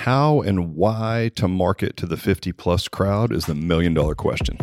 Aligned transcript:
How 0.00 0.40
and 0.40 0.76
why 0.76 1.30
to 1.34 1.46
market 1.46 1.98
to 1.98 2.06
the 2.06 2.16
50 2.16 2.52
plus 2.52 2.88
crowd 2.88 3.34
is 3.34 3.44
the 3.44 3.54
million 3.54 3.92
dollar 3.92 4.14
question. 4.14 4.56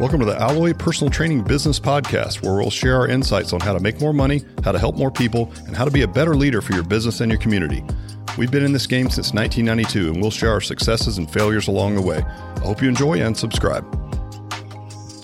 Welcome 0.00 0.18
to 0.18 0.26
the 0.26 0.36
Alloy 0.36 0.74
Personal 0.74 1.12
Training 1.12 1.44
Business 1.44 1.78
Podcast, 1.78 2.42
where 2.42 2.54
we'll 2.54 2.70
share 2.70 2.96
our 2.96 3.06
insights 3.06 3.52
on 3.52 3.60
how 3.60 3.72
to 3.72 3.78
make 3.78 4.00
more 4.00 4.12
money, 4.12 4.42
how 4.64 4.72
to 4.72 4.80
help 4.80 4.96
more 4.96 5.12
people, 5.12 5.52
and 5.68 5.76
how 5.76 5.84
to 5.84 5.92
be 5.92 6.02
a 6.02 6.08
better 6.08 6.34
leader 6.34 6.60
for 6.60 6.72
your 6.72 6.82
business 6.82 7.20
and 7.20 7.30
your 7.30 7.40
community. 7.40 7.84
We've 8.36 8.50
been 8.50 8.64
in 8.64 8.72
this 8.72 8.88
game 8.88 9.10
since 9.10 9.32
1992, 9.32 10.12
and 10.12 10.20
we'll 10.20 10.32
share 10.32 10.50
our 10.50 10.60
successes 10.60 11.16
and 11.18 11.32
failures 11.32 11.68
along 11.68 11.94
the 11.94 12.02
way. 12.02 12.18
I 12.18 12.60
hope 12.64 12.82
you 12.82 12.88
enjoy 12.88 13.20
and 13.20 13.36
subscribe. 13.36 13.84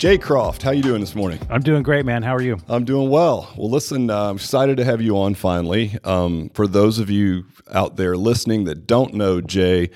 Jay 0.01 0.17
Croft, 0.17 0.63
how 0.63 0.71
you 0.71 0.81
doing 0.81 1.03
this 1.03 1.15
morning? 1.15 1.39
I'm 1.51 1.61
doing 1.61 1.83
great, 1.83 2.07
man. 2.07 2.23
How 2.23 2.35
are 2.35 2.41
you? 2.41 2.57
I'm 2.71 2.87
doing 2.87 3.11
well. 3.11 3.53
Well, 3.55 3.69
listen, 3.69 4.09
uh, 4.09 4.31
I'm 4.31 4.37
excited 4.37 4.79
to 4.79 4.85
have 4.87 5.03
you 5.03 5.19
on 5.19 5.35
finally. 5.35 5.99
Um, 6.05 6.49
for 6.55 6.67
those 6.67 6.99
of 6.99 7.11
you 7.11 7.45
out 7.71 7.97
there 7.97 8.17
listening 8.17 8.65
that 8.65 8.87
don't 8.87 9.13
know 9.13 9.43
Jay, 9.43 9.91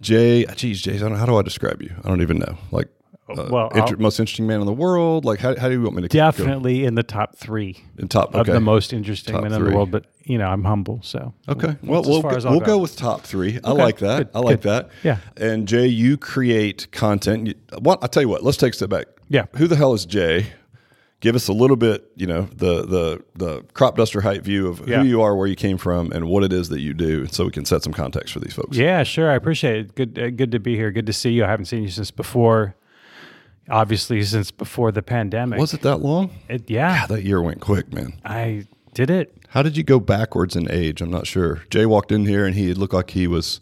Jay, 0.00 0.46
geez, 0.46 0.80
Jay, 0.80 0.94
I 0.94 1.00
don't, 1.00 1.16
how 1.16 1.26
do 1.26 1.36
I 1.36 1.42
describe 1.42 1.82
you? 1.82 1.94
I 2.02 2.08
don't 2.08 2.22
even 2.22 2.38
know. 2.38 2.56
Like, 2.70 2.88
uh, 3.28 3.48
Well, 3.50 3.68
inter- 3.74 3.96
most 3.96 4.18
interesting 4.20 4.46
man 4.46 4.60
in 4.60 4.66
the 4.66 4.72
world. 4.72 5.24
Like, 5.24 5.38
how, 5.38 5.56
how 5.56 5.68
do 5.68 5.74
you 5.74 5.82
want 5.82 5.96
me 5.96 6.02
to 6.02 6.08
go? 6.08 6.12
Definitely 6.18 6.84
in 6.84 6.94
the 6.94 7.02
top 7.02 7.36
three 7.36 7.82
in 7.98 8.08
top? 8.08 8.34
of 8.34 8.46
the 8.46 8.60
most 8.60 8.92
interesting 8.92 9.34
Top 9.34 9.42
men 9.44 9.52
in 9.52 9.64
the 9.64 9.70
world. 9.74 9.90
But 9.90 10.06
you 10.24 10.38
know, 10.38 10.46
I'm 10.46 10.64
humble, 10.64 11.00
so 11.02 11.34
Okay. 11.48 11.76
Well, 11.82 12.02
we'll, 12.02 12.22
far 12.22 12.32
go, 12.32 12.36
as 12.36 12.44
I'll 12.46 12.52
we'll 12.52 12.60
go. 12.60 12.66
go 12.66 12.78
with 12.78 12.96
top 12.96 13.22
three. 13.22 13.58
I 13.64 13.70
Okay, 13.70 13.82
like 13.82 13.98
that. 13.98 14.18
good, 14.18 14.28
I 14.34 14.38
like 14.40 14.62
good. 14.62 14.68
that. 14.70 14.90
Yeah. 15.02 15.18
And 15.36 15.66
Jay, 15.66 15.86
you 15.86 16.16
create 16.16 16.90
content. 16.92 17.46
You- 17.48 17.54
What 17.80 17.98
I 18.02 18.06
tell 18.06 18.22
you 18.22 18.28
what. 18.28 18.42
Let's 18.42 18.56
take 18.58 18.72
a 18.72 18.76
step 18.76 18.90
back. 18.90 19.06
Yeah. 19.28 19.46
Who 19.56 19.66
the 19.66 19.76
hell 19.76 19.94
is 19.94 20.04
Jay? 20.06 20.46
Give 21.20 21.36
us 21.36 21.46
a 21.46 21.52
little 21.52 21.76
bit, 21.76 22.10
you 22.16 22.26
know, 22.26 22.42
the 22.56 22.82
the 22.84 23.24
the 23.36 23.62
crop 23.74 23.96
duster 23.96 24.20
height 24.20 24.42
view 24.42 24.66
of 24.66 24.86
Yeah. 24.88 25.02
who 25.02 25.08
you 25.08 25.22
are, 25.22 25.36
where 25.36 25.46
you 25.46 25.54
came 25.54 25.78
from, 25.78 26.10
and 26.10 26.26
what 26.26 26.42
it 26.42 26.52
is 26.52 26.68
that 26.70 26.80
you 26.80 26.94
do, 26.94 27.26
so 27.28 27.44
we 27.44 27.52
can 27.52 27.64
set 27.64 27.84
some 27.84 27.92
context 27.92 28.32
for 28.32 28.40
these 28.40 28.52
folks. 28.52 28.76
yeah, 28.76 29.04
sure. 29.04 29.30
I 29.30 29.34
appreciate 29.36 29.76
it. 29.86 29.94
Good, 29.94 30.18
uh, 30.18 30.30
good 30.30 30.50
to 30.50 30.58
be 30.58 30.74
here. 30.74 30.90
Good 30.90 31.06
to 31.06 31.12
see 31.12 31.30
you. 31.30 31.44
I 31.44 31.48
haven't 31.48 31.66
seen 31.66 31.82
you 31.84 31.90
since 31.90 32.10
before. 32.10 32.74
Obviously, 33.70 34.22
since 34.24 34.50
before 34.50 34.90
the 34.92 35.02
pandemic. 35.02 35.58
Was 35.58 35.72
it 35.72 35.82
that 35.82 35.98
long? 35.98 36.30
It, 36.48 36.68
yeah, 36.68 37.06
That 37.06 37.22
year 37.22 37.40
went 37.40 37.60
quick, 37.60 37.92
man. 37.92 38.14
I 38.24 38.66
did 38.94 39.08
it. 39.10 39.36
How 39.48 39.62
did 39.62 39.76
you 39.76 39.82
go 39.84 40.00
backwards 40.00 40.56
in 40.56 40.70
age? 40.70 41.00
I'm 41.00 41.10
not 41.10 41.26
sure. 41.26 41.62
Jay 41.70 41.86
walked 41.86 42.10
in 42.10 42.26
here 42.26 42.44
and 42.46 42.54
he 42.54 42.74
looked 42.74 42.94
like 42.94 43.10
he 43.10 43.26
was 43.26 43.60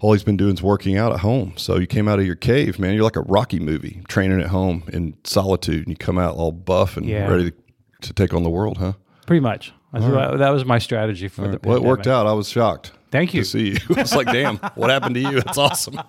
all 0.00 0.12
he's 0.12 0.24
been 0.24 0.36
doing 0.36 0.54
is 0.54 0.62
working 0.62 0.96
out 0.96 1.12
at 1.12 1.20
home. 1.20 1.54
So 1.56 1.78
you 1.78 1.86
came 1.86 2.08
out 2.08 2.18
of 2.18 2.26
your 2.26 2.34
cave, 2.34 2.78
man. 2.78 2.94
You're 2.94 3.04
like 3.04 3.16
a 3.16 3.20
Rocky 3.22 3.60
movie, 3.60 4.02
training 4.08 4.40
at 4.40 4.48
home 4.48 4.82
in 4.92 5.14
solitude, 5.24 5.86
and 5.86 5.88
you 5.88 5.96
come 5.96 6.18
out 6.18 6.34
all 6.34 6.50
buff 6.52 6.96
and 6.96 7.06
Yeah. 7.06 7.28
ready 7.28 7.52
to, 7.52 7.56
to 8.02 8.12
take 8.12 8.34
on 8.34 8.42
the 8.42 8.50
world, 8.50 8.78
huh? 8.78 8.94
Pretty 9.26 9.40
much. 9.40 9.72
What- 9.92 10.38
That 10.38 10.50
was 10.50 10.64
my 10.64 10.78
strategy 10.78 11.28
for 11.28 11.46
the. 11.48 11.60
Well, 11.62 11.76
it 11.76 11.82
worked 11.84 12.06
out. 12.08 12.26
I 12.26 12.32
was 12.32 12.48
shocked. 12.48 12.92
Thank 13.12 13.34
you. 13.34 13.42
to 13.42 13.48
see 13.48 13.68
you. 13.68 13.76
it's 13.90 14.14
like, 14.14 14.26
damn, 14.26 14.56
what 14.74 14.90
happened 14.90 15.14
to 15.16 15.20
you? 15.20 15.40
That's 15.42 15.58
awesome. 15.58 16.00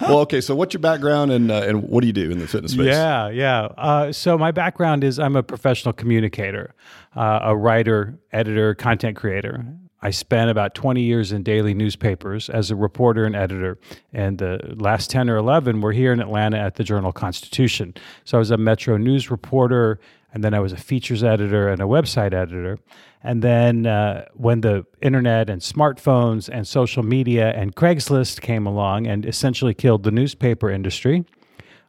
Well, 0.00 0.18
okay. 0.20 0.40
So, 0.40 0.54
what's 0.54 0.74
your 0.74 0.80
background 0.80 1.32
and 1.32 1.50
uh, 1.50 1.62
and 1.62 1.82
what 1.82 2.02
do 2.02 2.06
you 2.06 2.12
do 2.12 2.30
in 2.30 2.38
the 2.38 2.46
fitness 2.46 2.72
space? 2.72 2.86
Yeah, 2.86 3.30
yeah. 3.30 3.62
Uh, 3.78 4.12
so 4.12 4.36
my 4.36 4.50
background 4.50 5.02
is 5.02 5.18
I'm 5.18 5.36
a 5.36 5.42
professional 5.42 5.94
communicator, 5.94 6.74
uh, 7.16 7.40
a 7.42 7.56
writer, 7.56 8.18
editor, 8.32 8.74
content 8.74 9.16
creator. 9.16 9.64
I 10.02 10.10
spent 10.10 10.50
about 10.50 10.74
20 10.74 11.02
years 11.02 11.30
in 11.30 11.42
daily 11.42 11.74
newspapers 11.74 12.48
as 12.48 12.70
a 12.70 12.76
reporter 12.76 13.24
and 13.24 13.36
editor, 13.36 13.78
and 14.12 14.38
the 14.38 14.74
last 14.78 15.10
10 15.10 15.28
or 15.28 15.36
11 15.36 15.82
were 15.82 15.92
here 15.92 16.12
in 16.12 16.20
Atlanta 16.20 16.58
at 16.58 16.76
the 16.76 16.84
Journal 16.84 17.12
Constitution. 17.12 17.94
So 18.24 18.38
I 18.38 18.40
was 18.40 18.50
a 18.50 18.56
Metro 18.56 18.96
News 18.96 19.30
reporter, 19.30 20.00
and 20.32 20.44
then 20.44 20.54
I 20.54 20.60
was 20.60 20.72
a 20.72 20.76
features 20.76 21.24
editor 21.24 21.68
and 21.68 21.80
a 21.80 21.86
website 21.86 22.32
editor. 22.32 22.78
And 23.22 23.42
then 23.42 23.86
uh, 23.86 24.26
when 24.34 24.60
the 24.60 24.86
internet 25.02 25.50
and 25.50 25.60
smartphones 25.60 26.48
and 26.48 26.66
social 26.66 27.02
media 27.02 27.50
and 27.50 27.74
Craigslist 27.74 28.40
came 28.40 28.66
along 28.66 29.06
and 29.06 29.26
essentially 29.26 29.74
killed 29.74 30.04
the 30.04 30.10
newspaper 30.10 30.70
industry, 30.70 31.24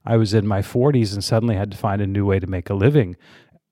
I 0.06 0.18
was 0.18 0.34
in 0.34 0.48
my 0.48 0.62
40s 0.62 1.14
and 1.14 1.24
suddenly 1.24 1.56
had 1.56 1.72
to 1.72 1.78
find 1.78 2.02
a 2.02 2.08
new 2.08 2.26
way 2.26 2.40
to 2.40 2.48
make 2.48 2.70
a 2.70 2.74
living, 2.74 3.16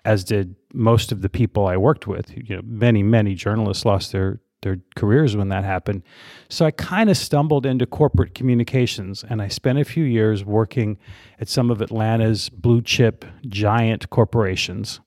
as 0.06 0.24
did 0.24 0.56
most 0.74 1.12
of 1.12 1.22
the 1.22 1.30
people 1.30 1.66
I 1.66 1.78
worked 1.78 2.06
with. 2.06 2.32
You 2.36 2.58
know, 2.58 2.62
many, 2.64 3.02
many 3.02 3.34
journalists 3.34 3.86
lost 3.86 4.12
their 4.12 4.40
their 4.62 4.80
careers 4.96 5.36
when 5.36 5.50
that 5.50 5.64
happened. 5.64 6.04
So 6.50 6.66
I 6.66 6.72
kind 6.72 7.10
of 7.10 7.18
stumbled 7.18 7.66
into 7.66 7.86
corporate 7.86 8.36
communications 8.36 9.24
and 9.28 9.42
I 9.42 9.48
spent 9.48 9.80
a 9.80 9.86
few 9.86 10.04
years 10.04 10.44
working 10.44 10.98
at 11.40 11.48
some 11.48 11.72
of 11.72 11.82
Atlanta's 11.82 12.50
blue 12.50 12.82
chip 12.82 13.26
giant 13.48 14.10
corporations 14.10 15.00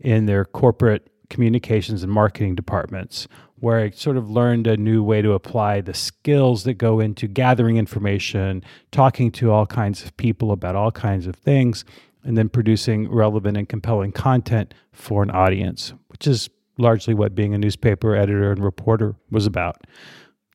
in 0.00 0.26
their 0.26 0.44
corporate 0.44 1.10
communications 1.30 2.02
and 2.02 2.12
marketing 2.12 2.54
departments 2.54 3.28
where 3.60 3.80
I 3.80 3.90
sort 3.90 4.16
of 4.16 4.30
learned 4.30 4.66
a 4.66 4.76
new 4.76 5.02
way 5.02 5.22
to 5.22 5.32
apply 5.32 5.80
the 5.80 5.94
skills 5.94 6.64
that 6.64 6.74
go 6.74 7.00
into 7.00 7.26
gathering 7.26 7.76
information, 7.76 8.62
talking 8.92 9.32
to 9.32 9.50
all 9.50 9.66
kinds 9.66 10.04
of 10.04 10.16
people 10.16 10.52
about 10.52 10.76
all 10.76 10.92
kinds 10.92 11.26
of 11.26 11.34
things, 11.34 11.84
and 12.22 12.36
then 12.36 12.48
producing 12.48 13.10
relevant 13.10 13.56
and 13.56 13.68
compelling 13.68 14.12
content 14.12 14.74
for 14.92 15.22
an 15.22 15.30
audience, 15.30 15.92
which 16.08 16.26
is 16.26 16.48
largely 16.78 17.14
what 17.14 17.34
being 17.34 17.54
a 17.54 17.58
newspaper 17.58 18.14
editor 18.14 18.50
and 18.52 18.62
reporter 18.64 19.16
was 19.30 19.46
about. 19.46 19.76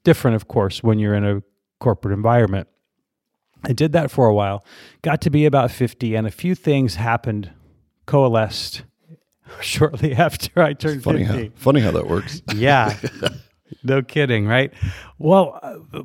Different, 0.03 0.35
of 0.35 0.47
course, 0.47 0.81
when 0.81 0.99
you're 0.99 1.13
in 1.13 1.25
a 1.25 1.41
corporate 1.79 2.13
environment. 2.13 2.67
I 3.65 3.73
did 3.73 3.93
that 3.93 4.11
for 4.11 4.25
a 4.25 4.33
while, 4.33 4.65
got 5.01 5.21
to 5.21 5.29
be 5.29 5.45
about 5.45 5.71
50, 5.71 6.15
and 6.15 6.27
a 6.27 6.31
few 6.31 6.53
things 6.55 6.95
happened, 6.95 7.51
coalesced 8.05 8.83
shortly 9.61 10.13
after 10.13 10.61
I 10.61 10.73
turned 10.73 11.03
Funny 11.03 11.25
50. 11.25 11.43
how 11.43 11.51
funny 11.55 11.79
how 11.81 11.91
that 11.91 12.07
works. 12.07 12.41
Yeah. 12.55 12.97
no 13.83 14.01
kidding, 14.01 14.47
right? 14.47 14.73
Well, 15.17 15.59
uh, 15.61 16.01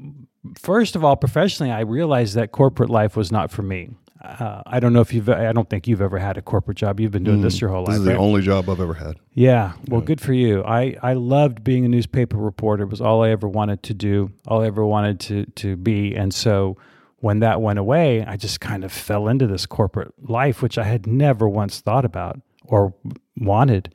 first 0.58 0.94
of 0.96 1.04
all, 1.04 1.16
professionally, 1.16 1.72
I 1.72 1.80
realized 1.80 2.34
that 2.36 2.52
corporate 2.52 2.90
life 2.90 3.16
was 3.16 3.32
not 3.32 3.50
for 3.50 3.62
me. 3.62 3.90
Uh, 4.20 4.62
I 4.66 4.80
don't 4.80 4.92
know 4.92 5.00
if 5.00 5.12
you've, 5.12 5.28
I 5.28 5.52
don't 5.52 5.70
think 5.70 5.86
you've 5.86 6.00
ever 6.00 6.18
had 6.18 6.36
a 6.36 6.42
corporate 6.42 6.76
job. 6.76 6.98
You've 6.98 7.12
been 7.12 7.22
doing 7.22 7.40
this 7.40 7.60
your 7.60 7.70
whole 7.70 7.84
This 7.84 7.88
life. 7.88 7.94
This 7.94 8.00
is 8.00 8.04
the 8.06 8.10
right? 8.12 8.20
only 8.20 8.42
job 8.42 8.68
I've 8.68 8.80
ever 8.80 8.94
had. 8.94 9.16
Yeah. 9.32 9.74
Well, 9.88 10.00
good 10.00 10.20
for 10.20 10.32
you. 10.32 10.64
I, 10.64 10.96
I 11.02 11.12
loved 11.14 11.62
being 11.62 11.84
a 11.84 11.88
newspaper 11.88 12.36
reporter. 12.36 12.82
It 12.82 12.90
was 12.90 13.00
all 13.00 13.22
I 13.22 13.30
ever 13.30 13.46
wanted 13.46 13.82
to 13.84 13.94
do, 13.94 14.32
all 14.48 14.62
I 14.62 14.66
ever 14.66 14.84
wanted 14.84 15.20
to, 15.20 15.46
to 15.46 15.76
be. 15.76 16.16
And 16.16 16.34
so 16.34 16.76
when 17.18 17.38
that 17.40 17.60
went 17.60 17.78
away, 17.78 18.24
I 18.24 18.36
just 18.36 18.60
kind 18.60 18.84
of 18.84 18.90
fell 18.90 19.28
into 19.28 19.46
this 19.46 19.66
corporate 19.66 20.12
life, 20.28 20.62
which 20.62 20.78
I 20.78 20.84
had 20.84 21.06
never 21.06 21.48
once 21.48 21.80
thought 21.80 22.04
about 22.04 22.40
or 22.64 22.94
wanted. 23.36 23.94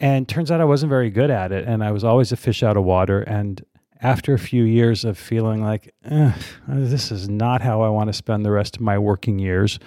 And 0.00 0.28
turns 0.28 0.50
out 0.50 0.60
I 0.60 0.64
wasn't 0.64 0.90
very 0.90 1.10
good 1.10 1.30
at 1.30 1.52
it. 1.52 1.66
And 1.68 1.84
I 1.84 1.92
was 1.92 2.02
always 2.02 2.32
a 2.32 2.36
fish 2.36 2.64
out 2.64 2.76
of 2.76 2.82
water. 2.84 3.20
And 3.22 3.64
after 4.06 4.34
a 4.34 4.38
few 4.38 4.62
years 4.62 5.04
of 5.04 5.18
feeling 5.18 5.60
like, 5.60 5.92
"Ugh, 6.08 6.32
this 6.68 7.10
is 7.10 7.28
not 7.28 7.60
how 7.60 7.82
I 7.82 7.88
want 7.88 8.08
to 8.08 8.12
spend 8.12 8.44
the 8.44 8.52
rest 8.52 8.76
of 8.76 8.82
my 8.82 8.98
working 8.98 9.40
years, 9.40 9.80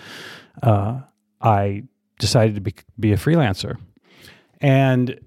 uh, 0.61 0.99
I 1.39 1.83
decided 2.19 2.55
to 2.55 2.61
be, 2.61 2.73
be 2.99 3.13
a 3.13 3.15
freelancer. 3.15 3.77
And 4.59 5.21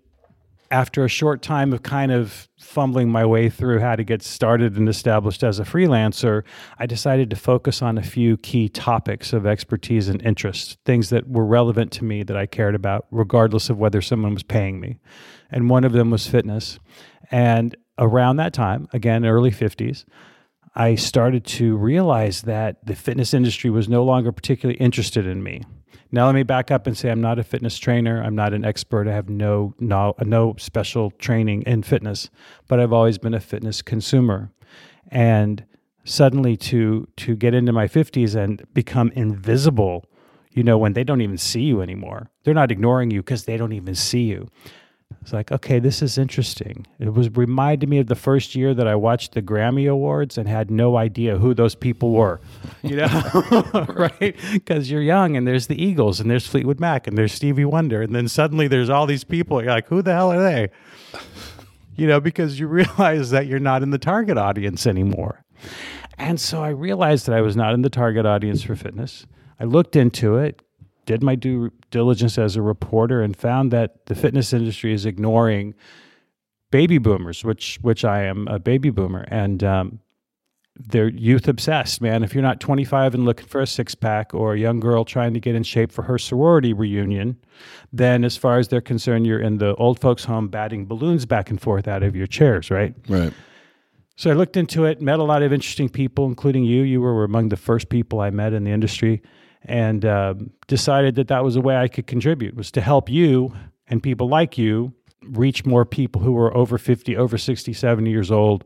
after 0.71 1.07
a 1.07 1.09
short 1.09 1.41
time 1.41 1.73
of 1.73 1.83
kind 1.83 2.13
of 2.13 2.49
fumbling 2.61 3.09
my 3.09 3.25
way 3.25 3.49
through 3.49 3.81
how 3.81 3.97
to 3.97 4.05
get 4.05 4.23
started 4.23 4.77
and 4.77 4.89
established 4.91 5.43
as 5.43 5.59
a 5.59 5.65
freelancer, 5.65 6.43
I 6.79 6.85
decided 6.85 7.31
to 7.31 7.37
focus 7.37 7.81
on 7.81 7.97
a 7.97 8.03
few 8.03 8.37
key 8.37 8.69
topics 8.69 9.33
of 9.33 9.47
expertise 9.47 10.09
and 10.09 10.23
interest, 10.23 10.77
things 10.85 11.09
that 11.09 11.29
were 11.29 11.47
relevant 11.47 11.93
to 11.93 12.05
me 12.05 12.25
that 12.25 12.37
I 12.37 12.45
cared 12.45 12.75
about, 12.75 13.07
regardless 13.11 13.71
of 13.71 13.79
whether 13.79 14.03
someone 14.03 14.35
was 14.35 14.43
paying 14.43 14.81
me. 14.81 14.99
And 15.51 15.71
one 15.71 15.85
of 15.85 15.93
them 15.93 16.11
was 16.11 16.27
fitness. 16.27 16.79
And 17.31 17.75
around 17.99 18.37
that 18.37 18.53
time, 18.53 18.89
again, 18.93 19.25
early 19.25 19.51
50s, 19.51 20.05
I 20.75 20.95
started 20.95 21.45
to 21.45 21.77
realize 21.77 22.43
that 22.43 22.85
the 22.87 22.95
fitness 22.95 23.35
industry 23.35 23.69
was 23.71 23.89
no 23.89 24.05
longer 24.05 24.33
particularly 24.33 24.79
interested 24.79 25.27
in 25.27 25.43
me. 25.43 25.63
Now 26.11 26.27
let 26.27 26.35
me 26.35 26.43
back 26.43 26.71
up 26.71 26.87
and 26.87 26.97
say 26.97 27.11
I'm 27.11 27.21
not 27.21 27.39
a 27.39 27.45
fitness 27.45 27.79
trainer. 27.79 28.23
I'm 28.23 28.35
not 28.35 28.53
an 28.53 28.65
expert. 28.65 29.09
I 29.09 29.13
have 29.13 29.31
no 29.31 29.75
no 29.81 30.15
no 30.21 30.55
special 30.59 31.11
training 31.13 31.63
in 31.63 31.83
fitness, 31.83 32.29
but 32.69 32.79
I've 32.79 32.93
always 32.93 33.17
been 33.17 33.33
a 33.33 33.41
fitness 33.41 33.81
consumer. 33.81 34.51
And 35.11 35.65
suddenly 36.05 36.57
to 36.57 37.09
to 37.17 37.35
get 37.35 37.55
into 37.55 37.73
my 37.73 37.87
50s 37.87 38.35
and 38.35 38.63
become 38.75 39.11
invisible, 39.15 40.05
you 40.51 40.63
know, 40.63 40.77
when 40.77 40.93
they 40.93 41.05
don't 41.05 41.23
even 41.23 41.39
see 41.39 41.63
you 41.63 41.81
anymore. 41.81 42.31
They're 42.45 42.53
not 42.53 42.71
ignoring 42.71 43.11
you 43.11 43.23
because 43.23 43.45
they 43.45 43.57
don't 43.57 43.73
even 43.73 43.95
see 43.95 44.25
you. 44.25 44.49
It's 45.21 45.33
like, 45.33 45.53
okay, 45.53 45.79
this 45.79 46.03
is 46.03 46.19
interesting. 46.19 46.87
It 46.99 47.13
was 47.13 47.31
reminded 47.37 47.89
me 47.89 47.99
of 47.99 48.07
the 48.07 48.15
first 48.15 48.55
year 48.55 48.75
that 48.75 48.87
I 48.87 48.95
watched 48.95 49.33
the 49.33 49.43
Grammy 49.43 49.91
Awards 49.91 50.39
and 50.39 50.49
had 50.49 50.71
no 50.71 50.97
idea 50.97 51.39
who 51.39 51.55
those 51.55 51.75
people 51.75 52.13
were, 52.13 52.41
you 52.83 52.97
know, 52.97 53.87
right? 53.89 54.37
Because 54.53 54.91
you're 54.91 55.03
young 55.03 55.37
and 55.37 55.47
there's 55.47 55.67
the 55.67 55.83
Eagles 55.83 56.21
and 56.21 56.31
there's 56.31 56.47
Fleetwood 56.47 56.81
Mac 56.81 57.07
and 57.07 57.19
there's 57.19 57.33
Stevie 57.33 57.65
Wonder. 57.65 58.03
And 58.03 58.15
then 58.15 58.29
suddenly 58.29 58.69
there's 58.69 58.91
all 58.91 59.07
these 59.07 59.25
people. 59.25 59.63
You're 59.63 59.73
like, 59.73 59.89
who 59.89 60.03
the 60.03 60.13
hell 60.13 60.33
are 60.33 60.43
they? 60.43 60.71
You 61.97 62.07
know, 62.07 62.21
because 62.21 62.59
you 62.59 62.67
realize 62.69 63.31
that 63.31 63.47
you're 63.47 63.59
not 63.59 63.83
in 63.83 63.91
the 63.91 63.99
target 63.99 64.39
audience 64.39 64.87
anymore. 64.87 65.45
And 66.19 66.41
so 66.41 66.63
I 66.63 66.69
realized 66.69 67.27
that 67.27 67.35
I 67.35 67.41
was 67.41 67.57
not 67.57 67.75
in 67.75 67.83
the 67.83 67.91
target 67.91 68.27
audience 68.27 68.63
for 68.63 68.77
fitness. 68.77 69.27
I 69.59 69.65
looked 69.65 69.97
into 69.97 70.37
it, 70.37 70.63
did 71.07 71.23
my 71.23 71.35
due 71.35 71.71
diligence 71.91 72.39
as 72.39 72.57
a 72.57 72.63
reporter, 72.63 73.23
and 73.23 73.37
found 73.37 73.71
that 73.73 74.07
the 74.07 74.15
fitness 74.15 74.53
industry 74.53 74.93
is 74.93 75.07
ignoring 75.07 75.75
baby 76.71 76.99
boomers, 76.99 77.45
which 77.45 77.79
which 77.83 78.05
I 78.05 78.23
am 78.25 78.49
a 78.49 78.59
baby 78.59 78.91
boomer, 78.91 79.25
and 79.29 79.63
um, 79.63 80.01
they're 80.75 81.09
youth 81.09 81.49
obsessed, 81.49 82.01
man. 82.01 82.23
If 82.25 82.35
you're 82.35 82.43
not 82.43 82.61
25 82.61 83.15
and 83.15 83.25
looking 83.25 83.47
for 83.47 83.61
a 83.61 83.67
six 83.67 83.95
pack, 83.95 84.35
or 84.35 84.55
a 84.55 84.59
young 84.59 84.81
girl 84.81 85.05
trying 85.05 85.35
to 85.35 85.41
get 85.41 85.55
in 85.55 85.63
shape 85.63 85.93
for 85.93 86.03
her 86.03 86.19
sorority 86.19 86.73
reunion, 86.73 87.37
then 87.93 88.25
as 88.25 88.37
far 88.37 88.59
as 88.59 88.69
they're 88.69 88.81
concerned, 88.81 89.27
you're 89.27 89.41
in 89.41 89.59
the 89.59 89.75
old 89.77 90.01
folks' 90.01 90.25
home 90.25 90.49
batting 90.49 90.87
balloons 90.87 91.27
back 91.27 91.51
and 91.51 91.61
forth 91.61 91.87
out 91.87 92.03
of 92.03 92.17
your 92.17 92.27
chairs, 92.27 92.71
right? 92.71 92.95
Right. 93.09 93.33
So 94.17 94.31
I 94.31 94.35
looked 94.35 94.57
into 94.57 94.85
it, 94.85 95.01
met 95.01 95.19
a 95.19 95.25
lot 95.25 95.43
of 95.43 95.53
interesting 95.53 95.89
people, 95.89 96.27
including 96.27 96.65
you. 96.65 96.83
You 96.83 97.01
were 97.01 97.25
among 97.25 97.49
the 97.49 97.57
first 97.57 97.89
people 97.89 98.21
I 98.21 98.31
met 98.31 98.53
in 98.53 98.65
the 98.65 98.71
industry, 98.71 99.23
and 99.65 100.05
um, 100.05 100.51
decided 100.67 101.15
that 101.17 101.29
that 101.29 101.45
was 101.45 101.57
a 101.57 101.61
way 101.61 101.77
I 101.77 101.89
could 101.89 102.07
contribute 102.07 102.55
was 102.55 102.71
to 102.73 102.81
help 102.81 103.09
you 103.09 103.55
and 103.89 104.03
people 104.03 104.29
like 104.29 104.59
you 104.59 104.93
reach 105.23 105.65
more 105.65 105.85
people 105.85 106.21
who 106.21 106.37
are 106.37 106.55
over 106.57 106.79
50, 106.79 107.17
over 107.17 107.39
60, 107.39 107.73
70 107.73 108.11
years 108.11 108.31
old, 108.31 108.65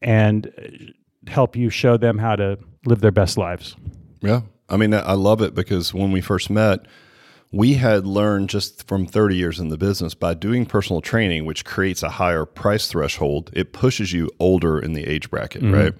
and 0.00 0.46
uh, 0.46 1.30
help 1.30 1.56
you 1.56 1.70
show 1.70 1.96
them 1.96 2.18
how 2.18 2.36
to 2.36 2.58
live 2.86 3.00
their 3.00 3.12
best 3.12 3.38
lives. 3.38 3.76
Yeah. 4.20 4.42
I 4.68 4.76
mean, 4.76 4.94
I 4.94 5.12
love 5.12 5.42
it 5.42 5.54
because 5.54 5.92
when 5.92 6.12
we 6.12 6.20
first 6.20 6.48
met, 6.48 6.86
we 7.52 7.74
had 7.74 8.06
learned 8.06 8.48
just 8.48 8.86
from 8.88 9.06
30 9.06 9.36
years 9.36 9.60
in 9.60 9.68
the 9.68 9.76
business 9.76 10.14
by 10.14 10.32
doing 10.32 10.64
personal 10.64 11.02
training, 11.02 11.44
which 11.44 11.64
creates 11.64 12.02
a 12.02 12.08
higher 12.08 12.46
price 12.46 12.88
threshold, 12.88 13.50
it 13.52 13.72
pushes 13.72 14.12
you 14.12 14.30
older 14.40 14.78
in 14.78 14.94
the 14.94 15.04
age 15.04 15.30
bracket, 15.30 15.62
mm-hmm. 15.62 15.74
right? 15.74 15.92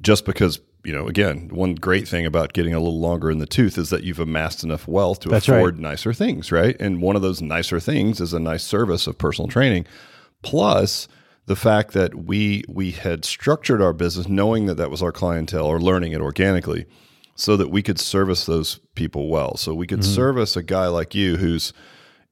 Just 0.00 0.24
because, 0.24 0.60
you 0.84 0.92
know, 0.92 1.06
again, 1.06 1.48
one 1.48 1.74
great 1.74 2.08
thing 2.08 2.24
about 2.24 2.52
getting 2.52 2.74
a 2.74 2.78
little 2.78 3.00
longer 3.00 3.30
in 3.30 3.38
the 3.38 3.46
tooth 3.46 3.76
is 3.76 3.90
that 3.90 4.02
you've 4.02 4.18
amassed 4.18 4.64
enough 4.64 4.88
wealth 4.88 5.20
to 5.20 5.28
That's 5.28 5.48
afford 5.48 5.74
right. 5.76 5.82
nicer 5.82 6.12
things, 6.12 6.50
right? 6.50 6.76
And 6.80 7.02
one 7.02 7.16
of 7.16 7.22
those 7.22 7.42
nicer 7.42 7.80
things 7.80 8.20
is 8.20 8.32
a 8.32 8.40
nice 8.40 8.64
service 8.64 9.06
of 9.06 9.18
personal 9.18 9.48
training. 9.48 9.86
Plus, 10.42 11.06
the 11.46 11.56
fact 11.56 11.92
that 11.92 12.14
we 12.14 12.64
we 12.68 12.92
had 12.92 13.24
structured 13.24 13.82
our 13.82 13.92
business 13.92 14.28
knowing 14.28 14.66
that 14.66 14.76
that 14.76 14.90
was 14.90 15.02
our 15.02 15.12
clientele 15.12 15.66
or 15.66 15.80
learning 15.80 16.12
it 16.12 16.20
organically 16.20 16.86
so 17.34 17.56
that 17.56 17.70
we 17.70 17.82
could 17.82 17.98
service 17.98 18.46
those 18.46 18.78
people 18.94 19.28
well. 19.28 19.56
So 19.56 19.74
we 19.74 19.86
could 19.86 20.00
mm-hmm. 20.00 20.14
service 20.14 20.56
a 20.56 20.62
guy 20.62 20.86
like 20.86 21.14
you 21.14 21.36
who's 21.36 21.72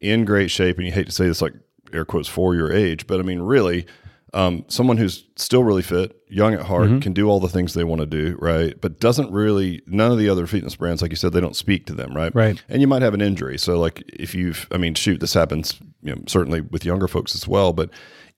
in 0.00 0.24
great 0.24 0.50
shape, 0.50 0.76
and 0.76 0.86
you 0.86 0.92
hate 0.92 1.06
to 1.06 1.12
say 1.12 1.26
this 1.26 1.42
like 1.42 1.54
air 1.92 2.04
quotes 2.04 2.28
for 2.28 2.54
your 2.54 2.72
age, 2.72 3.06
but 3.06 3.18
I 3.18 3.22
mean 3.22 3.40
really, 3.40 3.86
um, 4.34 4.64
someone 4.68 4.96
who's 4.96 5.24
still 5.36 5.64
really 5.64 5.82
fit, 5.82 6.16
young 6.28 6.54
at 6.54 6.62
heart, 6.62 6.88
mm-hmm. 6.88 6.98
can 6.98 7.12
do 7.12 7.28
all 7.28 7.40
the 7.40 7.48
things 7.48 7.74
they 7.74 7.84
want 7.84 8.00
to 8.00 8.06
do, 8.06 8.36
right? 8.40 8.78
But 8.80 9.00
doesn't 9.00 9.32
really 9.32 9.82
none 9.86 10.12
of 10.12 10.18
the 10.18 10.28
other 10.28 10.46
fitness 10.46 10.76
brands, 10.76 11.00
like 11.00 11.10
you 11.10 11.16
said, 11.16 11.32
they 11.32 11.40
don't 11.40 11.56
speak 11.56 11.86
to 11.86 11.94
them, 11.94 12.14
right? 12.14 12.34
Right. 12.34 12.62
And 12.68 12.80
you 12.80 12.86
might 12.86 13.02
have 13.02 13.14
an 13.14 13.22
injury. 13.22 13.58
So 13.58 13.78
like 13.78 14.04
if 14.08 14.34
you've, 14.34 14.68
I 14.70 14.76
mean, 14.76 14.94
shoot, 14.94 15.20
this 15.20 15.34
happens, 15.34 15.80
you 16.02 16.14
know, 16.14 16.22
certainly 16.26 16.60
with 16.60 16.84
younger 16.84 17.08
folks 17.08 17.34
as 17.34 17.48
well, 17.48 17.72
but 17.72 17.90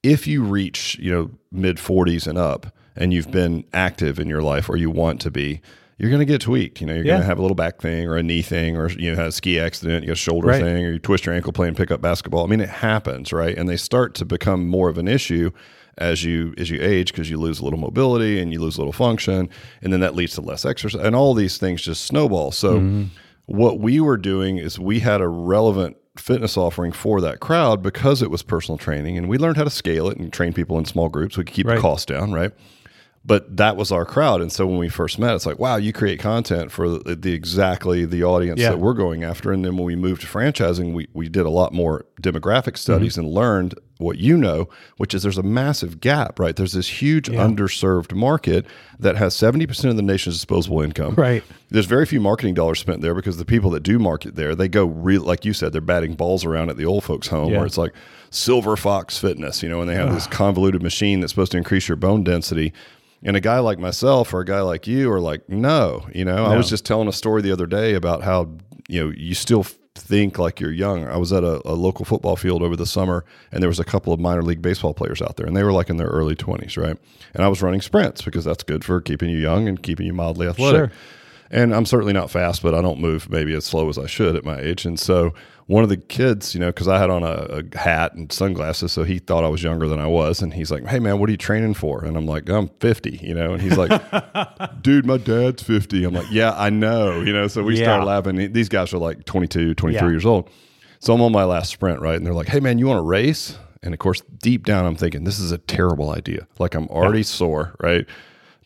if 0.03 0.27
you 0.27 0.43
reach, 0.43 0.99
you 0.99 1.13
know, 1.13 1.31
mid 1.51 1.77
40s 1.77 2.27
and 2.27 2.39
up, 2.39 2.75
and 2.97 3.13
you've 3.13 3.31
been 3.31 3.65
active 3.73 4.19
in 4.19 4.29
your 4.29 4.43
life 4.43 4.69
or 4.69 4.77
you 4.77 4.91
want 4.91 5.21
to 5.23 5.31
be, 5.31 5.61
you're 5.99 6.11
going 6.11 6.21
to 6.21 6.27
get 6.27 6.41
tweaked. 6.41 6.81
You 6.81 6.87
know, 6.87 6.95
you're 6.95 7.05
yeah. 7.05 7.13
going 7.13 7.23
to 7.23 7.27
have 7.27 7.39
a 7.39 7.43
little 7.43 7.55
back 7.55 7.81
thing 7.81 8.09
or 8.09 8.17
a 8.17 8.23
knee 8.23 8.43
thing 8.43 8.77
or, 8.77 8.89
you 8.91 9.11
know, 9.11 9.17
have 9.17 9.29
a 9.29 9.33
ski 9.33 9.61
accident, 9.61 10.03
you 10.03 10.09
got 10.09 10.15
a 10.15 10.17
shoulder 10.17 10.49
right. 10.49 10.63
thing, 10.63 10.85
or 10.85 10.93
you 10.93 10.99
twist 10.99 11.27
your 11.27 11.35
ankle 11.35 11.53
playing 11.53 11.75
pickup 11.75 12.01
basketball. 12.01 12.45
I 12.45 12.49
mean, 12.49 12.61
it 12.61 12.69
happens, 12.69 13.33
right? 13.33 13.57
And 13.57 13.69
they 13.69 13.77
start 13.77 14.15
to 14.17 14.25
become 14.25 14.67
more 14.67 14.89
of 14.89 14.99
an 14.99 15.09
issue 15.09 15.51
as 16.01 16.25
you 16.25 16.55
as 16.59 16.71
you 16.71 16.81
age 16.81 17.13
because 17.13 17.29
you 17.31 17.39
lose 17.39 17.61
a 17.61 17.65
little 17.65 17.79
mobility 17.79 18.41
and 18.41 18.53
you 18.53 18.61
lose 18.61 18.77
a 18.77 18.81
little 18.81 18.93
function 18.93 19.49
and 19.83 19.93
then 19.93 20.01
that 20.01 20.15
leads 20.15 20.35
to 20.35 20.41
less 20.41 20.65
exercise 20.65 21.01
and 21.03 21.15
all 21.15 21.35
these 21.35 21.59
things 21.59 21.83
just 21.83 22.05
snowball 22.05 22.51
so 22.51 22.79
mm-hmm. 22.79 23.05
what 23.47 23.79
we 23.79 24.01
were 24.01 24.17
doing 24.17 24.57
is 24.57 24.79
we 24.79 25.01
had 25.01 25.21
a 25.21 25.29
relevant 25.29 25.97
fitness 26.17 26.57
offering 26.57 26.91
for 26.91 27.21
that 27.21 27.41
crowd 27.41 27.83
because 27.83 28.23
it 28.23 28.31
was 28.31 28.43
personal 28.43 28.79
training 28.79 29.17
and 29.17 29.29
we 29.29 29.39
learned 29.39 29.57
how 29.57 29.65
to 29.65 29.71
scale 29.71 30.09
it 30.09 30.17
and 30.17 30.33
train 30.33 30.53
people 30.53 30.79
in 30.79 30.85
small 30.85 31.09
groups 31.09 31.37
we 31.37 31.45
could 31.45 31.55
keep 31.55 31.67
right. 31.67 31.77
the 31.77 31.81
cost 31.81 32.09
down 32.09 32.33
right 32.33 32.53
but 33.25 33.57
that 33.57 33.77
was 33.77 33.93
our 33.93 34.05
crowd 34.05 34.41
and 34.41 34.51
so 34.51 34.67
when 34.67 34.79
we 34.79 34.89
first 34.89 35.19
met 35.19 35.35
it's 35.35 35.45
like 35.45 35.59
wow 35.59 35.77
you 35.77 35.93
create 35.93 36.19
content 36.19 36.73
for 36.73 36.89
the, 36.89 37.15
the 37.15 37.33
exactly 37.33 38.05
the 38.05 38.25
audience 38.25 38.59
yeah. 38.59 38.71
that 38.71 38.79
we're 38.79 38.95
going 38.95 39.23
after 39.23 39.53
and 39.53 39.65
then 39.65 39.77
when 39.77 39.85
we 39.85 39.95
moved 39.95 40.23
to 40.23 40.27
franchising 40.27 40.95
we, 40.95 41.07
we 41.13 41.29
did 41.29 41.45
a 41.45 41.51
lot 41.51 41.73
more 41.73 42.07
demographic 42.23 42.77
studies 42.77 43.13
mm-hmm. 43.13 43.27
and 43.27 43.35
learned 43.35 43.75
what 43.99 44.17
you 44.17 44.37
know 44.37 44.69
which 44.97 45.13
is 45.13 45.23
there's 45.23 45.37
a 45.37 45.43
massive 45.43 46.01
gap 46.01 46.39
right 46.39 46.57
there's 46.57 46.73
this 46.73 47.03
huge 47.03 47.29
yeah. 47.29 47.39
underserved 47.39 48.15
market 48.15 48.65
that 48.99 49.17
has 49.17 49.35
70% 49.35 49.91
of 49.91 49.97
the 49.97 50.03
nation's 50.03 50.37
disposable 50.37 50.81
income 50.81 51.15
right 51.15 51.45
there's 51.69 51.87
very 51.87 52.07
few 52.07 52.21
marketing 52.21 52.55
dollars 52.55 52.79
spent 52.79 53.03
there 53.03 53.15
because 53.15 53.37
the 53.37 53.45
people 53.45 53.71
that 53.71 53.83
do 53.83 53.99
market 53.99 54.37
there 54.37 54.55
they 54.55 54.69
go 54.69 54.87
real 54.87 55.23
like 55.23 55.45
you 55.45 55.53
said 55.53 55.73
they're 55.73 55.83
batting 55.83 56.15
balls 56.15 56.47
around 56.47 56.71
at 56.71 56.79
the 56.79 56.87
old 56.87 57.05
folks 57.05 57.29
home 57.29 57.51
yeah. 57.51 57.59
where 57.59 57.67
it's 57.67 57.79
like 57.79 57.93
silver 58.31 58.77
fox 58.77 59.19
fitness 59.19 59.63
you 59.63 59.69
know 59.69 59.81
and 59.81 59.91
they 59.91 59.95
have 59.95 60.09
Ugh. 60.09 60.15
this 60.15 60.27
convoluted 60.27 60.83
machine 60.83 61.21
that's 61.21 61.33
supposed 61.33 61.53
to 61.53 61.59
increase 61.59 61.87
your 61.87 61.97
bone 61.97 62.25
density 62.25 62.73
and 63.23 63.37
a 63.37 63.41
guy 63.41 63.59
like 63.59 63.79
myself 63.79 64.33
or 64.33 64.41
a 64.41 64.45
guy 64.45 64.61
like 64.61 64.87
you 64.87 65.11
are 65.13 65.21
like, 65.21 65.49
no, 65.49 66.07
you 66.15 66.25
know, 66.25 66.37
no. 66.37 66.47
I 66.47 66.57
was 66.57 66.69
just 66.69 66.85
telling 66.85 67.09
a 67.09 67.13
story 67.13 67.43
the 67.43 67.53
other 67.53 67.67
day 67.67 67.95
about 67.95 68.23
how, 68.23 68.51
you 68.89 69.05
know, 69.05 69.13
you 69.17 69.35
still 69.35 69.65
think 69.95 70.39
like 70.39 70.61
you're 70.61 70.73
young. 70.73 71.07
I 71.07 71.17
was 71.17 71.33
at 71.33 71.45
a, 71.45 71.61
a, 71.69 71.75
local 71.75 72.05
football 72.05 72.37
field 72.37 72.63
over 72.63 72.77
the 72.77 72.87
summer 72.87 73.25
and 73.53 73.63
there 73.63 73.69
was 73.69 73.79
a 73.79 73.85
couple 73.85 74.13
of 74.13 74.21
minor 74.21 74.43
league 74.43 74.63
baseball 74.63 74.95
players 74.95 75.21
out 75.21 75.37
there 75.37 75.47
and 75.47 75.57
they 75.57 75.63
were 75.63 75.73
like 75.73 75.91
in 75.91 75.97
their 75.97 76.09
early 76.09 76.35
20s, 76.35 76.77
right? 76.77 76.97
And 77.35 77.45
I 77.45 77.49
was 77.49 77.61
running 77.61 77.81
sprints 77.81 78.23
because 78.23 78.45
that's 78.45 78.63
good 78.63 78.85
for 78.85 79.01
keeping 79.01 79.29
you 79.29 79.39
young 79.39 79.69
and 79.69 79.83
keeping 79.83 80.07
you 80.07 80.15
mildly 80.15 80.49
athletic. 80.49 80.91
Sure. 80.91 80.99
And 81.51 81.75
I'm 81.75 81.85
certainly 81.85 82.13
not 82.13 82.31
fast, 82.31 82.63
but 82.63 82.75
I 82.75 82.81
don't 82.81 83.01
move 83.01 83.29
maybe 83.29 83.55
as 83.55 83.65
slow 83.65 83.89
as 83.89 83.99
I 83.99 84.07
should 84.07 84.37
at 84.37 84.45
my 84.45 84.59
age. 84.59 84.87
And 84.87 84.99
so 84.99 85.35
one 85.71 85.85
of 85.85 85.89
the 85.89 85.97
kids, 85.97 86.53
you 86.53 86.59
know, 86.59 86.67
because 86.67 86.89
I 86.89 86.99
had 86.99 87.11
on 87.11 87.23
a, 87.23 87.63
a, 87.63 87.79
hat 87.79 88.15
and 88.15 88.33
sunglasses, 88.33 88.91
so 88.91 89.05
he 89.05 89.21
thought 89.21 89.45
I 89.45 89.49
was 89.49 89.63
younger 89.63 89.87
than 89.87 90.01
I 90.01 90.07
was, 90.09 90.43
and 90.43 90.53
he's 90.53 90.69
like, 90.73 90.85
"Hey, 90.85 90.99
man, 90.99 91.21
what 91.21 91.29
are 91.29 91.31
you 91.31 91.39
training 91.39 91.75
for?" 91.75 92.05
And 92.05 92.17
I'm 92.17 92.27
like, 92.27 92.49
"I'm 92.49 92.67
50," 92.81 93.21
you 93.23 93.35
know, 93.35 93.53
and 93.53 93.63
he's 93.63 93.79
like, 93.79 93.93
"Dude, 94.83 95.07
my 95.07 95.17
dad's 95.17 95.63
50." 95.63 96.03
I'm 96.03 96.13
like, 96.13 96.27
"Yeah, 96.29 96.55
I 96.57 96.71
know," 96.71 97.21
you 97.21 97.33
know. 97.33 97.47
So 97.47 97.63
we 97.63 97.79
yeah. 97.79 97.85
started 97.85 98.05
laughing. 98.05 98.53
These 98.53 98.69
guys 98.69 98.93
are 98.93 98.99
like 98.99 99.25
22, 99.27 99.75
23 99.75 99.95
yeah. 99.95 100.11
years 100.11 100.27
old. 100.27 100.51
So 100.99 101.15
I'm 101.15 101.21
on 101.23 101.31
my 101.31 101.45
last 101.45 101.71
sprint, 101.71 102.01
right? 102.01 102.17
And 102.17 102.27
they're 102.27 102.35
like, 102.35 102.49
"Hey, 102.49 102.59
man, 102.59 102.79
you 102.79 102.89
want 102.89 102.99
to 102.99 103.03
race?" 103.03 103.57
And 103.85 103.95
of 103.95 104.01
course, 104.01 104.23
deep 104.43 104.67
down, 104.67 104.87
I'm 104.87 104.97
thinking 104.97 105.23
this 105.23 105.39
is 105.39 105.53
a 105.53 105.59
terrible 105.59 106.11
idea. 106.11 106.49
Like 106.59 106.75
I'm 106.75 106.89
already 106.89 107.21
yeah. 107.21 107.27
sore, 107.27 107.77
right? 107.81 108.07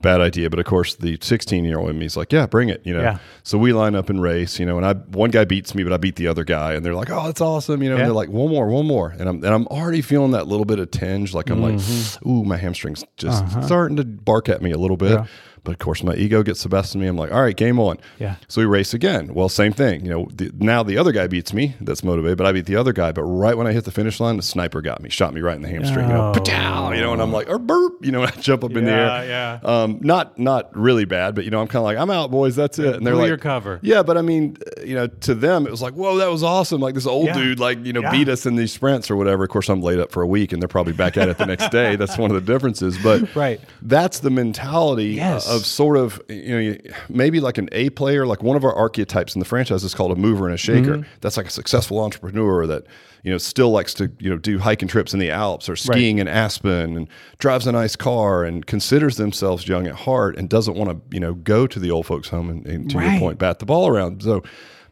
Bad 0.04 0.20
idea. 0.20 0.48
But 0.50 0.60
of 0.60 0.66
course, 0.66 0.94
the 0.94 1.18
16 1.20 1.64
year 1.64 1.78
old 1.78 1.90
in 1.90 1.98
me 1.98 2.06
is 2.06 2.16
like, 2.16 2.32
yeah, 2.32 2.46
bring 2.46 2.68
it. 2.68 2.82
You 2.84 2.94
know. 2.94 3.00
Yeah. 3.00 3.18
So 3.42 3.58
we 3.58 3.72
line 3.72 3.96
up 3.96 4.10
and 4.10 4.22
race. 4.22 4.60
You 4.60 4.66
know, 4.66 4.76
and 4.76 4.86
I 4.86 4.92
one 4.92 5.30
guy 5.30 5.44
beats 5.44 5.74
me, 5.74 5.82
but 5.82 5.92
I 5.92 5.96
beat 5.96 6.16
the 6.16 6.28
other 6.28 6.44
guy, 6.44 6.74
and 6.74 6.84
they're 6.84 6.94
like, 6.94 7.10
oh, 7.10 7.26
that's 7.26 7.40
awesome. 7.40 7.82
You 7.82 7.88
know, 7.88 7.96
yeah. 7.96 8.02
and 8.02 8.08
they're 8.10 8.14
like, 8.14 8.28
one 8.28 8.50
more, 8.50 8.68
one 8.68 8.86
more, 8.86 9.10
and 9.10 9.28
I'm 9.28 9.36
and 9.36 9.52
I'm 9.52 9.66
already 9.68 10.02
feeling 10.02 10.32
that 10.32 10.46
little 10.46 10.66
bit 10.66 10.78
of 10.78 10.90
tinge. 10.90 11.34
Like 11.34 11.50
I'm 11.50 11.60
mm-hmm. 11.60 12.24
like, 12.24 12.26
ooh, 12.26 12.44
my 12.44 12.56
hamstrings 12.56 13.04
just 13.16 13.42
uh-huh. 13.42 13.62
starting 13.62 13.96
to 13.96 14.04
bark 14.04 14.48
at 14.48 14.62
me 14.62 14.70
a 14.70 14.78
little 14.78 14.96
bit. 14.96 15.12
Yeah. 15.12 15.26
But 15.64 15.72
of 15.72 15.78
course, 15.78 16.02
my 16.02 16.14
ego 16.14 16.42
gets 16.42 16.62
the 16.62 16.68
best 16.68 16.94
of 16.94 17.00
me. 17.00 17.06
I'm 17.06 17.16
like, 17.16 17.32
all 17.32 17.42
right, 17.42 17.56
game 17.56 17.80
on. 17.80 17.98
Yeah. 18.18 18.36
So 18.48 18.60
we 18.60 18.66
race 18.66 18.94
again. 18.94 19.32
Well, 19.34 19.48
same 19.48 19.72
thing. 19.72 20.04
You 20.04 20.10
know, 20.10 20.28
the, 20.32 20.50
now 20.58 20.82
the 20.82 20.98
other 20.98 21.10
guy 21.10 21.26
beats 21.26 21.52
me. 21.52 21.74
That's 21.80 22.04
motivated, 22.04 22.38
but 22.38 22.46
I 22.46 22.52
beat 22.52 22.66
the 22.66 22.76
other 22.76 22.92
guy. 22.92 23.12
But 23.12 23.22
right 23.22 23.56
when 23.56 23.66
I 23.66 23.72
hit 23.72 23.84
the 23.84 23.90
finish 23.90 24.20
line, 24.20 24.36
the 24.36 24.42
sniper 24.42 24.82
got 24.82 25.02
me, 25.02 25.08
shot 25.08 25.32
me 25.32 25.40
right 25.40 25.56
in 25.56 25.62
the 25.62 25.68
hamstring. 25.68 26.10
Oh. 26.10 26.32
You 26.34 26.42
know, 26.52 26.92
you 26.92 27.00
know, 27.00 27.12
and 27.12 27.22
I'm 27.22 27.32
like, 27.32 27.48
or 27.48 27.58
burp. 27.58 28.04
You 28.04 28.12
know, 28.12 28.22
I 28.24 28.30
jump 28.32 28.62
up 28.64 28.72
in 28.72 28.84
yeah, 28.86 28.90
the 28.90 29.26
air. 29.26 29.28
Yeah. 29.28 29.58
Um, 29.62 30.00
not 30.02 30.38
not 30.38 30.76
really 30.76 31.04
bad, 31.04 31.34
but 31.34 31.44
you 31.44 31.50
know, 31.50 31.60
I'm 31.60 31.66
kind 31.66 31.80
of 31.80 31.84
like, 31.84 31.96
I'm 31.96 32.10
out, 32.10 32.30
boys. 32.30 32.56
That's 32.56 32.78
it. 32.78 32.96
And 32.96 33.06
they're 33.06 33.16
like, 33.16 33.40
cover. 33.40 33.80
Yeah, 33.82 34.02
but 34.02 34.18
I 34.18 34.22
mean, 34.22 34.56
you 34.84 34.94
know, 34.94 35.06
to 35.06 35.34
them, 35.34 35.66
it 35.66 35.70
was 35.70 35.82
like, 35.82 35.94
whoa, 35.94 36.18
that 36.18 36.30
was 36.30 36.42
awesome. 36.42 36.80
Like 36.80 36.94
this 36.94 37.06
old 37.06 37.26
yeah. 37.26 37.34
dude, 37.34 37.58
like 37.58 37.84
you 37.84 37.92
know, 37.92 38.02
yeah. 38.02 38.10
beat 38.10 38.28
us 38.28 38.46
in 38.46 38.56
these 38.56 38.72
sprints 38.72 39.10
or 39.10 39.16
whatever. 39.16 39.44
Of 39.44 39.50
course, 39.50 39.68
I'm 39.68 39.80
laid 39.80 39.98
up 39.98 40.12
for 40.12 40.22
a 40.22 40.26
week, 40.26 40.52
and 40.52 40.60
they're 40.60 40.68
probably 40.68 40.92
back 40.92 41.16
at 41.16 41.28
it 41.28 41.38
the 41.38 41.46
next 41.46 41.70
day. 41.70 41.96
That's 41.96 42.18
one 42.18 42.30
of 42.30 42.34
the 42.34 42.52
differences. 42.52 42.98
But 43.02 43.34
right, 43.36 43.60
that's 43.82 44.18
the 44.18 44.30
mentality 44.30 45.14
yes. 45.14 45.48
Of 45.54 45.66
sort 45.66 45.96
of 45.96 46.20
you 46.28 46.72
know, 46.72 46.76
maybe 47.08 47.40
like 47.40 47.58
an 47.58 47.68
A 47.72 47.90
player, 47.90 48.26
like 48.26 48.42
one 48.42 48.56
of 48.56 48.64
our 48.64 48.74
archetypes 48.74 49.34
in 49.34 49.38
the 49.38 49.44
franchise 49.44 49.84
is 49.84 49.94
called 49.94 50.12
a 50.12 50.16
mover 50.16 50.46
and 50.46 50.54
a 50.54 50.58
shaker. 50.58 50.98
Mm-hmm. 50.98 51.08
That's 51.20 51.36
like 51.36 51.46
a 51.46 51.50
successful 51.50 52.00
entrepreneur 52.00 52.66
that 52.66 52.84
you 53.22 53.30
know 53.30 53.38
still 53.38 53.70
likes 53.70 53.94
to 53.94 54.10
you 54.18 54.30
know 54.30 54.36
do 54.36 54.58
hiking 54.58 54.88
trips 54.88 55.14
in 55.14 55.20
the 55.20 55.30
Alps 55.30 55.68
or 55.68 55.76
skiing 55.76 56.16
right. 56.16 56.22
in 56.22 56.28
Aspen 56.28 56.96
and 56.96 57.08
drives 57.38 57.66
a 57.66 57.72
nice 57.72 57.96
car 57.96 58.44
and 58.44 58.66
considers 58.66 59.16
themselves 59.16 59.66
young 59.66 59.86
at 59.86 59.94
heart 59.94 60.36
and 60.36 60.48
doesn't 60.48 60.76
want 60.76 60.90
to 60.90 61.14
you 61.14 61.20
know 61.20 61.34
go 61.34 61.66
to 61.66 61.78
the 61.78 61.90
old 61.90 62.06
folks 62.06 62.28
home 62.28 62.50
and, 62.50 62.66
and 62.66 62.90
to 62.90 62.98
right. 62.98 63.12
your 63.12 63.20
point 63.20 63.38
bat 63.38 63.58
the 63.58 63.66
ball 63.66 63.88
around. 63.88 64.22
So 64.22 64.42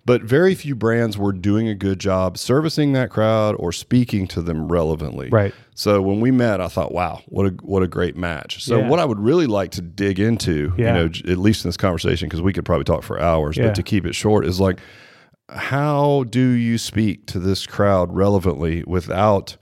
but 0.04 0.22
very 0.22 0.54
few 0.54 0.74
brands 0.74 1.16
were 1.16 1.32
doing 1.32 1.68
a 1.68 1.74
good 1.74 1.98
job 1.98 2.36
servicing 2.36 2.92
that 2.92 3.10
crowd 3.10 3.54
or 3.58 3.72
speaking 3.72 4.26
to 4.28 4.42
them 4.42 4.68
relevantly. 4.68 5.28
Right. 5.28 5.54
So 5.74 6.02
when 6.02 6.20
we 6.20 6.30
met, 6.30 6.60
I 6.60 6.68
thought, 6.68 6.92
wow, 6.92 7.22
what 7.26 7.46
a 7.46 7.50
what 7.62 7.82
a 7.82 7.88
great 7.88 8.16
match. 8.16 8.62
So 8.64 8.78
yeah. 8.78 8.88
what 8.88 8.98
I 8.98 9.04
would 9.04 9.20
really 9.20 9.46
like 9.46 9.70
to 9.72 9.82
dig 9.82 10.18
into, 10.18 10.74
yeah. 10.76 10.86
you 10.86 11.08
know, 11.08 11.32
at 11.32 11.38
least 11.38 11.64
in 11.64 11.68
this 11.68 11.76
conversation, 11.76 12.28
because 12.28 12.42
we 12.42 12.52
could 12.52 12.64
probably 12.64 12.84
talk 12.84 13.02
for 13.02 13.20
hours, 13.20 13.56
yeah. 13.56 13.66
but 13.66 13.74
to 13.76 13.82
keep 13.82 14.04
it 14.04 14.14
short, 14.14 14.44
is 14.44 14.60
like, 14.60 14.80
how 15.48 16.24
do 16.24 16.50
you 16.50 16.78
speak 16.78 17.26
to 17.26 17.38
this 17.38 17.66
crowd 17.66 18.12
relevantly 18.12 18.84
without 18.86 19.56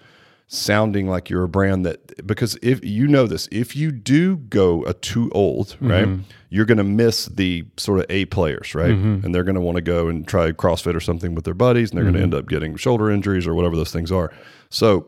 sounding 0.53 1.07
like 1.07 1.31
you're 1.31 1.45
a 1.45 1.49
brand 1.49 1.87
that 1.87 2.27
because 2.27 2.59
if 2.61 2.85
you 2.85 3.07
know 3.07 3.25
this 3.25 3.49
if 3.53 3.77
you 3.77 3.93
do 3.93 4.37
go 4.37 4.83
a 4.85 4.93
too 4.93 5.31
old 5.33 5.77
right 5.81 6.07
mm-hmm. 6.07 6.23
you're 6.49 6.65
going 6.65 6.77
to 6.77 6.83
miss 6.83 7.27
the 7.27 7.65
sort 7.77 8.01
of 8.01 8.07
a 8.11 8.25
players 8.25 8.75
right 8.75 8.91
mm-hmm. 8.91 9.25
and 9.25 9.33
they're 9.33 9.45
going 9.45 9.55
to 9.55 9.61
want 9.61 9.77
to 9.77 9.81
go 9.81 10.09
and 10.09 10.27
try 10.27 10.51
crossfit 10.51 10.97
or 10.97 11.01
something 11.01 11.37
with 11.37 11.45
their 11.45 11.55
buddies 11.55 11.91
and 11.91 11.99
they're 11.99 12.05
mm-hmm. 12.05 12.15
going 12.15 12.31
to 12.31 12.37
end 12.37 12.45
up 12.45 12.49
getting 12.49 12.75
shoulder 12.75 13.13
injuries 13.13 13.47
or 13.47 13.55
whatever 13.55 13.77
those 13.77 13.93
things 13.93 14.11
are 14.11 14.33
so 14.71 15.07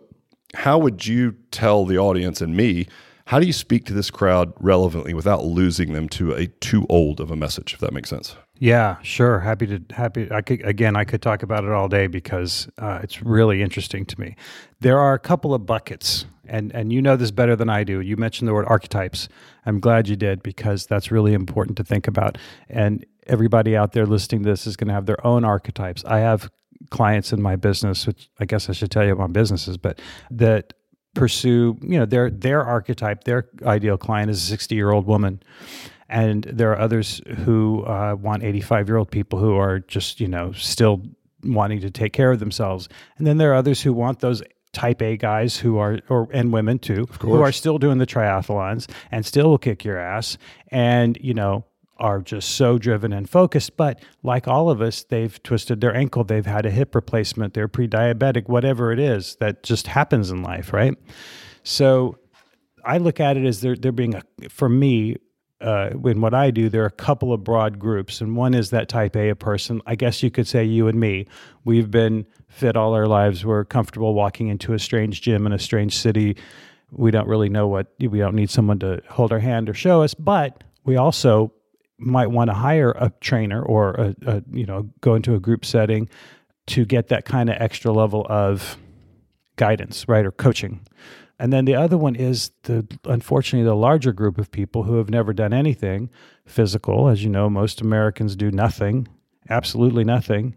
how 0.55 0.79
would 0.79 1.09
you 1.09 1.35
tell 1.51 1.85
the 1.85 1.99
audience 1.99 2.41
and 2.41 2.57
me 2.57 2.87
how 3.25 3.41
do 3.41 3.47
you 3.47 3.53
speak 3.53 3.85
to 3.85 3.93
this 3.93 4.13
crowd 4.13 4.53
relevantly 4.61 5.13
without 5.13 5.45
losing 5.45 5.93
them 5.93 6.09
to 6.09 6.33
a 6.35 6.47
too 6.47 6.87
old 6.89 7.19
of 7.19 7.33
a 7.33 7.37
message 7.37 7.75
if 7.75 7.81
that 7.81 7.93
makes 7.93 8.09
sense 8.09 8.37
yeah 8.59 8.97
sure. 9.03 9.41
Happy 9.41 9.67
to 9.67 9.83
happy 9.91 10.31
i 10.31 10.41
could 10.41 10.65
again 10.65 10.97
i 10.97 11.05
could 11.05 11.23
talk 11.23 11.43
about 11.43 11.65
it 11.65 11.71
all 11.71 11.89
day 11.89 12.07
because 12.07 12.69
uh, 12.79 13.01
it's 13.03 13.23
really 13.23 13.63
interesting 13.63 14.05
to 14.07 14.21
me. 14.21 14.37
There 14.81 14.99
are 14.99 15.15
a 15.15 15.19
couple 15.19 15.55
of 15.55 15.67
buckets 15.67 16.27
and 16.47 16.73
and 16.75 16.93
you 16.93 17.03
know 17.03 17.17
this 17.17 17.31
better 17.31 17.57
than 17.57 17.69
i 17.69 17.85
do. 17.85 18.01
You 18.01 18.17
mentioned 18.17 18.49
the 18.49 18.55
word 18.55 18.67
archetypes. 18.69 19.29
I'm 19.67 19.81
glad 19.81 20.09
you 20.09 20.17
did 20.17 20.43
because 20.43 20.87
that's 20.87 21.11
really 21.11 21.35
important 21.35 21.77
to 21.79 21.85
think 21.85 22.09
about. 22.09 22.39
And 22.69 23.05
everybody 23.27 23.77
out 23.77 23.93
there 23.93 24.07
listening 24.07 24.43
to 24.43 24.49
this 24.49 24.67
is 24.67 24.77
going 24.77 24.89
to 24.89 24.95
have 24.95 25.07
their 25.07 25.25
own 25.27 25.45
archetypes. 25.45 26.05
I 26.05 26.19
have 26.19 26.51
clients 26.91 27.33
in 27.33 27.41
my 27.41 27.57
business 27.57 28.07
which 28.07 28.29
i 28.41 28.45
guess 28.45 28.69
i 28.69 28.73
should 28.73 28.91
tell 28.91 29.05
you 29.05 29.13
about 29.13 29.33
businesses 29.33 29.77
but 29.77 30.01
that 30.31 30.73
pursue 31.15 31.79
you 31.83 31.99
know 31.99 32.07
their 32.07 32.31
their 32.31 32.65
archetype 32.65 33.25
their 33.25 33.49
ideal 33.65 33.99
client 33.99 34.31
is 34.31 34.43
a 34.43 34.47
60 34.47 34.75
year 34.75 34.91
old 34.91 35.07
woman 35.07 35.43
and 36.12 36.45
there 36.45 36.71
are 36.71 36.78
others 36.78 37.21
who 37.45 37.85
uh, 37.85 38.14
want 38.14 38.45
85 38.45 38.88
year 38.88 38.97
old 38.99 39.11
people 39.11 39.38
who 39.38 39.57
are 39.57 39.81
just 39.81 40.21
you 40.21 40.28
know 40.28 40.52
still 40.52 41.02
wanting 41.42 41.81
to 41.81 41.90
take 41.90 42.12
care 42.12 42.31
of 42.31 42.38
themselves 42.38 42.88
and 43.19 43.26
then 43.26 43.38
there 43.38 43.50
are 43.50 43.57
others 43.57 43.83
who 43.83 43.92
want 43.92 44.21
those 44.21 44.42
type 44.73 45.02
A 45.02 45.16
guys 45.16 45.57
who 45.57 45.78
are 45.78 45.99
or 46.09 46.28
and 46.33 46.52
women 46.52 46.78
too 46.78 47.07
who 47.21 47.40
are 47.42 47.52
still 47.52 47.78
doing 47.78 47.99
the 47.99 48.07
triathlons 48.07 48.88
and 49.11 49.26
still 49.26 49.50
will 49.50 49.59
kick 49.59 49.85
your 49.85 49.99
ass 49.99 50.38
and 50.69 51.19
you 51.21 51.35
know 51.35 51.64
are 52.02 52.21
just 52.21 52.57
so 52.57 52.78
driven 52.78 53.12
and 53.12 53.31
focused. 53.31 53.76
But 53.76 54.02
like 54.25 54.49
all 54.49 54.69
of 54.69 54.83
us, 54.83 55.04
they've 55.04 55.40
twisted 55.45 55.81
their 55.81 55.95
ankle, 55.95 56.25
they've 56.25 56.45
had 56.45 56.66
a 56.66 56.71
hip 56.71 56.97
replacement, 56.97 57.54
they're 57.54 57.69
pre 57.69 57.87
diabetic, 57.87 58.49
whatever 58.49 58.92
it 58.92 58.99
is 58.99 59.37
that 59.40 59.62
just 59.62 59.87
happens 59.87 60.31
in 60.31 60.42
life, 60.42 60.73
right? 60.73 60.95
So 61.62 62.19
I 62.85 62.99
look 62.99 63.21
at 63.21 63.37
it 63.37 63.45
as 63.47 63.61
there, 63.61 63.76
there 63.76 63.92
being 63.92 64.16
a, 64.16 64.23
for 64.49 64.69
me, 64.69 65.16
uh, 65.62 65.90
in 66.04 66.21
what 66.21 66.35
I 66.35 66.50
do, 66.50 66.69
there 66.69 66.83
are 66.83 66.87
a 66.87 66.90
couple 66.90 67.33
of 67.33 67.45
broad 67.45 67.78
groups, 67.78 68.21
and 68.21 68.37
one 68.37 68.54
is 68.54 68.71
that 68.71 68.88
type 68.88 69.16
A 69.16 69.35
person. 69.35 69.81
I 69.87 69.95
guess 69.95 70.23
you 70.23 70.31
could 70.31 70.47
say 70.47 70.64
you 70.64 70.88
and 70.88 70.99
me. 70.99 71.26
We've 71.64 71.90
been 71.90 72.26
fit 72.49 72.76
all 72.76 72.95
our 72.95 73.07
lives. 73.07 73.45
We're 73.45 73.64
comfortable 73.64 74.14
walking 74.14 74.49
into 74.49 74.75
a 74.75 74.78
strange 74.78 75.23
gym 75.23 75.47
in 75.47 75.52
a 75.52 75.59
strange 75.59 75.97
city. 75.97 76.37
We 76.90 77.11
don't 77.11 77.28
really 77.28 77.49
know 77.49 77.69
what 77.69 77.87
we 77.99 78.19
don't 78.19 78.35
need 78.35 78.50
someone 78.50 78.78
to 78.81 79.00
hold 79.09 79.33
our 79.33 79.38
hand 79.38 79.71
or 79.71 79.75
show 79.75 80.02
us, 80.02 80.14
but 80.14 80.62
we 80.85 80.97
also 80.97 81.52
might 81.99 82.28
want 82.28 82.50
to 82.50 82.54
hire 82.54 82.90
a 82.90 83.12
trainer 83.21 83.62
or 83.62 83.92
a, 83.92 84.14
a, 84.26 84.42
you 84.50 84.66
know 84.66 84.90
go 85.00 85.14
into 85.14 85.35
a 85.35 85.40
group 85.40 85.64
setting 85.64 86.09
to 86.66 86.85
get 86.85 87.09
that 87.09 87.25
kind 87.25 87.49
of 87.49 87.57
extra 87.61 87.92
level 87.92 88.26
of 88.28 88.76
guidance 89.57 90.09
right 90.09 90.26
or 90.26 90.33
coaching 90.33 90.81
and 91.43 91.53
then 91.53 91.65
the 91.65 91.75
other 91.75 91.99
one 91.99 92.15
is 92.15 92.53
the 92.63 92.87
unfortunately 93.05 93.67
the 93.67 93.75
larger 93.75 94.13
group 94.13 94.39
of 94.39 94.53
people 94.53 94.85
who 94.85 94.99
have 94.99 95.11
never 95.11 95.33
done 95.33 95.53
anything 95.53 96.09
physical. 96.47 97.09
As 97.09 97.25
you 97.25 97.31
know 97.31 97.51
most 97.51 97.81
americans 97.81 98.37
do 98.37 98.53
nothing 98.53 99.09
absolutely 99.49 100.05
nothing. 100.05 100.57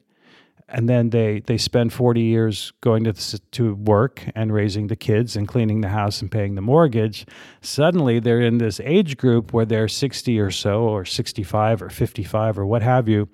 And 0.68 0.88
then 0.89 1.12
they 1.12 1.42
they 1.42 1.58
spend 1.58 1.94
40 1.94 2.22
years 2.22 2.72
going 2.82 3.04
to 3.06 3.13
to 3.13 3.75
work 3.75 4.24
and 4.36 4.54
raising 4.54 4.88
the 4.88 4.96
kids 4.96 5.36
and 5.36 5.48
cleaning 5.48 5.82
the 5.82 5.89
house 5.89 6.22
and 6.22 6.32
paying 6.32 6.56
the 6.56 6.62
mortgage. 6.62 7.25
Suddenly 7.62 8.20
they're 8.20 8.42
in 8.42 8.58
this 8.60 8.80
age 8.80 9.18
group 9.18 9.54
where 9.54 9.65
they're 9.65 9.88
60 9.88 10.39
or 10.39 10.51
so 10.51 10.84
or 10.84 11.06
65 11.06 11.82
or 11.82 11.89
55 11.89 12.60
or 12.60 12.65
what 12.65 12.82
have 12.82 13.10
you 13.10 13.27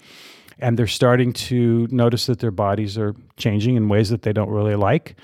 and 0.59 0.77
they're 0.77 0.87
starting 0.87 1.33
to 1.33 1.87
notice 1.89 2.27
that 2.27 2.39
their 2.39 2.51
bodies 2.51 2.97
are 2.97 3.15
changing 3.35 3.75
in 3.75 3.89
ways 3.89 4.09
that 4.09 4.21
they 4.21 4.31
don't 4.31 4.49
really 4.49 4.75
like 4.75 5.15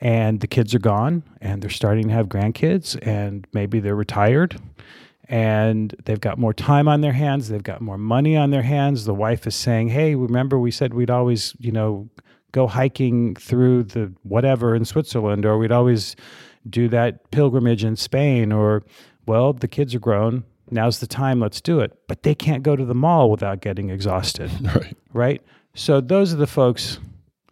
and 0.00 0.40
the 0.40 0.46
kids 0.46 0.74
are 0.74 0.80
gone 0.80 1.22
and 1.40 1.62
they're 1.62 1.70
starting 1.70 2.08
to 2.08 2.14
have 2.14 2.28
grandkids 2.28 2.98
and 3.06 3.46
maybe 3.52 3.80
they're 3.80 3.96
retired 3.96 4.60
and 5.28 5.94
they've 6.04 6.20
got 6.20 6.38
more 6.38 6.54
time 6.54 6.86
on 6.86 7.00
their 7.00 7.12
hands 7.12 7.48
they've 7.48 7.62
got 7.62 7.80
more 7.80 7.98
money 7.98 8.36
on 8.36 8.50
their 8.50 8.62
hands. 8.62 9.04
The 9.04 9.14
wife 9.14 9.46
is 9.46 9.54
saying 9.54 9.88
hey 9.88 10.14
remember 10.14 10.58
we 10.58 10.70
said 10.70 10.94
we'd 10.94 11.10
always 11.10 11.54
you 11.58 11.72
know 11.72 12.08
go 12.52 12.66
hiking 12.66 13.34
through 13.34 13.82
the 13.82 14.12
whatever 14.22 14.74
in 14.74 14.84
switzerland 14.84 15.44
or 15.44 15.58
we'd 15.58 15.72
always 15.72 16.16
do 16.68 16.88
that 16.88 17.30
pilgrimage 17.30 17.84
in 17.84 17.96
spain 17.96 18.52
or 18.52 18.82
well 19.26 19.52
the 19.52 19.68
kids 19.68 19.94
are 19.94 20.00
grown 20.00 20.44
now's 20.70 21.00
the 21.00 21.06
time 21.06 21.40
let's 21.40 21.60
do 21.60 21.80
it. 21.80 21.92
But 22.08 22.22
they 22.22 22.34
can't 22.34 22.62
go 22.62 22.76
to 22.76 22.84
the 22.84 22.94
mall 22.94 23.30
without 23.30 23.60
getting 23.60 23.90
exhausted. 23.90 24.50
Right. 24.76 24.96
Right? 25.12 25.42
So 25.74 26.00
those 26.00 26.32
are 26.32 26.36
the 26.36 26.46
folks 26.46 26.98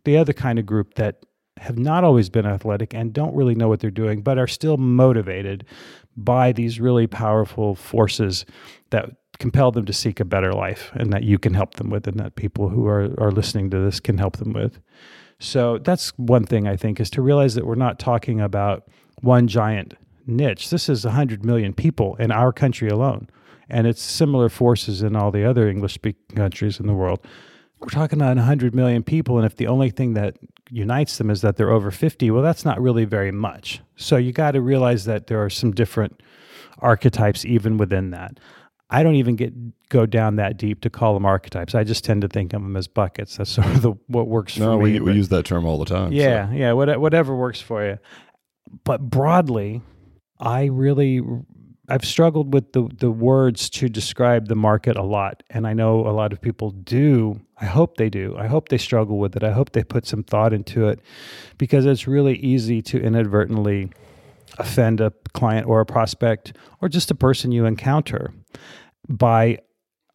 the 0.04 0.18
other 0.18 0.32
kind 0.32 0.58
of 0.58 0.66
group 0.66 0.94
that 0.94 1.24
have 1.58 1.78
not 1.78 2.04
always 2.04 2.28
been 2.28 2.46
athletic 2.46 2.94
and 2.94 3.12
don't 3.12 3.34
really 3.34 3.54
know 3.54 3.68
what 3.68 3.80
they're 3.80 3.90
doing, 3.90 4.22
but 4.22 4.38
are 4.38 4.46
still 4.46 4.76
motivated 4.76 5.64
by 6.16 6.52
these 6.52 6.80
really 6.80 7.06
powerful 7.06 7.74
forces 7.74 8.44
that 8.90 9.10
compel 9.38 9.70
them 9.72 9.84
to 9.84 9.92
seek 9.92 10.20
a 10.20 10.24
better 10.24 10.52
life 10.52 10.90
and 10.94 11.12
that 11.12 11.24
you 11.24 11.38
can 11.38 11.54
help 11.54 11.74
them 11.74 11.90
with 11.90 12.06
and 12.06 12.18
that 12.18 12.36
people 12.36 12.68
who 12.68 12.86
are, 12.86 13.12
are 13.18 13.32
listening 13.32 13.70
to 13.70 13.78
this 13.78 14.00
can 14.00 14.18
help 14.18 14.36
them 14.36 14.52
with. 14.52 14.78
So 15.38 15.78
that's 15.78 16.10
one 16.16 16.44
thing 16.44 16.68
I 16.68 16.76
think 16.76 17.00
is 17.00 17.10
to 17.10 17.22
realize 17.22 17.54
that 17.54 17.66
we're 17.66 17.74
not 17.74 17.98
talking 17.98 18.40
about 18.40 18.88
one 19.20 19.48
giant 19.48 19.94
niche. 20.26 20.70
This 20.70 20.88
is 20.88 21.04
100 21.04 21.44
million 21.44 21.72
people 21.72 22.16
in 22.16 22.30
our 22.30 22.52
country 22.52 22.88
alone. 22.88 23.28
And 23.68 23.86
it's 23.86 24.02
similar 24.02 24.48
forces 24.48 25.02
in 25.02 25.16
all 25.16 25.30
the 25.30 25.44
other 25.44 25.68
English 25.68 25.94
speaking 25.94 26.36
countries 26.36 26.78
in 26.78 26.86
the 26.86 26.92
world. 26.92 27.26
We're 27.80 27.88
talking 27.88 28.18
about 28.18 28.36
100 28.36 28.74
million 28.74 29.02
people. 29.02 29.36
And 29.36 29.46
if 29.46 29.56
the 29.56 29.66
only 29.66 29.90
thing 29.90 30.14
that 30.14 30.36
unites 30.74 31.18
them 31.18 31.30
is 31.30 31.40
that 31.42 31.56
they're 31.56 31.70
over 31.70 31.90
50, 31.90 32.30
well, 32.30 32.42
that's 32.42 32.64
not 32.64 32.80
really 32.80 33.04
very 33.04 33.30
much. 33.30 33.80
So 33.96 34.16
you 34.16 34.32
got 34.32 34.52
to 34.52 34.60
realize 34.60 35.04
that 35.04 35.28
there 35.28 35.42
are 35.42 35.50
some 35.50 35.72
different 35.72 36.20
archetypes 36.80 37.44
even 37.44 37.78
within 37.78 38.10
that. 38.10 38.40
I 38.90 39.02
don't 39.02 39.14
even 39.14 39.36
get 39.36 39.54
go 39.88 40.04
down 40.04 40.36
that 40.36 40.56
deep 40.56 40.80
to 40.80 40.90
call 40.90 41.14
them 41.14 41.24
archetypes. 41.24 41.74
I 41.74 41.84
just 41.84 42.04
tend 42.04 42.22
to 42.22 42.28
think 42.28 42.52
of 42.52 42.62
them 42.62 42.76
as 42.76 42.88
buckets. 42.88 43.36
That's 43.36 43.50
sort 43.58 43.68
of 43.68 43.82
the, 43.82 43.92
what 44.08 44.26
works 44.28 44.58
no, 44.58 44.76
for 44.76 44.84
me. 44.84 44.98
No, 44.98 45.04
we, 45.04 45.12
we 45.12 45.16
use 45.16 45.28
that 45.28 45.44
term 45.44 45.64
all 45.64 45.78
the 45.78 45.84
time. 45.84 46.12
Yeah, 46.12 46.48
so. 46.48 46.54
yeah, 46.54 46.72
whatever 46.72 47.36
works 47.36 47.60
for 47.60 47.84
you. 47.86 47.98
But 48.82 49.00
broadly, 49.00 49.82
I 50.40 50.64
really 50.64 51.22
I've 51.88 52.04
struggled 52.04 52.54
with 52.54 52.72
the 52.72 52.88
the 52.98 53.10
words 53.10 53.68
to 53.70 53.88
describe 53.88 54.48
the 54.48 54.54
market 54.54 54.96
a 54.96 55.02
lot, 55.02 55.42
and 55.50 55.66
I 55.66 55.74
know 55.74 56.06
a 56.06 56.10
lot 56.10 56.32
of 56.32 56.40
people 56.40 56.70
do. 56.70 57.40
I 57.60 57.66
hope 57.66 57.96
they 57.96 58.08
do. 58.08 58.34
I 58.38 58.46
hope 58.46 58.68
they 58.68 58.78
struggle 58.78 59.18
with 59.18 59.36
it. 59.36 59.42
I 59.42 59.52
hope 59.52 59.72
they 59.72 59.84
put 59.84 60.06
some 60.06 60.22
thought 60.22 60.52
into 60.52 60.88
it, 60.88 61.00
because 61.58 61.84
it's 61.84 62.06
really 62.06 62.36
easy 62.36 62.80
to 62.82 63.00
inadvertently 63.00 63.90
offend 64.58 65.00
a 65.00 65.12
client 65.32 65.66
or 65.66 65.80
a 65.80 65.86
prospect 65.86 66.56
or 66.80 66.88
just 66.88 67.10
a 67.10 67.14
person 67.14 67.52
you 67.52 67.66
encounter 67.66 68.32
by 69.08 69.58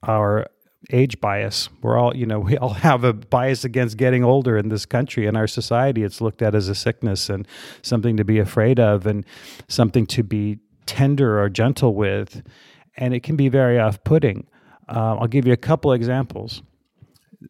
our 0.04 0.48
age 0.92 1.20
bias. 1.20 1.70
We're 1.82 1.98
all, 1.98 2.16
you 2.16 2.26
know, 2.26 2.40
we 2.50 2.58
all 2.58 2.74
have 2.74 3.04
a 3.04 3.14
bias 3.14 3.64
against 3.64 3.98
getting 3.98 4.24
older 4.24 4.58
in 4.58 4.70
this 4.70 4.86
country. 4.86 5.28
In 5.28 5.36
our 5.36 5.48
society, 5.48 6.04
it's 6.04 6.22
looked 6.22 6.42
at 6.42 6.56
as 6.56 6.70
a 6.70 6.76
sickness 6.76 7.30
and 7.30 7.48
something 7.82 8.18
to 8.18 8.24
be 8.24 8.40
afraid 8.40 8.80
of 8.80 9.06
and 9.06 9.26
something 9.68 10.06
to 10.08 10.24
be 10.24 10.60
tender 10.90 11.40
or 11.40 11.50
gentle 11.50 11.94
with, 11.94 12.42
and 12.98 13.14
it 13.14 13.22
can 13.22 13.36
be 13.36 13.48
very 13.48 13.80
off 13.80 14.04
putting. 14.04 14.48
Uh, 14.88 15.18
I'll 15.18 15.28
give 15.28 15.46
you 15.46 15.54
a 15.54 15.58
couple 15.58 15.94
examples 15.94 16.64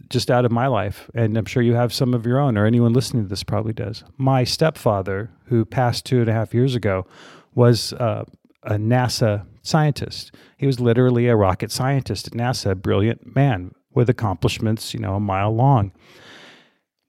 just 0.10 0.30
out 0.30 0.44
of 0.44 0.52
my 0.52 0.68
life, 0.68 1.10
and 1.16 1.38
I'm 1.38 1.46
sure 1.46 1.64
you 1.64 1.74
have 1.74 1.94
some 1.94 2.14
of 2.14 2.26
your 2.26 2.38
own, 2.38 2.58
or 2.58 2.66
anyone 2.66 2.94
listening 2.94 3.24
to 3.24 3.30
this 3.30 3.44
probably 3.44 3.74
does. 3.74 4.04
My 4.18 4.44
stepfather, 4.44 5.32
who 5.46 5.64
passed 5.64 6.06
two 6.06 6.20
and 6.20 6.30
a 6.30 6.34
half 6.34 6.54
years 6.54 6.76
ago, 6.76 7.08
was 7.56 7.94
uh, 7.94 8.26
a 8.64 8.74
NASA 8.74 9.46
scientist. 9.62 10.36
He 10.58 10.68
was 10.68 10.80
literally 10.80 11.28
a 11.28 11.36
rocket 11.36 11.72
scientist 11.72 12.28
at 12.28 12.34
NASA, 12.34 12.76
brilliant 12.76 13.36
man 13.36 13.74
with 13.94 14.10
accomplishments, 14.10 14.94
you 14.94 15.00
know, 15.00 15.16
a 15.16 15.20
mile 15.20 15.56
long. 15.56 15.92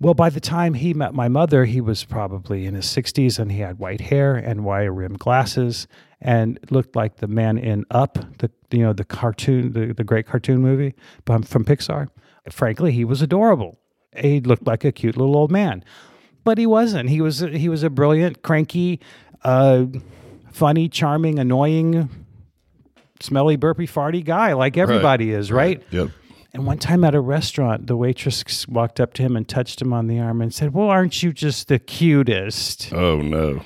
Well, 0.01 0.15
by 0.15 0.31
the 0.31 0.41
time 0.41 0.73
he 0.75 0.95
met 0.95 1.13
my 1.13 1.29
mother, 1.29 1.67
he 1.67 1.83
was 1.83 2.05
probably 2.05 2.65
in 2.65 2.75
his 2.75 2.87
60s 2.87 3.39
and 3.39 3.53
he 3.53 3.59
had 3.59 3.79
white 3.79 4.01
hair 4.01 4.35
and 4.35 4.65
wire 4.65 4.93
rimmed 4.93 5.19
glasses 5.19 5.87
and 6.23 6.59
looked 6.71 6.97
like 6.97 7.17
the 7.17 7.27
man 7.27 7.59
in 7.59 7.85
Up, 7.91 8.15
the 8.39 8.51
you 8.71 8.83
know 8.83 8.95
the 8.95 9.05
cartoon, 9.05 9.73
the, 9.73 9.93
the 9.93 10.05
great 10.05 10.27
cartoon 10.27 10.61
movie 10.61 10.95
from 11.27 11.45
Pixar. 11.45 12.09
Frankly, 12.51 12.93
he 12.93 13.05
was 13.05 13.21
adorable. 13.21 13.79
He 14.17 14.41
looked 14.41 14.67
like 14.67 14.85
a 14.85 14.93
cute 14.93 15.17
little 15.17 15.37
old 15.37 15.51
man, 15.51 15.85
but 16.45 16.57
he 16.57 16.67
wasn't. 16.67 17.11
He 17.11 17.21
was 17.21 17.41
he 17.41 17.69
was 17.69 17.83
a 17.83 17.91
brilliant, 17.91 18.43
cranky, 18.43 19.01
uh, 19.45 19.87
funny, 20.51 20.89
charming, 20.89 21.39
annoying, 21.39 22.09
smelly, 23.21 23.57
burpy, 23.57 23.87
farty 23.87 24.25
guy 24.25 24.55
like 24.55 24.77
everybody 24.77 25.33
right. 25.33 25.39
is, 25.39 25.53
right? 25.53 25.79
right? 25.79 25.87
Yep. 25.91 26.11
And 26.53 26.67
one 26.67 26.79
time 26.79 27.05
at 27.05 27.15
a 27.15 27.21
restaurant, 27.21 27.87
the 27.87 27.97
waitress 27.97 28.67
walked 28.67 28.99
up 29.01 29.15
to 29.15 29.23
him 29.23 29.37
and 29.37 29.49
touched 29.49 29.81
him 29.81 29.93
on 29.93 30.09
the 30.09 30.19
arm 30.19 30.43
and 30.43 30.53
said, 30.53 30.75
Well, 30.75 30.89
aren't 30.89 31.23
you 31.23 31.33
just 31.33 31.69
the 31.69 31.79
cutest? 31.79 32.93
Oh, 32.93 33.21
no. 33.21 33.63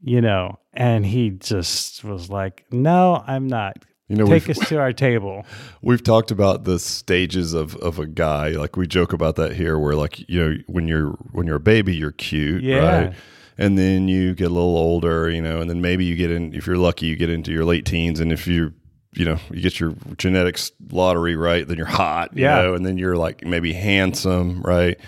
You 0.00 0.20
know, 0.20 0.58
and 0.72 1.04
he 1.04 1.30
just 1.30 2.04
was 2.04 2.30
like, 2.30 2.64
No, 2.70 3.24
I'm 3.26 3.48
not. 3.48 3.84
You 4.08 4.16
know, 4.16 4.26
take 4.26 4.50
us 4.50 4.58
to 4.68 4.78
our 4.78 4.92
table. 4.92 5.46
We've 5.82 6.02
talked 6.02 6.30
about 6.30 6.64
the 6.64 6.78
stages 6.78 7.54
of, 7.54 7.76
of 7.76 7.98
a 7.98 8.06
guy. 8.06 8.50
Like 8.50 8.76
we 8.76 8.86
joke 8.86 9.12
about 9.12 9.36
that 9.36 9.54
here, 9.54 9.78
where 9.78 9.94
like 9.94 10.28
you 10.28 10.40
know 10.40 10.56
when 10.66 10.86
you're 10.86 11.12
when 11.32 11.46
you're 11.46 11.56
a 11.56 11.60
baby, 11.60 11.96
you're 11.96 12.12
cute, 12.12 12.62
yeah. 12.62 12.78
right? 12.78 13.14
and 13.58 13.78
then 13.78 14.08
you 14.08 14.34
get 14.34 14.50
a 14.50 14.54
little 14.54 14.76
older, 14.76 15.30
you 15.30 15.40
know, 15.40 15.60
and 15.60 15.70
then 15.70 15.80
maybe 15.80 16.04
you 16.04 16.16
get 16.16 16.30
in 16.30 16.54
if 16.54 16.66
you're 16.66 16.76
lucky, 16.76 17.06
you 17.06 17.16
get 17.16 17.30
into 17.30 17.52
your 17.52 17.64
late 17.64 17.86
teens, 17.86 18.20
and 18.20 18.32
if 18.32 18.46
you're 18.46 18.74
you 19.14 19.24
know, 19.24 19.38
you 19.50 19.60
get 19.60 19.78
your 19.78 19.94
genetics 20.16 20.72
lottery 20.90 21.36
right, 21.36 21.66
then 21.66 21.76
you're 21.76 21.86
hot, 21.86 22.34
you 22.36 22.42
Yeah. 22.44 22.62
know, 22.62 22.74
and 22.74 22.84
then 22.86 22.96
you're 22.98 23.16
like 23.16 23.44
maybe 23.44 23.72
handsome, 23.72 24.62
right? 24.62 24.98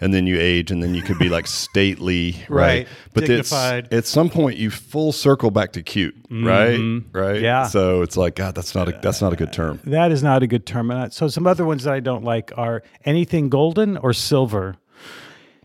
And 0.00 0.12
then 0.12 0.26
you 0.26 0.36
age, 0.40 0.72
and 0.72 0.82
then 0.82 0.96
you 0.96 1.02
could 1.02 1.18
be 1.20 1.28
like 1.28 1.46
stately, 1.62 2.32
right? 2.48 2.58
Right. 2.58 2.88
But 3.14 3.28
it's, 3.30 3.52
at 3.52 4.04
some 4.04 4.30
point, 4.30 4.56
you 4.58 4.68
full 4.68 5.12
circle 5.12 5.52
back 5.52 5.72
to 5.74 5.82
cute, 5.82 6.16
right? 6.28 6.70
Right? 6.72 6.78
Mm-hmm. 6.80 7.44
Yeah. 7.44 7.68
So 7.68 8.02
it's 8.02 8.16
like, 8.16 8.34
God, 8.34 8.56
that's 8.56 8.74
not 8.74 8.88
a 8.88 8.98
that's 9.00 9.22
not 9.22 9.32
a 9.32 9.36
good 9.36 9.52
term. 9.52 9.78
That 9.84 10.10
is 10.10 10.20
not 10.24 10.42
a 10.42 10.48
good 10.48 10.66
term. 10.66 10.90
And 10.90 10.98
I- 11.00 11.08
So 11.10 11.28
some 11.28 11.46
other 11.46 11.64
ones 11.64 11.84
that 11.84 11.94
I 11.94 12.00
don't 12.00 12.24
like 12.24 12.50
are 12.56 12.82
anything 13.04 13.48
golden 13.48 13.96
or 13.96 14.12
silver. 14.12 14.74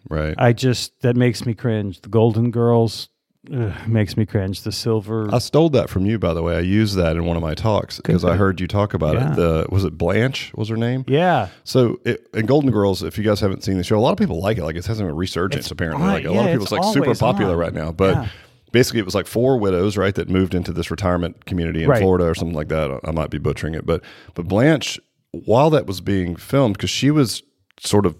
Right. 0.07 0.35
I 0.37 0.53
just 0.53 1.01
that 1.01 1.15
makes 1.15 1.45
me 1.45 1.53
cringe. 1.55 2.01
The 2.01 2.09
Golden 2.09 2.51
Girls 2.51 3.09
ugh, 3.53 3.87
makes 3.87 4.17
me 4.17 4.25
cringe. 4.25 4.61
The 4.61 4.71
silver. 4.71 5.27
I 5.33 5.39
stole 5.39 5.69
that 5.71 5.89
from 5.89 6.05
you, 6.05 6.19
by 6.19 6.33
the 6.33 6.41
way. 6.43 6.55
I 6.55 6.59
used 6.61 6.95
that 6.95 7.15
in 7.15 7.25
one 7.25 7.35
of 7.37 7.41
my 7.43 7.53
talks 7.53 7.97
because 7.97 8.23
I 8.25 8.35
heard 8.35 8.59
you 8.61 8.67
talk 8.67 8.93
about 8.93 9.15
Yeah. 9.15 9.33
it. 9.33 9.35
The 9.35 9.65
was 9.69 9.83
it 9.83 9.97
Blanche? 9.97 10.51
Was 10.55 10.69
her 10.69 10.77
name? 10.77 11.03
yeah. 11.07 11.49
So 11.63 11.99
it, 12.05 12.27
in 12.33 12.45
Golden 12.45 12.71
Girls, 12.71 13.03
if 13.03 13.17
you 13.17 13.23
guys 13.23 13.39
haven't 13.39 13.63
seen 13.63 13.77
the 13.77 13.83
show, 13.83 13.97
a 13.97 14.01
lot 14.01 14.11
of 14.11 14.17
people 14.17 14.39
like 14.41 14.57
it. 14.57 14.63
Like 14.63 14.75
it's 14.75 14.87
having 14.87 15.07
a 15.07 15.13
resurgence 15.13 15.69
apparently. 15.71 16.03
on- 16.05 16.13
Like 16.13 16.25
a 16.25 16.29
yeah, 16.29 16.31
lot 16.31 16.45
of 16.45 16.51
people, 16.51 16.63
it's 16.63 16.71
it's 16.73 16.85
like 16.85 16.93
super 16.93 17.15
popular 17.15 17.53
on. 17.53 17.59
right 17.59 17.73
now. 17.73 17.91
But 17.91 18.15
Yeah. 18.15 18.27
basically, 18.71 18.99
it 18.99 19.05
was 19.05 19.15
like 19.15 19.27
four 19.27 19.57
widows, 19.59 19.97
right, 19.97 20.13
that 20.15 20.29
moved 20.29 20.53
into 20.53 20.71
this 20.71 20.91
retirement 20.91 21.45
community 21.45 21.83
in 21.83 21.89
Right. 21.89 22.01
Florida 22.01 22.25
or 22.25 22.35
something 22.35 22.55
like 22.55 22.67
that. 22.69 22.99
I 23.03 23.11
might 23.11 23.29
be 23.29 23.37
butchering 23.37 23.73
it, 23.75 23.85
but 23.85 24.01
but 24.35 24.47
Blanche, 24.47 24.99
while 25.31 25.69
that 25.71 25.85
was 25.85 26.01
being 26.01 26.35
filmed, 26.35 26.75
because 26.77 26.89
she 26.89 27.11
was 27.11 27.43
sort 27.79 28.05
of 28.05 28.15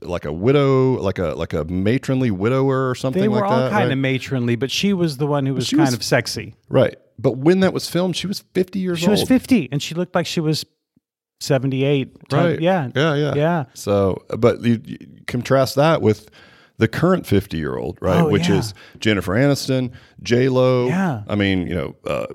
like 0.00 0.24
a 0.24 0.32
widow, 0.32 0.94
like 1.00 1.18
a 1.18 1.34
like 1.34 1.52
a 1.52 1.64
matronly 1.64 2.30
widower 2.30 2.90
or 2.90 2.94
something 2.94 3.20
They 3.22 3.28
were 3.28 3.40
like 3.40 3.50
all 3.50 3.56
that. 3.58 3.70
kind 3.70 3.84
right? 3.84 3.92
of 3.92 3.98
matronly, 3.98 4.56
but 4.56 4.70
she 4.70 4.92
was 4.92 5.16
the 5.18 5.26
one 5.26 5.46
who 5.46 5.54
was 5.54 5.66
she 5.66 5.76
kind 5.76 5.86
was- 5.88 5.94
of 5.94 6.02
sexy. 6.02 6.54
right. 6.68 6.96
But 7.18 7.38
when 7.38 7.60
that 7.60 7.72
was 7.72 7.88
filmed, 7.88 8.14
she 8.14 8.26
was 8.26 8.40
fifty 8.52 8.78
years 8.78 8.98
She 8.98 9.06
old. 9.06 9.16
She 9.16 9.22
was 9.22 9.28
50 9.28 9.70
and 9.72 9.82
she 9.82 9.94
looked 9.94 10.14
like 10.14 10.26
she 10.26 10.40
was 10.40 10.66
78. 11.40 12.16
Right. 12.32 12.60
Yeah. 12.60 12.90
Yeah. 12.94 13.14
Yeah. 13.14 13.34
Yeah. 13.34 13.64
So, 13.74 14.22
but 14.38 14.62
you, 14.62 14.80
you 14.84 14.98
contrast 15.26 15.76
that 15.76 16.02
with 16.02 16.30
the 16.78 16.88
current 16.88 17.26
50 17.26 17.56
year 17.56 17.76
old, 17.76 17.98
right? 18.00 18.20
Oh, 18.20 18.28
Which 18.28 18.48
yeah. 18.48 18.56
is 18.58 18.74
Jennifer 18.98 19.32
Aniston, 19.34 19.92
J 20.22 20.48
Lo. 20.48 20.88
Yeah. 20.88 21.22
I 21.28 21.34
mean, 21.34 21.66
you 21.66 21.74
know, 21.74 21.96
uh, 22.06 22.26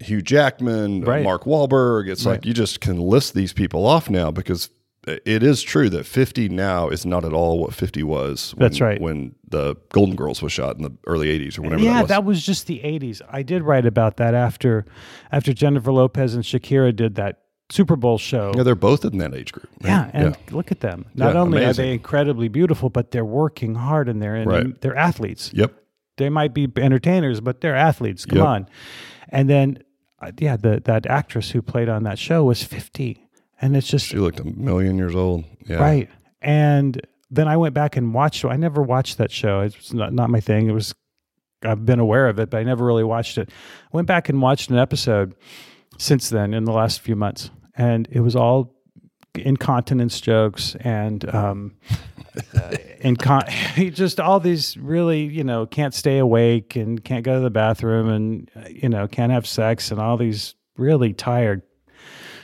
Hugh 0.00 0.20
Jackman, 0.22 1.02
Right. 1.02 1.22
Mark 1.22 1.44
Wahlberg. 1.44 2.08
It's 2.10 2.26
like 2.26 2.44
you 2.44 2.52
just 2.52 2.80
can 2.80 2.98
list 2.98 3.34
these 3.34 3.52
people 3.54 3.86
off 3.86 4.10
now 4.10 4.30
because 4.30 4.68
it 5.06 5.42
is 5.42 5.62
true 5.62 5.88
that 5.90 6.04
50 6.04 6.48
now 6.48 6.88
is 6.88 7.06
not 7.06 7.24
at 7.24 7.32
all 7.32 7.58
what 7.60 7.72
50 7.74 8.02
was. 8.02 8.52
When, 8.56 8.68
That's 8.68 8.80
right. 8.80 9.00
When 9.00 9.34
the 9.48 9.76
Golden 9.90 10.16
Girls 10.16 10.42
was 10.42 10.52
shot 10.52 10.76
in 10.76 10.82
the 10.82 10.92
early 11.06 11.28
80s 11.38 11.58
or 11.58 11.62
whatever 11.62 11.82
yeah, 11.82 11.92
that 11.94 12.00
was. 12.02 12.08
that 12.08 12.24
was 12.24 12.46
just 12.46 12.66
the 12.66 12.80
80s. 12.80 13.20
I 13.30 13.42
did 13.42 13.62
write 13.62 13.86
about 13.86 14.16
that 14.16 14.34
after 14.34 14.84
after 15.30 15.52
Jennifer 15.52 15.92
Lopez 15.92 16.34
and 16.34 16.42
Shakira 16.44 16.94
did 16.94 17.14
that 17.16 17.40
Super 17.70 17.96
Bowl 17.96 18.16
show. 18.18 18.52
yeah, 18.56 18.62
they're 18.62 18.74
both 18.74 19.04
in 19.04 19.18
that 19.18 19.34
age 19.34 19.52
group. 19.52 19.68
right? 19.82 19.88
Yeah, 19.90 20.10
and 20.12 20.36
look 20.52 20.70
at 20.70 20.80
them. 20.80 21.06
Not 21.14 21.34
Yeah, 21.34 21.40
only 21.40 21.58
amazing. 21.64 21.70
are 21.84 21.86
they 21.88 21.92
incredibly 21.94 22.48
beautiful, 22.48 22.90
but 22.90 23.10
they're 23.10 23.24
working 23.24 23.74
hard 23.74 24.08
and 24.08 24.22
they're 24.22 24.36
in, 24.36 24.48
Right. 24.48 24.80
they're 24.80 24.96
athletes. 24.96 25.50
Yep. 25.52 25.72
They 26.16 26.28
might 26.28 26.54
be 26.54 26.68
entertainers, 26.76 27.40
but 27.40 27.60
they're 27.60 27.74
athletes. 27.76 28.24
Come 28.24 28.38
Yep. 28.38 28.46
on. 28.46 28.66
And 29.30 29.50
then, 29.50 29.78
uh, 30.22 30.30
yeah, 30.38 30.56
the 30.56 30.80
that 30.84 31.06
actress 31.06 31.50
who 31.50 31.60
played 31.60 31.88
on 31.88 32.04
that 32.04 32.18
show 32.20 32.44
was 32.44 32.62
50, 32.62 33.25
and 33.60 33.76
it's 33.76 33.88
just 33.88 34.06
She 34.06 34.18
looked 34.18 34.40
a 34.40 34.44
million 34.44 34.96
years 34.98 35.14
old. 35.14 35.44
Yeah. 35.66 35.76
right. 35.76 36.08
And 36.40 37.00
then 37.30 37.48
I 37.48 37.56
went 37.56 37.74
back 37.74 37.96
and 37.96 38.14
watched. 38.14 38.44
I 38.44 38.56
never 38.56 38.82
watched 38.82 39.18
that 39.18 39.30
show. 39.32 39.60
It's 39.60 39.92
not 39.92 40.12
not 40.12 40.30
my 40.30 40.40
thing. 40.40 40.68
It 40.68 40.72
was. 40.72 40.94
I've 41.62 41.84
been 41.86 41.98
aware 41.98 42.28
of 42.28 42.38
it, 42.38 42.50
but 42.50 42.58
I 42.58 42.62
never 42.62 42.84
really 42.84 43.02
watched 43.02 43.38
it. 43.38 43.48
I 43.50 43.96
went 43.96 44.06
back 44.06 44.28
and 44.28 44.40
watched 44.40 44.70
an 44.70 44.78
episode 44.78 45.34
since 45.98 46.28
then 46.28 46.54
in 46.54 46.64
the 46.64 46.72
last 46.72 47.00
few 47.00 47.16
months, 47.16 47.50
and 47.76 48.06
it 48.12 48.20
was 48.20 48.36
all 48.36 48.74
incontinence 49.34 50.20
jokes 50.20 50.76
and 50.80 51.28
um, 51.34 51.74
uh, 52.54 52.70
incon- 53.02 53.92
just 53.94 54.20
all 54.20 54.40
these 54.40 54.76
really 54.76 55.24
you 55.24 55.44
know 55.44 55.66
can't 55.66 55.94
stay 55.94 56.18
awake 56.18 56.76
and 56.76 57.04
can't 57.04 57.24
go 57.24 57.34
to 57.34 57.40
the 57.40 57.50
bathroom 57.50 58.08
and 58.08 58.50
uh, 58.56 58.68
you 58.68 58.88
know 58.88 59.06
can't 59.08 59.32
have 59.32 59.46
sex 59.46 59.90
and 59.90 60.00
all 60.00 60.16
these 60.16 60.54
really 60.76 61.12
tired 61.12 61.62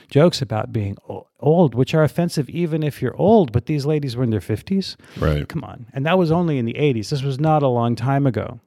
jokes 0.09 0.41
about 0.41 0.73
being 0.73 0.97
old, 1.39 1.75
which 1.75 1.93
are 1.93 2.03
offensive 2.03 2.49
even 2.49 2.83
if 2.83 3.01
you're 3.01 3.15
old. 3.17 3.51
But 3.51 3.65
these 3.65 3.85
ladies 3.85 4.15
were 4.15 4.23
in 4.23 4.29
their 4.29 4.41
fifties. 4.41 4.97
Right. 5.17 5.47
Come 5.47 5.63
on, 5.63 5.87
and 5.93 6.05
that 6.05 6.17
was 6.17 6.31
only 6.31 6.57
in 6.57 6.65
the 6.65 6.73
'80s. 6.73 7.09
This 7.09 7.23
was 7.23 7.39
not 7.39 7.63
a 7.63 7.67
long 7.67 7.95
time 7.95 8.25
ago. 8.27 8.59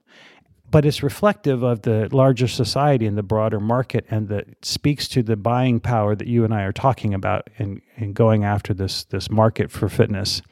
But 0.68 0.84
it's 0.84 1.00
reflective 1.00 1.62
of 1.62 1.82
the 1.82 2.08
larger 2.10 2.48
society 2.48 3.06
and 3.06 3.16
the 3.16 3.22
broader 3.22 3.60
market, 3.60 4.04
and 4.10 4.28
that 4.28 4.48
speaks 4.62 5.06
to 5.08 5.22
the 5.22 5.36
buying 5.36 5.78
power 5.78 6.16
that 6.16 6.26
you 6.26 6.44
and 6.44 6.52
I 6.52 6.62
are 6.62 6.72
talking 6.72 7.14
about 7.14 7.48
in, 7.56 7.82
in 7.96 8.12
going 8.12 8.42
after 8.42 8.74
this 8.74 9.04
this 9.04 9.30
market 9.30 9.70
for 9.70 9.88
fitness, 9.88 10.42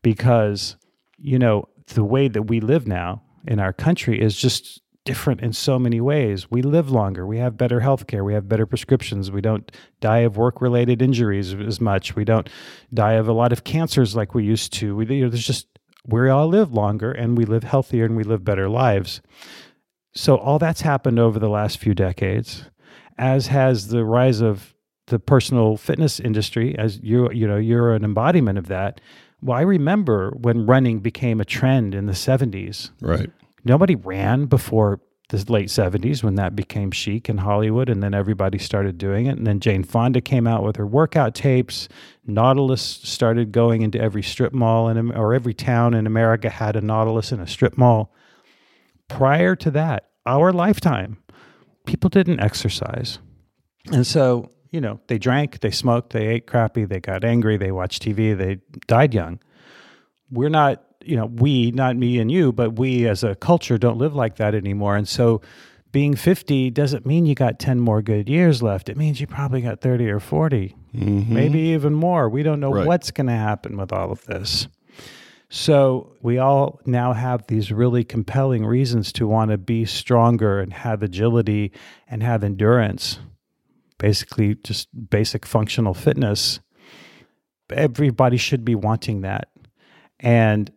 because 0.00 0.76
you 1.18 1.38
know 1.38 1.68
the 1.88 2.04
way 2.04 2.28
that 2.28 2.44
we 2.44 2.60
live 2.60 2.86
now 2.86 3.22
in 3.46 3.60
our 3.60 3.72
country 3.72 4.20
is 4.20 4.36
just 4.36 4.80
different 5.04 5.40
in 5.40 5.52
so 5.52 5.78
many 5.78 6.00
ways. 6.00 6.50
We 6.50 6.62
live 6.62 6.90
longer. 6.90 7.26
We 7.26 7.38
have 7.38 7.56
better 7.56 7.80
health 7.80 8.06
care. 8.06 8.24
We 8.24 8.34
have 8.34 8.48
better 8.48 8.66
prescriptions. 8.66 9.30
We 9.30 9.40
don't 9.40 9.70
die 10.00 10.18
of 10.18 10.36
work 10.36 10.60
related 10.60 11.00
injuries 11.00 11.54
as 11.54 11.80
much. 11.80 12.14
We 12.14 12.24
don't 12.24 12.48
die 12.92 13.14
of 13.14 13.28
a 13.28 13.32
lot 13.32 13.52
of 13.52 13.64
cancers 13.64 14.14
like 14.14 14.34
we 14.34 14.44
used 14.44 14.72
to. 14.74 14.94
We, 14.96 15.06
you 15.06 15.24
know, 15.24 15.30
there's 15.30 15.46
just, 15.46 15.66
we 16.06 16.28
all 16.28 16.48
live 16.48 16.72
longer 16.72 17.10
and 17.12 17.38
we 17.38 17.44
live 17.44 17.64
healthier 17.64 18.04
and 18.04 18.16
we 18.16 18.24
live 18.24 18.44
better 18.44 18.68
lives. 18.68 19.20
So 20.14 20.36
all 20.36 20.58
that's 20.58 20.80
happened 20.82 21.18
over 21.18 21.38
the 21.38 21.48
last 21.48 21.78
few 21.78 21.94
decades, 21.94 22.64
as 23.16 23.46
has 23.46 23.88
the 23.88 24.04
rise 24.04 24.40
of 24.40 24.74
the 25.06 25.18
personal 25.18 25.76
fitness 25.76 26.20
industry. 26.20 26.76
As 26.78 27.00
you, 27.00 27.30
you 27.32 27.46
know, 27.46 27.56
you're 27.56 27.94
an 27.94 28.04
embodiment 28.04 28.58
of 28.58 28.68
that. 28.68 29.00
Well, 29.40 29.56
I 29.56 29.62
remember 29.62 30.32
when 30.36 30.66
running 30.66 31.00
became 31.00 31.40
a 31.40 31.44
trend 31.44 31.94
in 31.94 32.06
the 32.06 32.12
70s 32.12 32.90
Right. 33.00 33.30
Nobody 33.68 33.94
ran 33.94 34.46
before 34.46 35.00
the 35.28 35.52
late 35.52 35.68
70s 35.68 36.24
when 36.24 36.36
that 36.36 36.56
became 36.56 36.90
chic 36.90 37.28
in 37.28 37.36
Hollywood 37.36 37.90
and 37.90 38.02
then 38.02 38.14
everybody 38.14 38.58
started 38.58 38.96
doing 38.96 39.26
it. 39.26 39.36
And 39.36 39.46
then 39.46 39.60
Jane 39.60 39.84
Fonda 39.84 40.22
came 40.22 40.46
out 40.46 40.64
with 40.64 40.76
her 40.76 40.86
workout 40.86 41.34
tapes. 41.34 41.86
Nautilus 42.26 42.80
started 42.80 43.52
going 43.52 43.82
into 43.82 44.00
every 44.00 44.22
strip 44.22 44.54
mall 44.54 44.88
in, 44.88 45.12
or 45.12 45.34
every 45.34 45.52
town 45.52 45.92
in 45.92 46.06
America 46.06 46.48
had 46.48 46.76
a 46.76 46.80
Nautilus 46.80 47.30
in 47.30 47.40
a 47.40 47.46
strip 47.46 47.76
mall. 47.76 48.14
Prior 49.06 49.54
to 49.56 49.70
that 49.72 50.08
our 50.26 50.52
lifetime 50.52 51.18
people 51.86 52.10
didn't 52.10 52.40
exercise. 52.40 53.18
And 53.92 54.06
so 54.06 54.50
you 54.70 54.80
know 54.80 55.00
they 55.08 55.18
drank 55.18 55.60
they 55.60 55.70
smoked 55.70 56.12
they 56.12 56.26
ate 56.26 56.46
crappy 56.46 56.84
they 56.84 57.00
got 57.00 57.24
angry 57.24 57.56
they 57.56 57.72
watched 57.72 58.02
TV 58.02 58.36
they 58.36 58.58
died 58.86 59.12
young. 59.14 59.40
We're 60.30 60.50
not 60.50 60.84
you 61.04 61.16
know 61.16 61.26
we 61.26 61.70
not 61.70 61.96
me 61.96 62.18
and 62.18 62.30
you 62.30 62.52
but 62.52 62.78
we 62.78 63.06
as 63.06 63.22
a 63.24 63.34
culture 63.36 63.78
don't 63.78 63.98
live 63.98 64.14
like 64.14 64.36
that 64.36 64.54
anymore. 64.54 64.96
And 64.96 65.08
so 65.08 65.40
being 65.90 66.16
50 66.16 66.70
doesn't 66.70 67.06
mean 67.06 67.24
you 67.24 67.34
got 67.34 67.58
10 67.58 67.80
more 67.80 68.02
good 68.02 68.28
years 68.28 68.62
left. 68.62 68.88
It 68.88 68.96
means 68.96 69.20
you 69.20 69.26
probably 69.26 69.62
got 69.62 69.80
30 69.80 70.08
or 70.10 70.20
40 70.20 70.76
mm-hmm. 70.94 71.34
maybe 71.34 71.58
even 71.58 71.94
more. 71.94 72.28
We 72.28 72.42
don't 72.42 72.60
know 72.60 72.72
Right. 72.72 72.86
what's 72.86 73.10
going 73.10 73.28
to 73.28 73.32
happen 73.32 73.76
with 73.76 73.92
all 73.92 74.12
of 74.12 74.24
this. 74.26 74.68
So 75.50 76.12
we 76.20 76.36
all 76.36 76.78
now 76.84 77.14
have 77.14 77.46
these 77.46 77.72
really 77.72 78.04
compelling 78.04 78.66
reasons 78.66 79.12
to 79.14 79.26
want 79.26 79.50
to 79.50 79.56
be 79.56 79.86
stronger 79.86 80.60
and 80.60 80.74
have 80.74 81.02
agility 81.02 81.72
and 82.06 82.22
have 82.22 82.44
endurance 82.44 83.18
basically 83.98 84.54
just 84.56 84.88
basic 85.10 85.44
functional 85.44 85.92
fitness. 85.94 86.60
Everybody 87.70 88.36
should 88.36 88.64
be 88.64 88.74
wanting 88.74 89.22
that. 89.22 89.48
And 90.20 90.70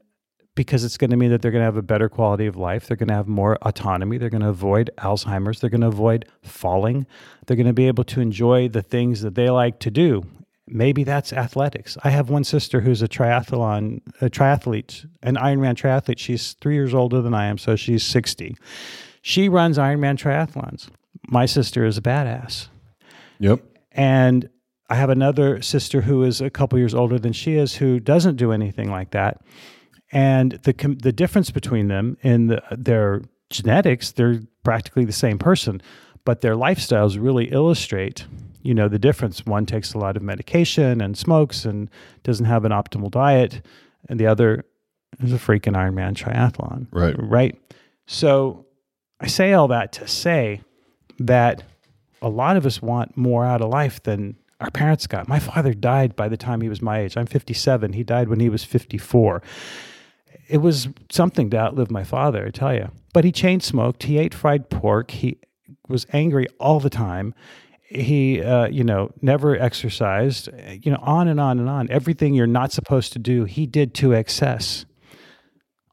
because 0.61 0.83
it's 0.83 0.95
going 0.95 1.09
to 1.09 1.17
mean 1.17 1.31
that 1.31 1.41
they're 1.41 1.49
going 1.49 1.63
to 1.63 1.65
have 1.65 1.75
a 1.75 1.81
better 1.81 2.07
quality 2.07 2.45
of 2.45 2.55
life. 2.55 2.85
They're 2.85 2.95
going 2.95 3.07
to 3.07 3.15
have 3.15 3.27
more 3.27 3.57
autonomy. 3.63 4.19
They're 4.19 4.29
going 4.29 4.43
to 4.43 4.49
avoid 4.49 4.91
Alzheimer's. 4.99 5.59
They're 5.59 5.71
going 5.71 5.81
to 5.81 5.87
avoid 5.87 6.25
falling. 6.43 7.07
They're 7.47 7.57
going 7.57 7.65
to 7.65 7.73
be 7.73 7.87
able 7.87 8.03
to 8.03 8.21
enjoy 8.21 8.69
the 8.69 8.83
things 8.83 9.21
that 9.21 9.33
they 9.33 9.49
like 9.49 9.79
to 9.79 9.89
do. 9.89 10.23
Maybe 10.67 11.03
that's 11.03 11.33
athletics. 11.33 11.97
I 12.03 12.11
have 12.11 12.29
one 12.29 12.43
sister 12.43 12.81
who's 12.81 13.01
a 13.01 13.07
triathlon, 13.07 14.01
a 14.21 14.29
triathlete, 14.29 15.07
an 15.23 15.35
Ironman 15.35 15.73
triathlete. 15.73 16.19
She's 16.19 16.53
three 16.61 16.75
years 16.75 16.93
older 16.93 17.23
than 17.23 17.33
I 17.33 17.47
am, 17.47 17.57
so 17.57 17.75
she's 17.75 18.03
60. 18.03 18.55
She 19.23 19.49
runs 19.49 19.79
Ironman 19.79 20.15
triathlons. 20.15 20.89
My 21.27 21.47
sister 21.47 21.85
is 21.85 21.97
a 21.97 22.01
badass. 22.03 22.67
Yep. 23.39 23.63
And 23.93 24.47
I 24.91 24.95
have 24.95 25.09
another 25.09 25.59
sister 25.63 26.01
who 26.01 26.23
is 26.23 26.39
a 26.39 26.51
couple 26.51 26.77
years 26.77 26.93
older 26.93 27.17
than 27.17 27.33
she 27.33 27.55
is 27.55 27.77
who 27.77 27.99
doesn't 27.99 28.35
do 28.35 28.51
anything 28.51 28.91
like 28.91 29.09
that. 29.09 29.41
And 30.11 30.53
the 30.63 30.73
com- 30.73 30.97
the 30.97 31.11
difference 31.11 31.51
between 31.51 31.87
them 31.87 32.17
in 32.21 32.47
the, 32.47 32.61
their 32.71 33.21
genetics, 33.49 34.11
they're 34.11 34.41
practically 34.63 35.05
the 35.05 35.11
same 35.11 35.37
person, 35.39 35.81
but 36.25 36.41
their 36.41 36.55
lifestyles 36.55 37.21
really 37.21 37.45
illustrate, 37.45 38.25
you 38.61 38.73
know, 38.73 38.87
the 38.87 38.99
difference. 38.99 39.45
One 39.45 39.65
takes 39.65 39.93
a 39.93 39.97
lot 39.97 40.17
of 40.17 40.23
medication 40.23 41.01
and 41.01 41.17
smokes 41.17 41.65
and 41.65 41.89
doesn't 42.23 42.45
have 42.45 42.65
an 42.65 42.71
optimal 42.71 43.09
diet, 43.09 43.61
and 44.09 44.19
the 44.19 44.27
other 44.27 44.65
is 45.19 45.33
a 45.33 45.37
freaking 45.37 45.75
Ironman 45.75 46.13
triathlon. 46.13 46.87
Right. 46.91 47.15
Right. 47.17 47.59
So 48.07 48.65
I 49.19 49.27
say 49.27 49.53
all 49.53 49.67
that 49.69 49.93
to 49.93 50.07
say 50.07 50.61
that 51.19 51.63
a 52.21 52.29
lot 52.29 52.57
of 52.57 52.65
us 52.65 52.81
want 52.81 53.15
more 53.17 53.45
out 53.45 53.61
of 53.61 53.69
life 53.69 54.01
than 54.03 54.35
our 54.59 54.71
parents 54.71 55.07
got. 55.07 55.27
My 55.27 55.39
father 55.39 55.73
died 55.73 56.15
by 56.15 56.27
the 56.27 56.37
time 56.37 56.61
he 56.61 56.69
was 56.69 56.81
my 56.81 56.99
age. 56.99 57.17
I'm 57.17 57.25
57. 57.25 57.93
He 57.93 58.03
died 58.03 58.29
when 58.29 58.39
he 58.39 58.49
was 58.49 58.63
54. 58.63 59.41
It 60.51 60.57
was 60.57 60.89
something 61.09 61.49
to 61.51 61.57
outlive 61.57 61.89
my 61.89 62.03
father, 62.03 62.45
I 62.45 62.49
tell 62.49 62.73
you. 62.73 62.89
But 63.13 63.23
he 63.23 63.31
chain 63.31 63.61
smoked. 63.61 64.03
He 64.03 64.17
ate 64.17 64.33
fried 64.33 64.69
pork. 64.69 65.11
He 65.11 65.37
was 65.87 66.05
angry 66.11 66.47
all 66.59 66.81
the 66.81 66.89
time. 66.89 67.33
He, 67.83 68.41
uh, 68.41 68.67
you 68.67 68.83
know, 68.83 69.11
never 69.21 69.55
exercised. 69.55 70.49
You 70.83 70.91
know, 70.91 70.99
on 71.01 71.29
and 71.29 71.39
on 71.39 71.57
and 71.57 71.69
on. 71.69 71.89
Everything 71.89 72.33
you're 72.33 72.47
not 72.47 72.73
supposed 72.73 73.13
to 73.13 73.19
do, 73.19 73.45
he 73.45 73.65
did 73.65 73.93
to 73.95 74.13
excess. 74.13 74.85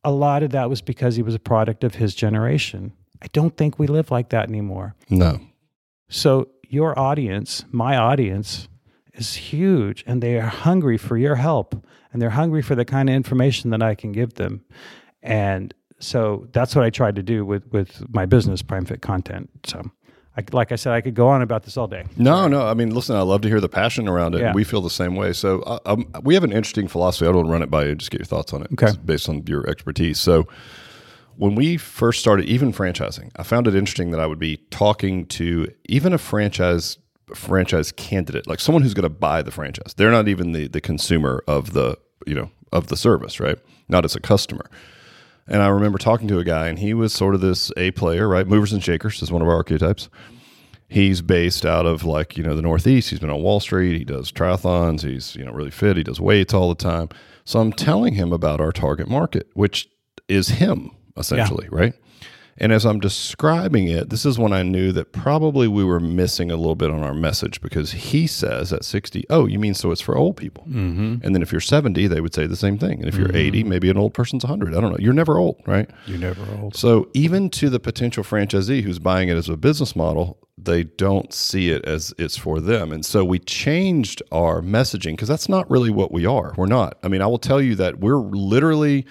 A 0.03 0.11
lot 0.11 0.42
of 0.42 0.51
that 0.51 0.68
was 0.68 0.81
because 0.81 1.14
he 1.14 1.23
was 1.23 1.35
a 1.37 1.40
product 1.40 1.85
of 1.85 1.94
his 1.94 2.14
generation. 2.14 2.92
I 3.23 3.27
don't 3.33 3.57
think 3.57 3.79
we 3.79 3.87
live 3.87 4.11
like 4.11 4.31
that 4.31 4.49
anymore. 4.49 4.94
No. 5.09 5.40
So 6.09 6.49
your 6.68 6.99
audience, 6.99 7.64
my 7.71 7.97
audience, 7.97 8.68
is 9.18 9.35
huge 9.35 10.04
and 10.07 10.22
they 10.22 10.38
are 10.38 10.46
hungry 10.46 10.96
for 10.96 11.16
your 11.16 11.37
help 11.37 11.74
and 12.12 12.22
they're 12.22 12.31
hungry 12.31 12.62
for 12.62 12.74
the 12.74 12.85
kind 12.85 13.09
of 13.09 13.14
information 13.14 13.70
that 13.70 13.83
I 13.83 13.94
can 13.94 14.12
give 14.12 14.35
them. 14.35 14.64
And 15.22 15.74
so 15.98 16.46
that's 16.52 16.74
what 16.74 16.85
I 16.85 16.90
tried 16.90 17.16
to 17.16 17.22
do 17.22 17.44
with 17.44 17.66
with 17.72 18.02
my 18.14 18.26
business, 18.26 18.62
Prime 18.62 18.85
Fit 18.85 19.02
Content. 19.02 19.50
So, 19.66 19.90
I, 20.37 20.44
like 20.52 20.70
I 20.70 20.76
said, 20.76 20.92
I 20.92 21.00
could 21.00 21.14
go 21.14 21.26
on 21.28 21.42
about 21.42 21.64
this 21.64 21.76
all 21.76 21.88
day. 21.88 22.04
No, 22.16 22.46
no. 22.46 22.64
I 22.64 22.74
mean, 22.74 22.94
listen, 22.94 23.16
I 23.16 23.22
love 23.22 23.40
to 23.40 23.48
hear 23.48 23.61
the 23.61 23.68
passion 23.68 24.07
around 24.07 24.37
it. 24.37 24.40
Yeah. 24.40 24.52
We 24.52 24.62
feel 24.62 24.81
the 24.81 24.88
same 24.88 25.16
way. 25.16 25.33
So 25.33 25.62
uh, 25.62 25.81
um, 25.85 26.09
we 26.22 26.35
have 26.35 26.44
an 26.44 26.52
interesting 26.52 26.87
philosophy. 26.87 27.26
I 27.26 27.28
don't 27.31 27.38
want 27.38 27.46
to 27.48 27.52
run 27.52 27.62
it 27.62 27.70
by 27.70 27.87
you. 27.87 27.96
Just 27.96 28.12
get 28.12 28.20
your 28.20 28.26
thoughts 28.26 28.52
on 28.52 28.62
it. 28.62 28.68
Okay. 28.72 28.92
Based 29.04 29.28
on 29.28 29.44
your 29.48 29.68
expertise. 29.68 30.20
So 30.20 30.46
when 31.35 31.57
we 31.57 31.76
first 31.76 32.20
started, 32.20 32.46
even 32.46 32.72
franchising, 32.72 33.31
I 33.35 33.42
found 33.42 33.66
it 33.66 33.74
interesting 33.74 34.12
that 34.12 34.20
I 34.20 34.26
would 34.26 34.38
be 34.38 34.59
talking 34.70 35.26
to 35.26 35.68
even 35.87 36.12
a 36.12 36.18
franchise 36.18 36.98
franchise 37.35 37.93
candidate, 37.93 38.47
like 38.47 38.61
someone 38.61 38.83
who's 38.83 38.95
going 38.95 39.05
to 39.05 39.09
buy 39.09 39.43
the 39.43 39.51
franchise. 39.51 39.95
They're 39.97 40.11
not 40.11 40.29
even 40.29 40.53
the 40.53 40.69
the 40.69 40.81
consumer 40.81 41.43
of 41.47 41.73
the 41.73 41.99
you 42.27 42.35
know 42.35 42.51
of 42.73 42.88
the 42.88 42.97
service, 42.97 43.41
right? 43.41 43.59
Not 43.88 44.05
as 44.05 44.14
a 44.14 44.21
customer. 44.21 44.69
And 45.47 45.62
I 45.62 45.69
remember 45.69 45.97
talking 45.97 46.29
to 46.29 46.38
a 46.38 46.45
guy, 46.45 46.69
and 46.69 46.79
he 46.79 46.93
was 46.93 47.12
sort 47.12 47.35
of 47.35 47.41
this 47.41 47.73
A 47.79 47.91
player, 47.93 48.29
right? 48.29 48.47
Movers 48.47 48.73
and 48.73 48.85
shakers 48.85 49.23
is 49.23 49.33
one 49.33 49.41
of 49.41 49.49
our 49.49 49.55
archetypes. 49.55 50.11
He's 50.91 51.23
based 51.23 51.67
out 51.67 51.87
of 51.87 52.05
like 52.05 52.37
you 52.37 52.45
know 52.45 52.55
the 52.55 52.62
Northeast. 52.62 53.11
He's 53.11 53.19
been 53.19 53.31
on 53.31 53.43
Wall 53.43 53.61
Street. 53.61 53.97
He 53.97 54.05
does 54.05 54.31
triathlons. 54.33 55.03
He's 55.03 55.37
you 55.37 55.45
know 55.45 55.53
really 55.53 55.71
fit. 55.71 55.97
He 55.97 56.03
does 56.03 56.21
weights 56.21 56.55
all 56.55 56.69
the 56.69 56.75
time. 56.75 57.09
So 57.45 57.61
I'm 57.61 57.73
telling 57.73 58.14
him 58.14 58.33
about 58.33 58.61
our 58.61 58.73
target 58.73 59.09
market, 59.09 59.49
which 59.55 59.88
is 60.29 60.49
him 60.49 60.91
essentially, 61.17 61.69
right? 61.71 61.95
And 62.59 62.73
as 62.73 62.85
I'm 62.85 63.01
describing 63.01 63.88
it, 63.88 64.11
this 64.11 64.27
is 64.27 64.38
when 64.38 64.53
I 64.53 64.62
knew 64.62 64.92
that 64.92 65.12
probably 65.12 65.68
we 65.68 65.85
were 65.85 66.01
missing 66.01 66.51
a 66.51 66.57
little 66.57 66.75
bit 66.75 66.90
on 66.90 67.03
our 67.03 67.14
message 67.14 67.61
because 67.61 67.92
he 67.92 68.27
says 68.27 68.73
at 68.73 68.85
60, 68.85 69.25
oh, 69.31 69.47
you 69.47 69.59
mean 69.59 69.75
so 69.75 69.90
it's 69.92 70.01
for 70.01 70.16
old 70.16 70.37
people. 70.37 70.64
Mm-hmm. 70.64 71.16
And 71.23 71.35
then 71.35 71.42
if 71.42 71.53
you're 71.53 71.61
70, 71.61 72.07
they 72.09 72.21
would 72.21 72.35
say 72.35 72.47
the 72.47 72.57
same 72.57 72.77
thing. 72.77 72.99
And 72.99 73.09
if 73.09 73.16
you're 73.16 73.35
80, 73.35 73.64
maybe 73.64 73.88
an 73.90 73.97
old 73.97 74.12
person's 74.12 74.44
100. 74.44 74.75
I 74.75 74.81
don't 74.81 74.90
know. 74.90 74.99
You're 74.99 75.12
never 75.12 75.38
old, 75.38 75.62
right? 75.66 75.88
You're 76.07 76.18
never 76.18 76.42
old. 76.61 76.77
So 76.77 77.09
even 77.14 77.49
to 77.51 77.71
the 77.71 77.81
potential 77.81 78.25
franchisee 78.25 78.83
who's 78.83 78.99
buying 78.99 79.29
it 79.29 79.37
as 79.37 79.49
a 79.49 79.57
business 79.57 79.94
model, 79.94 80.38
they 80.57 80.83
don't 80.83 81.33
see 81.33 81.71
it 81.71 81.85
as 81.85 82.12
it's 82.18 82.37
for 82.37 82.61
them. 82.61 82.90
And 82.90 83.07
so 83.07 83.25
we 83.25 83.38
changed 83.38 84.23
our 84.33 84.61
messaging 84.61 85.12
because 85.12 85.29
that's 85.29 85.49
not 85.49 85.71
really 85.71 85.90
what 85.90 86.11
we 86.11 86.27
are. 86.27 86.53
We're 86.57 86.66
not. 86.66 86.99
I 87.05 87.09
mean, 87.09 87.23
I 87.23 87.27
will 87.29 87.38
tell 87.38 87.62
you 87.62 87.77
that 87.77 88.01
we're 88.01 88.16
literally 88.16 89.07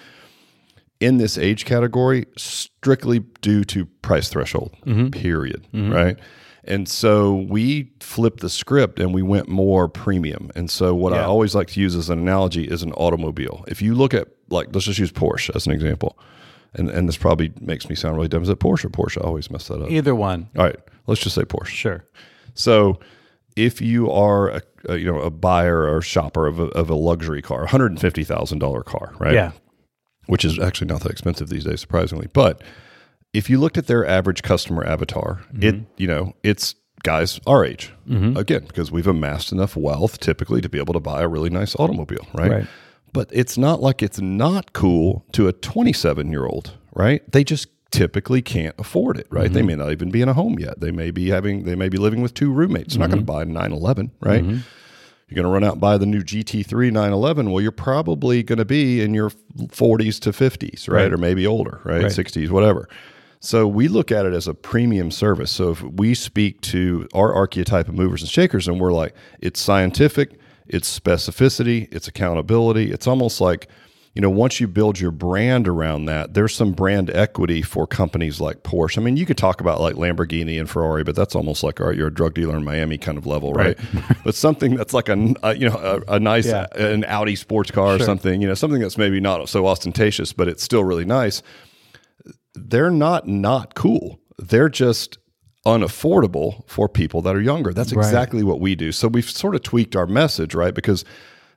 in 1.00 1.18
this 1.18 1.38
age 1.38 1.64
category 1.64 2.26
strictly 2.36 3.20
due 3.40 3.64
to 3.64 3.86
price 4.02 4.28
threshold, 4.28 4.74
mm-hmm. 4.84 5.08
period. 5.10 5.66
Mm-hmm. 5.72 5.92
Right. 5.92 6.18
And 6.64 6.88
so 6.88 7.34
we 7.48 7.92
flipped 8.00 8.40
the 8.40 8.50
script 8.50 8.98
and 8.98 9.14
we 9.14 9.22
went 9.22 9.48
more 9.48 9.88
premium. 9.88 10.50
And 10.54 10.70
so 10.70 10.94
what 10.94 11.14
I 11.14 11.22
always 11.22 11.54
like 11.54 11.68
to 11.68 11.80
use 11.80 11.96
as 11.96 12.10
an 12.10 12.18
analogy 12.18 12.64
is 12.64 12.82
an 12.82 12.92
automobile. 12.92 13.64
If 13.68 13.80
you 13.80 13.94
look 13.94 14.12
at 14.12 14.28
like 14.50 14.68
let's 14.72 14.84
just 14.84 14.98
use 14.98 15.12
Porsche 15.12 15.54
as 15.56 15.66
an 15.66 15.72
example. 15.72 16.18
And 16.74 16.90
and 16.90 17.08
this 17.08 17.16
probably 17.16 17.52
makes 17.60 17.88
me 17.88 17.94
sound 17.94 18.16
really 18.16 18.28
dumb. 18.28 18.42
Is 18.42 18.50
it 18.50 18.58
Porsche 18.58 18.84
or 18.84 18.90
Porsche? 18.90 19.18
I 19.18 19.26
always 19.26 19.50
mess 19.50 19.68
that 19.68 19.80
up. 19.80 19.90
Either 19.90 20.14
one. 20.14 20.50
All 20.56 20.64
right, 20.64 20.76
let's 21.06 21.22
just 21.22 21.34
say 21.34 21.42
Porsche. 21.42 21.68
Sure. 21.68 22.04
So, 22.52 23.00
if 23.56 23.80
you 23.80 24.10
are 24.10 24.50
a, 24.50 24.62
a 24.86 24.96
you 24.98 25.06
know 25.06 25.20
a 25.20 25.30
buyer 25.30 25.88
or 25.88 26.02
shopper 26.02 26.46
of 26.46 26.60
a, 26.60 26.64
of 26.64 26.90
a 26.90 26.94
luxury 26.94 27.40
car, 27.40 27.60
one 27.60 27.68
hundred 27.68 27.92
and 27.92 28.00
fifty 28.00 28.22
thousand 28.22 28.58
dollar 28.58 28.82
car, 28.82 29.14
right? 29.18 29.32
Yeah. 29.32 29.52
Which 30.28 30.44
is 30.44 30.58
actually 30.58 30.86
not 30.86 31.02
that 31.02 31.10
expensive 31.10 31.48
these 31.48 31.64
days, 31.64 31.80
surprisingly. 31.80 32.28
But 32.32 32.62
if 33.32 33.50
you 33.50 33.58
looked 33.58 33.78
at 33.78 33.86
their 33.86 34.06
average 34.06 34.42
customer 34.42 34.86
avatar, 34.86 35.40
mm-hmm. 35.52 35.62
it 35.62 35.74
you 35.96 36.06
know 36.06 36.34
it's 36.42 36.74
guys 37.02 37.40
our 37.46 37.64
age 37.64 37.92
mm-hmm. 38.08 38.36
again 38.36 38.64
because 38.66 38.90
we've 38.90 39.06
amassed 39.06 39.52
enough 39.52 39.76
wealth 39.76 40.18
typically 40.18 40.60
to 40.60 40.68
be 40.68 40.78
able 40.78 40.92
to 40.94 41.00
buy 41.00 41.22
a 41.22 41.28
really 41.28 41.50
nice 41.50 41.74
automobile, 41.76 42.26
right? 42.34 42.50
Right. 42.50 42.66
But 43.12 43.30
it's 43.32 43.56
not 43.56 43.80
like 43.80 44.02
it's 44.02 44.20
not 44.20 44.72
cool 44.74 45.24
to 45.32 45.48
a 45.48 45.52
27 45.52 46.30
year 46.30 46.44
old, 46.44 46.76
right? 46.94 47.22
They 47.30 47.42
just 47.42 47.68
typically 47.90 48.42
can't 48.42 48.74
afford 48.78 49.16
it, 49.16 49.26
right? 49.30 49.50
They 49.50 49.60
mm-hmm. 49.60 49.66
may 49.66 49.74
not 49.76 49.92
even 49.92 50.10
be 50.10 50.20
in 50.20 50.28
a 50.28 50.34
home 50.34 50.58
yet. 50.58 50.80
They 50.80 50.90
may 50.90 51.10
be 51.10 51.30
having, 51.30 51.64
they 51.64 51.74
may 51.74 51.88
be 51.88 51.96
living 51.96 52.20
with 52.20 52.34
two 52.34 52.52
roommates. 52.52 52.94
They're 52.94 53.00
not 53.00 53.10
going 53.10 53.20
to 53.20 53.24
buy 53.24 53.42
a 53.42 53.46
911, 53.46 54.12
right? 54.20 54.44
You're 55.28 55.36
going 55.36 55.44
to 55.44 55.52
run 55.52 55.64
out 55.64 55.72
and 55.72 55.80
buy 55.80 55.98
the 55.98 56.06
new 56.06 56.22
GT3 56.22 56.90
911. 56.90 57.50
Well, 57.50 57.60
you're 57.60 57.70
probably 57.70 58.42
going 58.42 58.58
to 58.58 58.64
be 58.64 59.02
in 59.02 59.12
your 59.12 59.30
40s 59.58 60.18
to 60.20 60.30
50s, 60.30 60.88
right? 60.88 61.02
Right. 61.02 61.12
Or 61.12 61.18
maybe 61.18 61.46
older, 61.46 61.80
right? 61.84 62.02
Right. 62.02 62.12
60s, 62.12 62.48
whatever. 62.50 62.88
So 63.40 63.68
we 63.68 63.88
look 63.88 64.10
at 64.10 64.26
it 64.26 64.32
as 64.32 64.48
a 64.48 64.54
premium 64.54 65.10
service. 65.10 65.50
So 65.50 65.70
if 65.70 65.82
we 65.82 66.14
speak 66.14 66.60
to 66.62 67.08
our 67.14 67.32
archetype 67.32 67.88
of 67.88 67.94
movers 67.94 68.22
and 68.22 68.30
shakers 68.30 68.66
and 68.66 68.80
we're 68.80 68.92
like, 68.92 69.14
it's 69.40 69.60
scientific, 69.60 70.40
it's 70.66 70.98
specificity, 70.98 71.92
it's 71.94 72.08
accountability. 72.08 72.90
It's 72.90 73.06
almost 73.06 73.40
like, 73.40 73.68
you 74.14 74.22
know, 74.22 74.30
once 74.30 74.58
you 74.58 74.66
build 74.66 74.98
your 74.98 75.10
brand 75.10 75.68
around 75.68 76.06
that, 76.06 76.34
there's 76.34 76.54
some 76.54 76.72
brand 76.72 77.10
equity 77.10 77.62
for 77.62 77.86
companies 77.86 78.40
like 78.40 78.62
Porsche. 78.62 78.98
I 78.98 79.02
mean, 79.02 79.16
you 79.16 79.26
could 79.26 79.38
talk 79.38 79.60
about 79.60 79.80
like 79.80 79.94
Lamborghini 79.94 80.58
and 80.58 80.68
Ferrari, 80.68 81.04
but 81.04 81.14
that's 81.14 81.34
almost 81.34 81.62
like, 81.62 81.80
all 81.80 81.88
right, 81.88 81.96
you're 81.96 82.08
a 82.08 82.14
drug 82.14 82.34
dealer 82.34 82.56
in 82.56 82.64
Miami 82.64 82.98
kind 82.98 83.16
of 83.18 83.26
level, 83.26 83.52
right? 83.52 83.78
but 84.24 84.34
something 84.34 84.74
that's 84.74 84.92
like 84.94 85.08
a, 85.08 85.34
a 85.42 85.54
you 85.54 85.68
know, 85.68 86.02
a, 86.08 86.14
a 86.14 86.20
nice, 86.20 86.46
Yeah. 86.46 86.66
Uh, 86.78 86.86
an 86.88 87.04
Audi 87.04 87.36
sports 87.36 87.70
car 87.70 87.94
or 87.94 87.98
something, 87.98 88.40
you 88.40 88.48
know, 88.48 88.54
something 88.54 88.80
that's 88.80 88.98
maybe 88.98 89.20
not 89.20 89.48
so 89.48 89.66
ostentatious, 89.66 90.32
but 90.32 90.48
it's 90.48 90.62
still 90.62 90.84
really 90.84 91.04
nice 91.04 91.42
they're 92.66 92.90
not 92.90 93.26
not 93.26 93.74
cool. 93.74 94.18
They're 94.38 94.68
just 94.68 95.18
unaffordable 95.66 96.68
for 96.68 96.88
people 96.88 97.22
that 97.22 97.34
are 97.36 97.40
younger. 97.40 97.72
That's 97.72 97.92
Right. 97.92 98.04
exactly 98.04 98.42
what 98.42 98.60
we 98.60 98.74
do. 98.74 98.92
So 98.92 99.08
we've 99.08 99.28
sort 99.28 99.54
of 99.54 99.62
tweaked 99.62 99.96
our 99.96 100.06
message, 100.06 100.54
right? 100.54 100.74
Because 100.74 101.04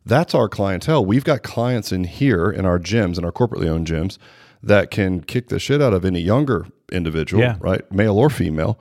that's 0.05 0.33
our 0.35 0.49
clientele. 0.49 1.05
We've 1.05 1.23
got 1.23 1.43
clients 1.43 1.91
in 1.91 2.05
here 2.05 2.49
in 2.49 2.65
our 2.65 2.79
gyms, 2.79 3.17
in 3.17 3.25
our 3.25 3.31
corporately 3.31 3.67
owned 3.67 3.87
gyms, 3.87 4.17
that 4.63 4.91
can 4.91 5.21
kick 5.21 5.49
the 5.49 5.59
shit 5.59 5.81
out 5.81 5.93
of 5.93 6.05
any 6.05 6.21
younger 6.21 6.67
individual, 6.91 7.41
Yeah. 7.43 7.55
right? 7.59 7.89
Male 7.91 8.17
or 8.17 8.29
female, 8.29 8.79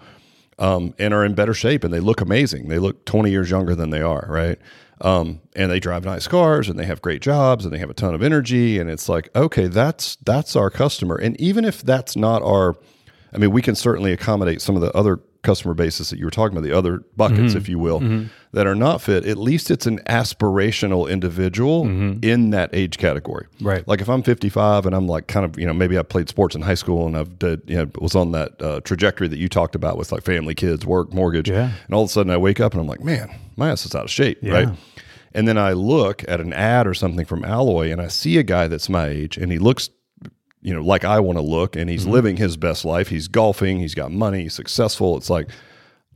um, 0.59 0.95
and 0.99 1.15
are 1.15 1.25
in 1.25 1.35
better 1.35 1.55
shape 1.55 1.85
and 1.85 1.93
they 1.93 2.01
look 2.01 2.21
amazing. 2.21 2.69
They 2.69 2.79
look 2.79 3.05
20 3.07 3.31
years 3.31 3.51
younger 3.51 3.75
than 3.75 3.91
they 3.91 4.03
are, 4.03 4.27
right? 4.29 4.59
Um, 5.03 5.41
and 5.57 5.71
they 5.71 5.81
drive 5.81 6.05
nice 6.05 6.27
cars 6.27 6.69
and 6.69 6.79
they 6.79 6.85
have 6.85 7.01
great 7.01 7.23
jobs 7.23 7.65
and 7.65 7.73
they 7.73 7.79
have 7.79 7.89
a 7.89 7.95
ton 7.95 8.15
of 8.15 8.23
energy. 8.23 8.79
And 8.79 8.91
it's 8.91 9.09
like, 9.09 9.31
okay, 9.35 9.67
that's 9.69 10.17
that's 10.17 10.55
our 10.55 10.69
customer. 10.69 11.17
And 11.17 11.41
even 11.41 11.65
if 11.65 11.83
that's 11.83 12.15
not 12.17 12.43
our, 12.43 12.77
I 13.33 13.39
mean, 13.39 13.51
we 13.51 13.63
can 13.63 13.75
certainly 13.75 14.13
accommodate 14.13 14.61
some 14.61 14.77
of 14.77 14.83
the 14.83 14.93
other 14.95 15.21
customer 15.43 15.75
bases 15.75 16.11
that 16.11 16.19
you 16.19 16.25
were 16.25 16.31
talking 16.31 16.57
about, 16.57 16.67
the 16.67 16.77
other 16.77 16.99
buckets, 17.17 17.41
mm-hmm. 17.41 17.59
if 17.59 17.69
you 17.69 17.79
will, 17.79 18.01
mm-hmm. 18.01 18.27
that 18.53 18.67
are 18.67 18.75
not 18.75 19.01
fit. 19.01 19.25
At 19.25 19.39
least 19.39 19.71
it's 19.71 19.87
an 19.87 19.99
aspirational 20.01 21.11
individual 21.11 21.85
mm-hmm. 21.85 22.23
in 22.23 22.51
that 22.51 22.71
age 22.73 22.99
category. 22.99 23.47
Right. 23.61 23.87
Like 23.89 24.01
if 24.01 24.09
I'm 24.09 24.23
55 24.23 24.87
and 24.87 24.95
I'm 24.95 25.07
like 25.07 25.29
kind 25.29 25.45
of, 25.45 25.59
you 25.59 25.67
know, 25.67 25.73
maybe 25.73 25.99
I 25.99 26.03
played 26.03 26.29
sports 26.29 26.55
in 26.55 26.63
high 26.63 26.75
school 26.75 27.07
and 27.07 27.17
I've 27.17 27.39
did, 27.39 27.63
you 27.67 27.77
know, 27.77 27.91
was 28.01 28.15
on 28.15 28.33
that 28.33 28.61
uh, 28.61 28.81
trajectory 28.81 29.29
that 29.29 29.39
you 29.39 29.49
talked 29.49 29.75
about 29.75 29.97
with 29.97 30.13
like 30.13 30.25
family, 30.25 30.55
kids, 30.55 30.85
work, 30.85 31.13
mortgage. 31.13 31.49
Yeah. 31.49 31.73
And 31.87 31.95
all 31.95 32.03
of 32.03 32.11
a 32.11 32.13
sudden 32.13 32.31
I 32.31 32.37
wake 32.37 32.61
up 32.61 32.73
and 32.73 32.81
I'm 32.81 32.89
like, 32.89 33.03
man, 33.03 33.35
my 33.57 33.71
ass 33.71 33.87
is 33.87 33.95
out 33.95 34.05
of 34.05 34.11
shape. 34.11 34.39
Yeah. 34.43 34.53
Right. 34.53 34.69
And 35.33 35.47
then 35.47 35.57
I 35.57 35.73
look 35.73 36.25
at 36.29 36.41
an 36.41 36.53
ad 36.53 36.87
or 36.87 36.95
something 36.95 37.25
from 37.25 37.45
Alloy 37.45 37.93
and 37.93 38.01
I 38.01 38.09
see 38.09 38.37
a 38.37 38.43
guy 38.43 38.69
that's 38.69 38.89
my 38.89 39.07
age 39.07 39.37
and 39.37 39.53
he 39.53 39.59
looks, 39.59 39.89
you 40.63 40.75
know, 40.75 40.83
like 40.83 41.05
I 41.05 41.21
want 41.21 41.39
to 41.39 41.43
look 41.43 41.77
and 41.77 41.89
he's 41.89 42.03
mm-hmm. 42.03 42.13
living 42.13 42.37
his 42.37 42.57
best 42.57 42.85
life. 42.85 43.09
He's 43.09 43.29
golfing, 43.29 43.79
he's 43.79 43.95
got 43.95 44.13
money, 44.13 44.43
he's 44.43 44.55
successful. 44.55 45.17
It's 45.17 45.31
like, 45.31 45.49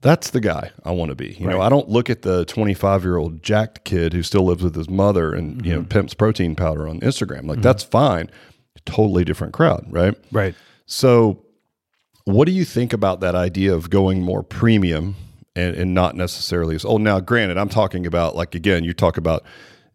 that's 0.01 0.31
the 0.31 0.41
guy 0.41 0.71
I 0.85 0.91
want 0.91 1.11
to 1.11 1.15
be. 1.15 1.33
You 1.41 1.49
know, 1.49 1.63
I 1.63 1.71
don't 1.71 1.89
look 1.89 2.11
at 2.11 2.23
the 2.23 2.45
25 2.45 3.05
year 3.05 3.17
old 3.17 3.43
jacked 3.43 3.85
kid 3.85 4.13
who 4.13 4.23
still 4.23 4.45
lives 4.45 4.63
with 4.63 4.75
his 4.75 4.89
mother 4.89 5.33
and, 5.33 5.65
you 5.65 5.73
know, 5.73 5.81
mm-hmm. 5.81 5.89
pimps 5.89 6.13
protein 6.13 6.55
powder 6.55 6.87
on 6.87 7.01
Instagram. 7.01 7.47
Like, 7.47 7.57
mm-hmm. 7.57 7.61
that's 7.63 7.83
fine. 7.85 8.31
Totally 8.85 9.25
different 9.25 9.55
crowd, 9.55 9.87
right? 9.89 10.15
Right. 10.31 10.55
So, 10.85 11.47
what 12.25 12.45
do 12.45 12.53
you 12.53 12.67
think 12.67 12.93
about 12.93 13.21
that 13.21 13.35
idea 13.35 13.75
of 13.75 13.89
going 13.89 14.23
more 14.23 14.43
premium 14.43 15.17
and, 15.57 15.75
and 15.75 15.95
not 15.95 16.17
necessarily 16.17 16.75
as 16.75 16.85
oh 16.85 16.97
now 16.97 17.21
granted 17.21 17.59
I'm 17.59 17.69
talking 17.69 18.07
about 18.07 18.35
like 18.35 18.55
again 18.55 18.85
you 18.85 18.93
talk 18.93 19.17
about 19.17 19.45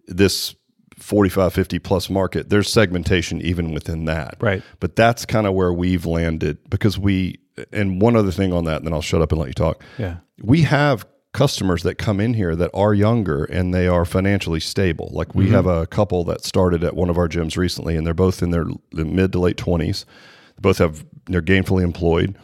this 0.07 0.55
45, 0.99 1.53
50 1.53 1.79
plus 1.79 2.09
market, 2.09 2.49
there's 2.49 2.71
segmentation 2.71 3.41
even 3.41 3.73
within 3.73 4.05
that. 4.05 4.35
Right. 4.39 4.61
But 4.79 4.95
that's 4.95 5.25
kind 5.25 5.47
of 5.47 5.53
where 5.53 5.73
we've 5.73 6.05
landed 6.05 6.57
because 6.69 6.97
we, 6.97 7.39
and 7.71 8.01
one 8.01 8.15
other 8.15 8.31
thing 8.31 8.53
on 8.53 8.65
that, 8.65 8.77
and 8.77 8.85
then 8.85 8.93
I'll 8.93 9.01
shut 9.01 9.21
up 9.21 9.31
and 9.31 9.39
let 9.39 9.47
you 9.47 9.53
talk. 9.53 9.83
Yeah. 9.97 10.17
We 10.41 10.63
have 10.63 11.05
customers 11.33 11.83
that 11.83 11.95
come 11.95 12.19
in 12.19 12.33
here 12.33 12.55
that 12.55 12.71
are 12.73 12.93
younger 12.93 13.43
and 13.45 13.73
they 13.73 13.87
are 13.87 14.03
financially 14.05 14.59
stable. 14.59 15.09
Like 15.11 15.35
we 15.35 15.45
mm-hmm. 15.45 15.53
have 15.53 15.67
a 15.67 15.85
couple 15.87 16.23
that 16.25 16.43
started 16.43 16.83
at 16.83 16.95
one 16.95 17.09
of 17.09 17.17
our 17.17 17.27
gyms 17.27 17.55
recently 17.55 17.95
and 17.95 18.05
they're 18.05 18.13
both 18.13 18.41
in 18.41 18.49
their 18.49 18.65
mid 18.91 19.31
to 19.33 19.39
late 19.39 19.57
20s. 19.57 20.05
Both 20.59 20.79
have 20.79 21.05
they're 21.27 21.41
gainfully 21.41 21.83
employed. 21.83 22.35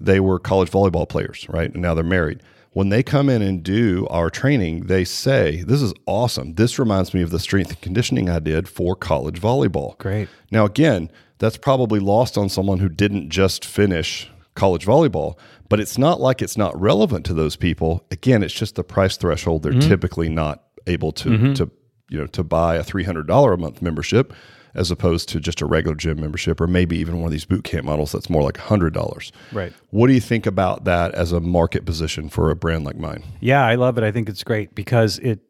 They 0.00 0.18
were 0.18 0.40
college 0.40 0.70
volleyball 0.70 1.08
players, 1.08 1.46
right? 1.48 1.72
And 1.72 1.80
now 1.80 1.94
they're 1.94 2.02
married. 2.02 2.42
When 2.72 2.88
they 2.88 3.02
come 3.02 3.28
in 3.28 3.42
and 3.42 3.62
do 3.62 4.06
our 4.10 4.30
training, 4.30 4.86
they 4.86 5.04
say, 5.04 5.62
"This 5.62 5.82
is 5.82 5.92
awesome. 6.06 6.54
This 6.54 6.78
reminds 6.78 7.12
me 7.12 7.22
of 7.22 7.30
the 7.30 7.38
strength 7.38 7.70
and 7.70 7.80
conditioning 7.80 8.30
I 8.30 8.38
did 8.38 8.68
for 8.68 8.96
college 8.96 9.40
volleyball." 9.40 9.98
Great. 9.98 10.28
Now, 10.50 10.64
again, 10.64 11.10
that's 11.38 11.58
probably 11.58 12.00
lost 12.00 12.38
on 12.38 12.48
someone 12.48 12.78
who 12.78 12.88
didn't 12.88 13.28
just 13.28 13.64
finish 13.64 14.30
college 14.54 14.86
volleyball, 14.86 15.36
but 15.68 15.80
it's 15.80 15.98
not 15.98 16.20
like 16.20 16.40
it's 16.40 16.56
not 16.56 16.78
relevant 16.80 17.26
to 17.26 17.34
those 17.34 17.56
people. 17.56 18.06
Again, 18.10 18.42
it's 18.42 18.54
just 18.54 18.74
the 18.74 18.84
price 18.84 19.16
threshold. 19.16 19.62
They're 19.62 19.72
mm-hmm. 19.72 19.88
typically 19.88 20.28
not 20.28 20.62
able 20.86 21.12
to 21.12 21.28
mm-hmm. 21.28 21.52
to 21.54 21.70
you 22.08 22.18
know 22.18 22.26
to 22.28 22.42
buy 22.42 22.76
a 22.76 22.82
three 22.82 23.04
hundred 23.04 23.26
dollar 23.26 23.52
a 23.52 23.58
month 23.58 23.82
membership 23.82 24.32
as 24.74 24.90
opposed 24.90 25.28
to 25.30 25.40
just 25.40 25.60
a 25.60 25.66
regular 25.66 25.94
gym 25.94 26.20
membership 26.20 26.60
or 26.60 26.66
maybe 26.66 26.96
even 26.96 27.16
one 27.16 27.26
of 27.26 27.32
these 27.32 27.44
boot 27.44 27.64
camp 27.64 27.84
models 27.84 28.12
that's 28.12 28.30
more 28.30 28.42
like 28.42 28.56
hundred 28.56 28.94
dollars. 28.94 29.32
Right. 29.52 29.72
What 29.90 30.06
do 30.06 30.14
you 30.14 30.20
think 30.20 30.46
about 30.46 30.84
that 30.84 31.14
as 31.14 31.32
a 31.32 31.40
market 31.40 31.84
position 31.84 32.28
for 32.28 32.50
a 32.50 32.56
brand 32.56 32.84
like 32.84 32.96
mine? 32.96 33.24
Yeah, 33.40 33.64
I 33.64 33.74
love 33.74 33.98
it. 33.98 34.04
I 34.04 34.12
think 34.12 34.28
it's 34.28 34.42
great 34.42 34.74
because 34.74 35.18
it 35.18 35.40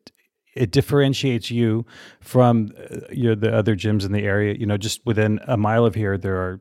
it 0.54 0.70
differentiates 0.70 1.50
you 1.50 1.87
from 2.20 2.72
uh, 2.90 2.98
your 3.11 3.35
the 3.35 3.54
other 3.54 3.76
gyms 3.76 4.04
in 4.04 4.12
the 4.12 4.22
area. 4.22 4.54
You 4.54 4.66
know, 4.66 4.76
just 4.76 5.04
within 5.06 5.40
a 5.46 5.56
mile 5.56 5.85
of 5.85 5.94
here, 5.94 6.18
there 6.18 6.37
are 6.37 6.61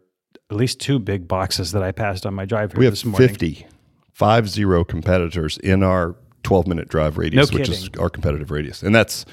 at 0.50 0.58
least 0.58 0.80
two 0.80 1.00
big 1.00 1.28
boxes 1.28 1.72
that 1.72 1.84
I 1.84 1.92
passed 1.92 2.26
on 2.26 2.34
my 2.34 2.46
drive 2.46 2.74
here 2.74 2.80
We 2.80 2.86
have 2.86 2.94
this 2.94 3.06
morning. 3.06 3.28
50, 3.28 3.66
five 4.12 4.50
zero 4.50 4.84
competitors 4.84 5.58
in 5.58 5.84
our 5.84 6.16
12 6.44 6.68
minute 6.68 6.88
drive 6.88 7.18
radius, 7.18 7.52
No 7.52 7.58
which 7.58 7.70
is 7.70 7.90
our 8.00 8.10
competitive 8.10 8.52
radius. 8.52 8.84
And 8.84 8.94
that's 8.94 9.26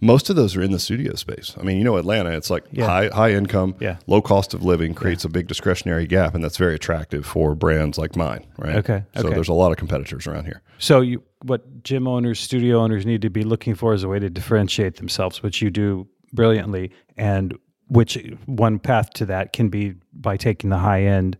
most 0.00 0.30
of 0.30 0.36
those 0.36 0.56
are 0.56 0.62
in 0.62 0.72
the 0.72 0.78
studio 0.78 1.14
space. 1.14 1.54
I 1.58 1.62
mean, 1.62 1.78
you 1.78 1.84
know, 1.84 1.96
Atlanta, 1.96 2.30
it's 2.30 2.50
like 2.50 2.64
Yeah. 2.70 2.86
high, 2.86 3.08
high 3.08 3.32
income, 3.32 3.74
Yeah. 3.80 3.96
low 4.06 4.20
cost 4.22 4.54
of 4.54 4.62
living 4.62 4.94
creates 4.94 5.24
a 5.24 5.28
big 5.28 5.46
discretionary 5.48 6.06
gap. 6.06 6.34
And 6.34 6.42
that's 6.44 6.56
very 6.56 6.74
attractive 6.74 7.24
for 7.26 7.54
brands 7.54 7.98
like 7.98 8.16
mine, 8.16 8.44
right? 8.58 8.76
Okay, 8.76 9.04
So 9.16 9.26
okay. 9.26 9.34
there's 9.34 9.48
a 9.48 9.52
lot 9.54 9.70
of 9.72 9.78
competitors 9.78 10.26
around 10.26 10.44
here. 10.44 10.62
So, 10.78 11.00
you, 11.00 11.22
what 11.42 11.82
gym 11.82 12.06
owners, 12.06 12.38
studio 12.40 12.78
owners 12.80 13.06
need 13.06 13.22
to 13.22 13.30
be 13.30 13.42
looking 13.44 13.74
for 13.74 13.94
is 13.94 14.02
a 14.02 14.08
way 14.08 14.18
to 14.18 14.28
differentiate 14.30 14.96
themselves, 14.96 15.42
which 15.42 15.62
you 15.62 15.70
do 15.70 16.06
brilliantly, 16.32 16.90
and 17.16 17.54
which 17.88 18.18
one 18.46 18.78
path 18.78 19.10
to 19.14 19.26
that 19.26 19.52
can 19.52 19.68
be 19.68 19.94
by 20.12 20.36
taking 20.36 20.70
the 20.70 20.78
high 20.78 21.02
end 21.02 21.36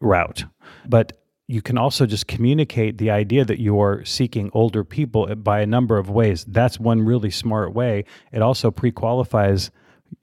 route. 0.00 0.44
But 0.88 1.12
you 1.48 1.62
can 1.62 1.78
also 1.78 2.06
just 2.06 2.26
communicate 2.26 2.98
the 2.98 3.10
idea 3.10 3.44
that 3.44 3.60
you're 3.60 4.04
seeking 4.04 4.50
older 4.52 4.82
people 4.82 5.26
by 5.36 5.60
a 5.60 5.66
number 5.66 5.96
of 5.96 6.10
ways. 6.10 6.44
That's 6.48 6.80
one 6.80 7.02
really 7.02 7.30
smart 7.30 7.72
way. 7.72 8.04
It 8.32 8.42
also 8.42 8.70
pre-qualifies 8.70 9.70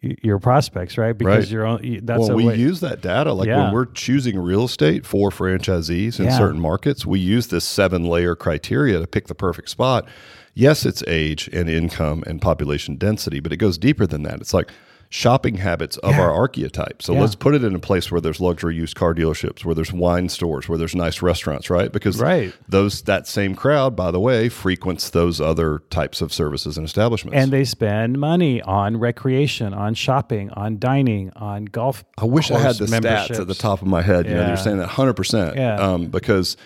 your 0.01 0.39
prospects, 0.39 0.97
right? 0.97 1.17
Because 1.17 1.45
Right. 1.45 1.51
you're 1.51 1.65
only, 1.65 1.99
that's 2.01 2.19
well, 2.27 2.35
we 2.35 2.45
way. 2.45 2.55
use 2.57 2.79
that 2.81 3.01
data. 3.01 3.33
Like 3.33 3.47
Yeah. 3.47 3.65
when 3.65 3.73
we're 3.73 3.85
choosing 3.85 4.37
real 4.39 4.65
estate 4.65 5.05
for 5.05 5.29
franchisees 5.29 6.19
in 6.19 6.25
Yeah. 6.25 6.37
certain 6.37 6.59
markets, 6.59 7.05
we 7.05 7.19
use 7.19 7.47
this 7.47 7.63
seven 7.65 8.03
layer 8.05 8.35
criteria 8.35 8.99
to 8.99 9.07
pick 9.07 9.27
the 9.27 9.35
perfect 9.35 9.69
spot. 9.69 10.05
Yes, 10.53 10.85
it's 10.85 11.03
age 11.07 11.49
and 11.51 11.69
income 11.69 12.23
and 12.27 12.41
population 12.41 12.95
density, 12.95 13.39
but 13.39 13.51
it 13.51 13.57
goes 13.57 13.77
deeper 13.77 14.05
than 14.05 14.23
that. 14.23 14.39
It's 14.41 14.53
like 14.53 14.69
shopping 15.13 15.57
habits 15.57 15.95
of 15.97 16.09
Yeah. 16.15 16.21
our 16.21 16.31
archetype. 16.33 17.03
So 17.03 17.13
Yeah. 17.13 17.21
let's 17.21 17.35
put 17.35 17.53
it 17.53 17.63
in 17.63 17.75
a 17.75 17.79
place 17.79 18.11
where 18.11 18.19
there's 18.19 18.41
luxury 18.41 18.75
used 18.75 18.95
car 18.95 19.13
dealerships, 19.13 19.63
where 19.63 19.75
there's 19.75 19.93
wine 19.93 20.27
stores, 20.27 20.67
where 20.67 20.75
there's 20.75 20.95
nice 20.95 21.21
restaurants, 21.21 21.69
right? 21.69 21.91
Because 21.91 22.19
Right. 22.19 22.51
those 22.67 23.03
that 23.03 23.27
same 23.27 23.53
crowd, 23.53 23.95
by 23.95 24.09
the 24.09 24.19
way, 24.19 24.49
frequents 24.49 25.11
those 25.11 25.39
other 25.39 25.83
types 25.91 26.19
of 26.21 26.33
services 26.33 26.77
and 26.77 26.85
establishments. 26.87 27.37
and 27.37 27.51
they 27.53 27.63
spend 27.63 28.17
money 28.19 28.59
on 28.63 28.97
recreation, 28.97 29.71
on 29.71 29.93
shopping, 29.93 30.49
on 30.53 30.79
dining, 30.79 31.31
on 31.35 31.65
golf. 31.65 32.03
I 32.17 32.25
wish 32.25 32.49
I 32.49 32.57
had 32.57 32.77
the 32.77 32.85
stats 32.85 33.39
at 33.39 33.45
the 33.47 33.53
top 33.53 33.83
of 33.83 33.87
my 33.87 34.01
head. 34.01 34.25
You 34.25 34.33
know, 34.33 34.41
Yeah. 34.41 34.47
you're 34.47 34.57
saying 34.57 34.77
that 34.79 34.87
100%. 34.89 35.55
Yeah. 35.55 35.75
Um, 35.75 36.07
because, 36.07 36.57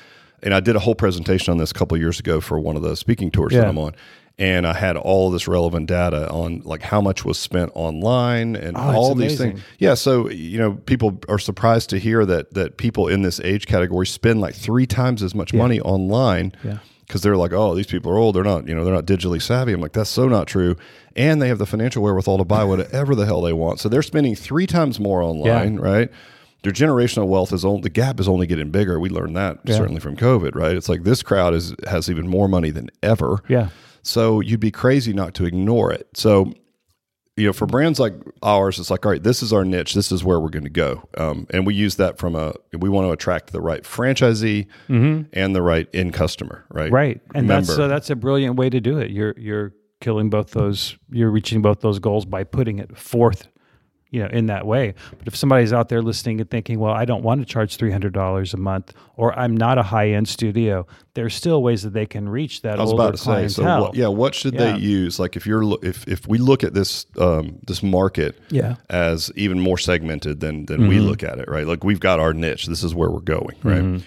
and 0.42 0.54
I 0.54 0.62
did 0.62 0.78
a 0.78 0.80
whole 0.80 0.96
presentation 0.96 1.52
on 1.52 1.58
this 1.58 1.72
a 1.72 1.74
couple 1.74 1.96
of 1.96 2.02
years 2.02 2.18
ago 2.18 2.40
for 2.40 2.58
one 2.62 2.78
of 2.78 2.82
the 2.82 2.96
speaking 2.96 3.30
tours 3.30 3.52
that 3.52 3.68
I'm 3.68 3.78
on. 3.78 3.92
And 4.40 4.68
I 4.68 4.74
had 4.74 4.98
all 4.98 5.32
this 5.32 5.48
relevant 5.48 5.88
data 5.88 6.30
on 6.30 6.62
like 6.64 6.84
how 6.84 7.02
much 7.02 7.26
was 7.26 7.40
spent 7.40 7.72
online 7.74 8.56
and 8.56 8.78
Oh, 8.78 8.82
all 8.96 9.16
these 9.16 9.40
amazing. 9.40 9.52
things. 9.54 9.62
Yeah. 9.80 9.96
So, 9.96 10.30
you 10.30 10.60
know, 10.60 10.74
people 10.74 11.20
are 11.28 11.40
surprised 11.40 11.90
to 11.90 11.98
hear 11.98 12.24
that, 12.26 12.54
that 12.54 12.78
people 12.78 13.08
in 13.08 13.24
this 13.24 13.40
age 13.40 13.66
category 13.66 14.06
spend 14.06 14.40
like 14.40 14.54
three 14.54 14.86
times 14.86 15.24
as 15.24 15.34
much 15.34 15.56
money 15.56 15.82
online 15.82 16.54
Yeah. 16.64 16.78
because 17.08 17.22
they're 17.22 17.36
like, 17.36 17.52
oh, 17.52 17.74
these 17.74 17.88
people 17.88 18.12
are 18.12 18.18
old. 18.18 18.36
They're 18.36 18.44
not, 18.44 18.68
you 18.68 18.76
know, 18.76 18.86
they're 18.86 18.94
not 18.94 19.08
digitally 19.08 19.42
savvy. 19.42 19.74
I'm 19.74 19.82
like, 19.82 19.94
that's 19.94 20.10
so 20.12 20.28
not 20.28 20.46
true. 20.46 20.76
And 21.16 21.42
they 21.42 21.48
have 21.48 21.58
the 21.58 21.66
financial 21.66 22.04
wherewithal 22.04 22.38
to 22.38 22.46
buy 22.46 22.64
whatever 22.72 23.16
the 23.16 23.26
hell 23.26 23.42
they 23.42 23.54
want. 23.54 23.80
So 23.80 23.90
they're 23.90 24.04
spending 24.04 24.36
three 24.36 24.68
times 24.68 25.00
more 25.00 25.24
online, 25.24 25.78
right? 25.78 26.12
Their 26.62 26.72
generational 26.74 27.26
wealth 27.28 27.54
is 27.54 27.66
only 27.66 27.82
the 27.82 27.90
gap 27.90 28.20
is 28.20 28.28
only 28.28 28.46
getting 28.46 28.70
bigger. 28.70 29.00
We 29.00 29.10
learned 29.10 29.36
that 29.36 29.60
certainly 29.68 30.00
from 30.00 30.16
COVID, 30.16 30.54
right? 30.54 30.76
It's 30.76 30.90
like 30.90 31.04
this 31.04 31.24
crowd 31.24 31.56
is 31.56 31.74
has 31.88 32.08
even 32.08 32.28
more 32.28 32.48
money 32.48 32.70
than 32.70 32.92
ever. 33.02 33.42
Yeah. 33.48 33.70
So 34.08 34.40
you'd 34.40 34.60
be 34.60 34.72
crazy 34.72 35.14
not 35.14 35.34
to 35.36 35.46
ignore 35.46 35.92
it. 35.92 36.08
So, 36.16 36.54
you 37.36 37.46
know, 37.46 37.54
for 37.54 37.66
brands 37.68 38.00
like 38.00 38.14
ours, 38.42 38.80
it's 38.80 38.90
like, 38.90 39.06
all 39.06 39.12
right, 39.12 39.22
this 39.22 39.44
is 39.44 39.52
our 39.54 39.64
niche. 39.66 39.94
This 39.94 40.12
is 40.12 40.24
where 40.24 40.40
we're 40.40 40.50
going 40.50 40.64
to 40.64 40.70
go. 40.70 41.08
Um, 41.18 41.46
and 41.52 41.68
we 41.68 41.76
use 41.76 41.98
that 41.98 42.18
from 42.18 42.36
a, 42.36 42.54
we 42.78 42.90
want 42.90 43.08
to 43.08 43.12
attract 43.12 43.52
the 43.52 43.62
right 43.62 43.84
franchisee 43.84 44.66
and 45.34 45.56
the 45.56 45.62
right 45.62 45.88
end 45.94 46.14
customer, 46.14 46.66
right? 46.70 46.86
Mm-hmm. 46.86 46.96
Right. 46.96 47.22
And 47.36 47.50
that's 47.50 47.68
Member. 47.68 47.84
uh, 47.84 47.88
that's 47.88 48.10
a 48.10 48.16
brilliant 48.16 48.56
way 48.56 48.70
to 48.70 48.80
do 48.80 48.98
it. 48.98 49.12
You're 49.12 49.36
you're 49.38 49.74
killing 50.00 50.30
both 50.30 50.52
those. 50.52 50.98
You're 51.12 51.30
reaching 51.30 51.62
both 51.62 51.82
those 51.82 52.00
goals 52.00 52.26
by 52.26 52.44
putting 52.44 52.80
it 52.80 52.98
forth. 52.98 53.50
You 54.10 54.22
know, 54.24 54.30
in 54.30 54.46
that 54.46 54.66
way. 54.66 54.94
But 55.20 55.28
if 55.28 55.36
somebody's 55.36 55.74
out 55.74 55.90
there 55.90 56.02
listening 56.02 56.40
and 56.40 56.50
thinking, 56.50 56.80
"Well, 56.80 56.94
I 56.94 57.04
don't 57.04 57.24
want 57.24 57.42
to 57.42 57.46
charge 57.46 57.76
three 57.76 57.92
hundred 57.92 58.14
dollars 58.14 58.54
a 58.54 58.58
month," 58.58 58.94
or 59.18 59.38
"I'm 59.38 59.56
not 59.58 59.78
a 59.78 59.84
high 59.84 60.12
end 60.12 60.30
studio," 60.30 60.88
there's 61.14 61.36
still 61.36 61.62
ways 61.62 61.84
that 61.84 61.92
they 61.94 62.06
can 62.06 62.30
reach 62.30 62.62
that 62.62 62.80
I 62.80 62.82
was 62.84 62.92
older 62.92 63.04
about 63.04 63.12
to 63.14 63.18
say, 63.18 63.48
so 63.50 63.64
what, 63.82 63.96
yeah, 63.96 64.08
what 64.08 64.34
should 64.34 64.54
Yeah. 64.54 64.74
they 64.74 64.80
use? 64.80 65.20
Like 65.20 65.36
if 65.36 65.46
you're, 65.46 65.64
if, 65.84 66.08
if 66.08 66.26
we 66.28 66.38
look 66.38 66.64
at 66.64 66.74
this, 66.74 67.06
um, 67.20 67.58
this 67.68 67.82
market 67.84 68.40
Yeah. 68.50 68.76
as 68.90 69.32
even 69.36 69.60
more 69.60 69.78
segmented 69.78 70.40
than, 70.40 70.68
than 70.68 70.88
we 70.88 71.00
look 71.00 71.24
at 71.24 71.40
it, 71.40 71.50
right? 71.50 71.66
Like 71.68 71.84
we've 71.84 72.00
got 72.00 72.20
our 72.20 72.34
niche. 72.34 72.68
This 72.68 72.84
is 72.84 72.94
where 72.96 73.10
we're 73.10 73.20
going, 73.20 73.56
right? 73.64 74.02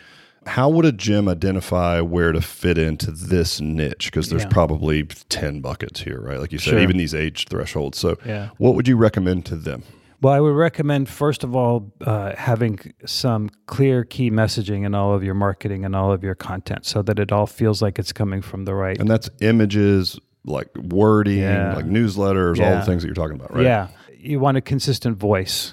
How 0.46 0.68
would 0.70 0.84
a 0.86 0.92
gym 0.92 1.28
identify 1.28 2.00
where 2.00 2.32
to 2.32 2.40
fit 2.40 2.78
into 2.78 3.10
this 3.10 3.60
niche? 3.60 4.06
Because 4.06 4.30
there's 4.30 4.42
Yeah. 4.44 4.48
probably 4.48 5.02
10 5.28 5.60
buckets 5.60 6.00
here, 6.00 6.20
right? 6.20 6.38
Like 6.40 6.52
you 6.52 6.58
said, 6.58 6.70
Sure. 6.70 6.78
even 6.80 6.96
these 6.96 7.14
age 7.14 7.46
thresholds. 7.48 7.98
So 7.98 8.16
Yeah. 8.24 8.48
what 8.58 8.74
would 8.74 8.88
you 8.88 8.96
recommend 8.96 9.44
to 9.46 9.56
them? 9.56 9.82
Well, 10.22 10.34
I 10.34 10.40
would 10.40 10.54
recommend 10.54 11.08
first 11.08 11.44
of 11.44 11.54
all 11.56 11.92
uh, 12.02 12.32
having 12.36 12.78
some 13.06 13.48
clear 13.66 14.04
key 14.04 14.30
messaging 14.30 14.84
in 14.84 14.94
all 14.94 15.14
of 15.14 15.22
your 15.24 15.34
marketing 15.34 15.84
and 15.84 15.94
all 15.96 16.12
of 16.12 16.22
your 16.22 16.34
content, 16.34 16.84
so 16.84 17.00
that 17.02 17.18
it 17.18 17.32
all 17.32 17.46
feels 17.46 17.80
like 17.80 17.98
it's 17.98 18.12
coming 18.12 18.42
from 18.42 18.64
the 18.66 18.74
right 18.74 18.98
And 18.98 19.08
that's 19.08 19.30
images, 19.40 20.18
like 20.44 20.68
wording, 20.76 21.38
Yeah. 21.38 21.74
like 21.74 21.86
newsletters, 21.86 22.58
all 22.62 22.76
the 22.76 22.82
things 22.82 23.02
that 23.02 23.08
you're 23.08 23.14
talking 23.14 23.36
about, 23.36 23.54
right? 23.54 23.64
Yeah, 23.64 23.88
you 24.18 24.40
want 24.40 24.56
a 24.58 24.60
consistent 24.62 25.16
voice. 25.18 25.72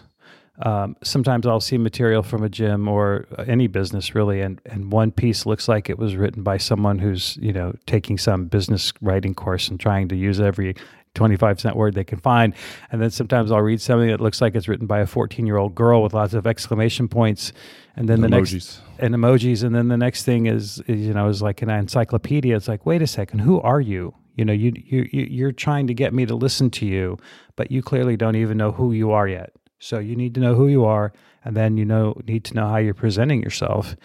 Um, 0.59 0.95
sometimes 1.03 1.45
I'll 1.45 1.59
see 1.61 1.77
material 1.77 2.23
from 2.23 2.43
a 2.43 2.49
gym 2.49 2.87
or 2.87 3.25
any 3.47 3.67
business 3.67 4.15
really, 4.15 4.41
and 4.41 4.59
and 4.65 4.91
one 4.91 5.11
piece 5.11 5.45
looks 5.45 5.67
like 5.67 5.89
it 5.89 5.99
was 5.99 6.15
written 6.15 6.41
by 6.43 6.57
someone 6.57 6.97
who's 6.99 7.37
you 7.41 7.53
know 7.53 7.73
taking 7.85 8.17
some 8.17 8.45
business 8.45 8.91
writing 9.01 9.35
course 9.35 9.67
and 9.69 9.79
trying 9.79 10.07
to 10.09 10.15
use 10.15 10.39
every 10.39 10.75
25 11.13 11.59
cent 11.61 11.75
word 11.75 11.93
they 11.95 12.03
can 12.03 12.19
find. 12.19 12.53
And 12.91 13.01
then 13.01 13.09
sometimes 13.11 13.51
I'll 13.51 13.61
read 13.61 13.81
something 13.81 14.09
that 14.09 14.21
looks 14.21 14.39
like 14.41 14.55
it's 14.55 14.67
written 14.67 14.85
by 14.87 14.99
a 14.99 15.05
14 15.07 15.45
year 15.47 15.57
old 15.57 15.73
girl 15.75 16.01
with 16.03 16.13
lots 16.13 16.33
of 16.33 16.45
exclamation 16.47 17.07
points. 17.07 17.53
And 17.95 18.07
then 18.07 18.21
the 18.21 18.27
Emojis. 18.27 18.53
next 18.53 18.81
and 18.99 19.15
emojis. 19.15 19.63
And 19.63 19.73
then 19.75 19.87
the 19.87 19.97
next 19.97 20.23
thing 20.25 20.45
is, 20.45 20.79
is, 20.87 21.01
you 21.07 21.13
know, 21.13 21.27
is 21.27 21.41
like 21.41 21.63
an 21.63 21.69
encyclopedia. 21.71 22.55
It's 22.55 22.67
like, 22.67 22.85
wait 22.85 23.01
a 23.01 23.07
second, 23.07 23.39
who 23.39 23.59
are 23.61 23.81
you? 23.81 24.13
You 24.35 24.45
know, 24.45 24.53
you, 24.53 24.73
you, 24.75 25.09
you- 25.11 25.27
you're 25.29 25.51
trying 25.51 25.87
to 25.87 25.95
get 25.95 26.13
me 26.13 26.27
to 26.27 26.35
listen 26.35 26.69
to 26.71 26.85
you, 26.85 27.17
but 27.55 27.71
you 27.71 27.81
clearly 27.81 28.15
don't 28.15 28.35
even 28.35 28.57
know 28.57 28.71
who 28.71 28.91
you 28.91 29.09
are 29.11 29.27
yet. 29.27 29.51
So 29.79 29.99
you 29.99 30.15
need 30.15 30.33
to 30.35 30.39
know 30.39 30.55
who 30.55 30.67
you 30.67 30.85
are, 30.85 31.13
and 31.45 31.55
then 31.55 31.77
you 31.77 31.85
know 31.85 32.19
need 32.25 32.43
to 32.45 32.53
know 32.53 32.67
how 32.67 32.77
you're 32.77 32.93
presenting 32.93 33.41
yourself. 33.41 33.95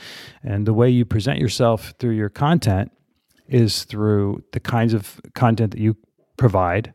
And 0.42 0.66
the 0.66 0.74
way 0.74 0.90
you 0.90 1.04
present 1.04 1.38
yourself 1.38 1.94
through 1.98 2.14
your 2.16 2.28
content 2.28 2.92
is 3.48 3.84
through 3.84 4.42
the 4.52 4.60
kinds 4.60 4.94
of 4.94 5.20
content 5.34 5.72
that 5.72 5.80
you 5.80 5.96
provide 6.36 6.92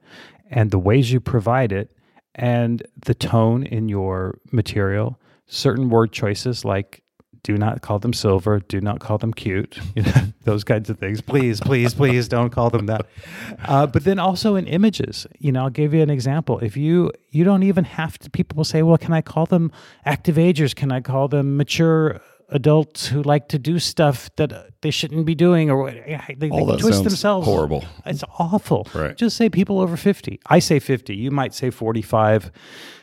and 0.49 0.71
the 0.71 0.79
ways 0.79 1.11
you 1.11 1.19
provide 1.19 1.71
it 1.71 1.91
and 2.35 2.85
the 3.05 3.13
tone 3.13 3.63
in 3.63 3.89
your 3.89 4.39
material 4.51 5.19
certain 5.47 5.89
word 5.89 6.11
choices 6.11 6.65
like 6.65 7.01
do 7.47 7.57
not 7.57 7.81
call 7.81 7.97
them 7.97 8.11
silver. 8.11 8.59
Do 8.59 8.81
not 8.81 8.99
call 8.99 9.17
them 9.17 9.33
cute. 9.33 9.79
You 9.95 10.03
know, 10.03 10.11
those 10.43 10.63
kinds 10.63 10.89
of 10.89 10.99
things. 10.99 11.21
Please, 11.21 11.59
please, 11.59 11.93
please 11.93 12.27
don't 12.35 12.51
call 12.51 12.69
them 12.69 12.85
that. 12.87 13.07
Uh, 13.65 13.87
but 13.87 14.03
then 14.03 14.19
also 14.19 14.55
in 14.55 14.67
images, 14.67 15.25
you 15.39 15.51
know, 15.51 15.63
I'll 15.63 15.69
give 15.69 15.93
you 15.93 16.01
an 16.01 16.09
example. 16.09 16.59
If 16.59 16.77
you 16.77 17.11
you 17.31 17.43
don't 17.43 17.63
even 17.63 17.85
have 17.85 18.19
to. 18.19 18.29
People 18.29 18.57
will 18.57 18.65
say, 18.65 18.83
"Well, 18.83 18.97
can 18.97 19.13
I 19.13 19.21
call 19.21 19.45
them 19.45 19.71
active 20.05 20.37
agers? 20.37 20.73
Can 20.73 20.91
I 20.91 20.99
call 21.01 21.29
them 21.29 21.57
mature?" 21.57 22.21
Adults 22.49 23.07
who 23.07 23.21
like 23.23 23.49
to 23.49 23.59
do 23.59 23.77
stuff 23.77 24.29
that 24.37 24.51
they 24.81 24.89
shouldn't 24.91 25.25
be 25.25 25.35
doing 25.35 25.69
or 25.69 25.91
they, 25.91 26.49
All 26.49 26.65
they 26.65 26.77
twist 26.77 27.03
themselves. 27.03 27.45
horrible. 27.45 27.83
it's 28.05 28.23
awful. 28.39 28.87
Right. 28.93 29.17
just 29.17 29.35
say 29.35 29.49
people 29.49 29.79
over 29.81 29.97
50 29.97 30.39
i 30.45 30.59
say 30.59 30.79
50 30.79 31.13
you 31.15 31.29
might 31.29 31.53
say 31.53 31.69
45 31.69 32.51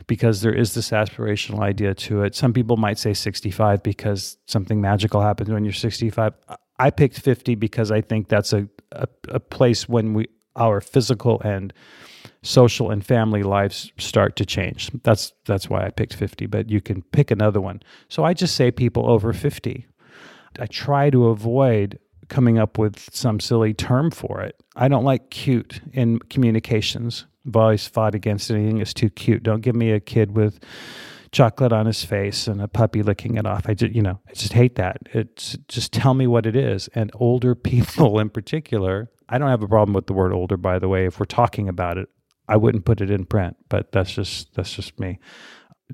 because 0.07 0.41
there 0.41 0.55
is 0.55 0.75
this 0.75 0.91
aspirational 0.91 1.61
idea 1.61 1.95
to 1.95 2.23
it. 2.25 2.35
Some 2.35 2.53
people 2.53 2.77
might 2.77 2.99
say 2.99 3.15
65 3.15 3.83
because 3.83 4.37
something 4.47 4.81
magical 4.81 5.21
happens 5.21 5.51
when 5.51 5.65
you're 5.65 5.73
65 5.73 6.33
i 6.79 6.91
picked 6.91 7.19
50 7.21 7.55
because 7.55 7.91
i 7.91 8.01
think 8.01 8.29
that's 8.29 8.53
a, 8.53 8.67
a, 8.93 9.07
a 9.29 9.41
place 9.41 9.89
when 9.89 10.15
we 10.15 10.27
our 10.57 10.81
physical 10.81 11.41
and 11.43 11.73
social 12.45 12.91
and 12.91 13.05
family 13.05 13.43
lives 13.43 13.91
start 13.99 14.37
to 14.37 14.47
change. 14.47 14.91
That's 15.03 15.33
that's 15.47 15.69
why 15.69 15.85
I 15.85 15.91
picked 15.91 16.15
50, 16.15 16.47
but 16.47 16.71
you 16.71 16.81
can 16.81 17.03
pick 17.03 17.31
another 17.31 17.61
one. 17.61 17.83
So 18.09 18.23
I 18.23 18.35
just 18.35 18.55
say 18.55 18.71
people 18.71 19.11
over 19.11 19.33
50. 19.33 19.87
I 20.61 20.67
try 20.67 21.11
to 21.11 21.27
avoid 21.29 21.99
coming 22.29 22.59
up 22.59 22.79
with 22.79 23.09
some 23.13 23.41
silly 23.41 23.75
term 23.75 24.11
for 24.11 24.41
it. 24.41 24.63
I 24.77 24.89
don't 24.89 25.05
like 25.05 25.31
cute 25.31 25.81
in 25.93 26.21
communications. 26.21 27.27
I've 27.47 27.57
always 27.57 27.87
fought 27.87 28.15
against 28.15 28.51
anything 28.51 28.79
that's 28.79 28.95
too 28.95 29.11
cute. 29.11 29.43
Don't 29.43 29.61
give 29.61 29.75
me 29.75 29.91
a 29.91 30.01
kid 30.01 30.37
with 30.37 30.61
chocolate 31.33 31.73
on 31.73 31.87
his 31.87 32.05
face 32.05 32.47
and 32.47 32.63
a 32.63 32.69
puppy 32.69 33.03
licking 33.03 33.37
it 33.37 33.47
off. 33.47 33.69
I 33.69 33.75
just, 33.75 33.95
you 33.95 34.01
know, 34.01 34.21
I 34.29 34.33
just 34.33 34.53
hate 34.53 34.77
that. 34.77 34.99
It's 35.13 35.59
just 35.69 35.93
tell 35.93 36.15
me 36.15 36.27
what 36.27 36.47
it 36.47 36.57
is. 36.57 36.89
And 36.95 37.11
older 37.15 37.55
people 37.73 38.19
in 38.19 38.31
particular, 38.31 39.11
I 39.29 39.39
don't 39.39 39.51
have 39.51 39.63
a 39.63 39.69
problem 39.69 39.95
with 39.95 40.07
the 40.07 40.13
word 40.13 40.33
older, 40.33 40.57
by 40.57 40.79
the 40.79 40.89
way. 40.89 41.07
If 41.07 41.19
we're 41.19 41.27
talking 41.27 41.69
about 41.69 41.99
it, 41.99 42.09
I 42.49 42.57
wouldn't 42.57 42.85
put 42.85 43.01
it 43.01 43.11
in 43.11 43.25
print, 43.25 43.57
but 43.69 43.93
that's 43.93 44.13
just 44.13 44.55
that's 44.55 44.75
just 44.75 44.99
me. 45.01 45.19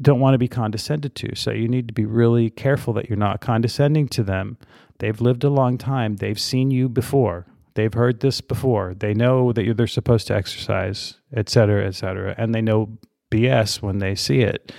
Don't 0.00 0.20
want 0.20 0.34
to 0.34 0.38
be 0.38 0.48
condescended 0.48 1.14
to. 1.16 1.34
So 1.34 1.50
you 1.50 1.68
need 1.68 1.88
to 1.88 1.94
be 1.94 2.06
really 2.06 2.50
careful 2.50 2.92
that 2.94 3.08
you're 3.08 3.18
not 3.18 3.40
condescending 3.40 4.08
to 4.08 4.22
them. 4.22 4.56
They've 4.98 5.20
lived 5.20 5.44
a 5.44 5.50
long 5.50 5.78
time. 5.78 6.16
They've 6.16 6.40
seen 6.40 6.70
you 6.70 6.88
before. 6.88 7.46
They've 7.74 7.92
heard 7.92 8.20
this 8.20 8.40
before. 8.40 8.94
They 8.94 9.14
know 9.14 9.52
that 9.52 9.64
you're, 9.64 9.74
they're 9.74 9.86
supposed 9.86 10.26
to 10.28 10.34
exercise, 10.34 11.14
et 11.34 11.48
cetera, 11.48 11.86
et 11.86 11.94
cetera. 11.94 12.34
And 12.36 12.54
they 12.54 12.60
know 12.60 12.98
BS 13.30 13.80
when 13.82 13.98
they 13.98 14.14
see 14.14 14.40
it. 14.40 14.72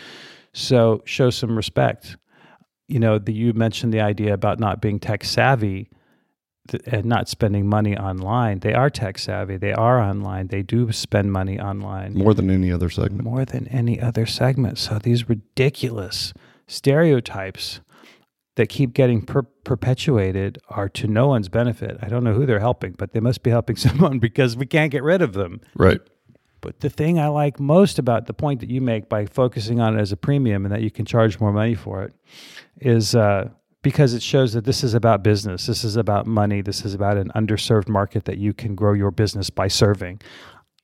So 0.53 1.01
show 1.05 1.29
some 1.29 1.55
respect. 1.55 2.17
You 2.87 2.99
know, 2.99 3.17
the, 3.17 3.33
you 3.33 3.53
mentioned 3.53 3.93
the 3.93 4.01
idea 4.01 4.33
about 4.33 4.59
not 4.59 4.81
being 4.81 4.99
tech 4.99 5.23
savvy 5.23 5.89
th- 6.71 6.83
and 6.87 7.05
not 7.05 7.29
spending 7.29 7.67
money 7.67 7.95
online. 7.97 8.59
They 8.59 8.73
are 8.73 8.89
tech 8.89 9.19
savvy. 9.19 9.57
They 9.57 9.73
are 9.73 9.99
online. 10.01 10.47
They 10.47 10.63
do 10.63 10.91
spend 10.91 11.31
money 11.31 11.59
online 11.59 12.13
More 12.15 12.33
than 12.33 12.49
any 12.49 12.71
other 12.71 12.89
segment. 12.89 13.23
more 13.23 13.45
than 13.45 13.67
any 13.67 14.01
other 14.01 14.25
segment. 14.25 14.77
So 14.79 14.97
these 14.97 15.29
ridiculous 15.29 16.33
stereotypes 16.67 17.79
that 18.57 18.67
keep 18.67 18.93
getting 18.93 19.21
per- 19.21 19.43
perpetuated 19.43 20.59
are 20.69 20.89
to 20.89 21.07
no 21.07 21.27
one's 21.27 21.47
benefit. 21.47 21.97
I 22.01 22.09
don't 22.09 22.23
know 22.23 22.33
who 22.33 22.45
they're 22.45 22.59
helping, 22.59 22.93
but 22.93 23.13
they 23.13 23.19
must 23.21 23.43
be 23.43 23.49
helping 23.49 23.75
someone 23.87 24.19
because 24.19 24.57
we 24.57 24.65
can't 24.65 24.91
get 24.91 25.03
rid 25.03 25.21
of 25.21 25.33
them. 25.33 25.61
Right. 25.75 26.01
But 26.59 26.81
the 26.81 26.89
thing 26.89 27.17
I 27.17 27.27
like 27.27 27.59
most 27.59 27.97
about 27.97 28.27
the 28.27 28.33
point 28.33 28.59
that 28.59 28.69
you 28.69 28.81
make 28.81 29.09
by 29.09 29.25
focusing 29.25 29.79
on 29.79 29.97
it 29.97 30.01
as 30.01 30.11
a 30.11 30.17
premium 30.17 30.65
and 30.65 30.73
that 30.73 30.81
you 30.81 30.91
can 30.91 31.05
charge 31.05 31.39
more 31.39 31.51
money 31.53 31.73
for 31.75 32.03
it 32.03 32.13
is 32.79 33.15
uh, 33.15 33.49
because 33.81 34.13
it 34.13 34.21
shows 34.21 34.53
that 34.53 34.65
this 34.65 34.83
is 34.83 34.93
about 34.93 35.23
business. 35.23 35.65
This 35.65 35.83
is 35.83 35.95
about 35.95 36.27
money. 36.27 36.61
This 36.61 36.85
is 36.85 36.93
about 36.93 37.17
an 37.17 37.31
underserved 37.35 37.89
market 37.89 38.25
that 38.25 38.37
you 38.37 38.53
can 38.53 38.75
grow 38.75 38.93
your 38.93 39.11
business 39.11 39.49
by 39.49 39.67
serving. 39.67 40.21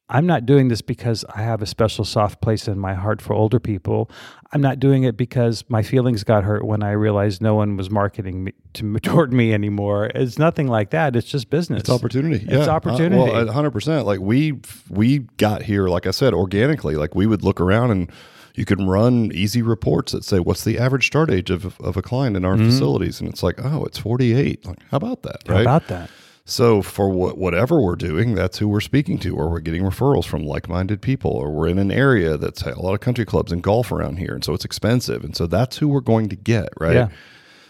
I'm 0.10 0.26
not 0.26 0.46
doing 0.46 0.70
this 0.70 0.82
because 0.82 1.26
I 1.36 1.42
have 1.42 1.62
a 1.62 1.66
special 1.66 2.06
soft 2.06 2.42
place 2.42 2.70
in 2.70 2.80
my 2.80 2.94
heart 2.94 3.22
for 3.22 3.34
older 3.34 3.60
people. 3.60 4.10
I'm 4.54 4.62
not 4.62 4.80
doing 4.80 5.04
it 5.04 5.18
because 5.18 5.66
my 5.68 5.84
feelings 5.84 6.24
got 6.24 6.46
hurt 6.46 6.66
when 6.66 6.82
I 6.82 6.92
realized 6.92 7.42
no 7.42 7.56
one 7.56 7.76
was 7.76 7.90
marketing 7.90 8.46
me 8.46 8.54
to 8.74 9.00
toward 9.04 9.34
me 9.34 9.54
anymore. 9.54 10.10
It's 10.16 10.40
nothing 10.40 10.68
like 10.68 10.92
that. 10.92 11.18
It's 11.18 11.28
just 11.28 11.50
business. 11.50 11.82
It's 11.82 11.90
opportunity. 11.90 12.38
It's 12.38 12.46
yeah. 12.46 12.60
Uh, 12.60 12.70
opportunity. 12.70 13.18
well, 13.18 13.52
hundred 13.52 13.72
percent. 13.72 14.06
Like 14.06 14.22
we 14.22 14.54
we 14.90 15.20
got 15.36 15.64
here, 15.64 15.90
like 15.90 16.08
I 16.08 16.12
said, 16.12 16.34
organically. 16.34 16.96
Like 16.96 17.14
we 17.14 17.28
would 17.28 17.44
look 17.44 17.60
around 17.60 17.92
and 17.92 18.12
you 18.58 18.66
can 18.66 18.88
run 18.88 19.32
easy 19.34 19.62
reports 19.62 20.12
that 20.12 20.24
say 20.24 20.40
what's 20.40 20.64
the 20.64 20.78
average 20.80 21.06
start 21.08 21.30
age 21.30 21.50
of, 21.50 21.80
of 21.80 21.96
a 21.96 22.02
client 22.02 22.36
in 22.36 22.44
our 22.44 22.58
facilities, 22.58 23.22
and 23.22 23.30
it's 23.30 23.44
like, 23.44 23.64
oh, 23.64 23.86
it's 23.86 23.98
forty 24.00 24.34
eight. 24.34 24.66
Like, 24.66 24.80
how 24.92 24.98
about 24.98 25.22
that? 25.24 25.44
Mm-hmm. 25.44 25.52
How 25.52 25.56
Right. 25.58 25.62
about 25.62 25.88
that? 25.88 26.10
So 26.50 26.82
for 26.82 27.10
what 27.10 27.38
whatever 27.38 27.82
we're 27.82 27.98
doing, 27.98 28.34
that's 28.34 28.58
who 28.58 28.68
we're 28.70 28.80
speaking 28.80 29.20
to, 29.20 29.36
or 29.36 29.50
we're 29.50 29.60
getting 29.60 29.84
referrals 29.84 30.26
from 30.26 30.44
like-minded 30.46 31.02
people, 31.02 31.32
or 31.32 31.52
we're 31.52 31.68
in 31.68 31.78
an 31.78 31.92
area 31.92 32.38
that's 32.38 32.62
a 32.62 32.80
lot 32.80 32.94
of 32.94 33.02
country 33.02 33.26
clubs 33.26 33.52
and 33.52 33.62
golf 33.62 33.92
around 33.92 34.18
here, 34.18 34.34
and 34.34 34.44
so 34.46 34.54
it's 34.54 34.64
expensive, 34.66 35.24
and 35.26 35.36
so 35.36 35.46
that's 35.46 35.78
who 35.78 35.88
we're 35.90 36.00
going 36.00 36.30
to 36.30 36.36
get, 36.38 36.70
right? 36.80 36.96
Yeah. 36.96 37.10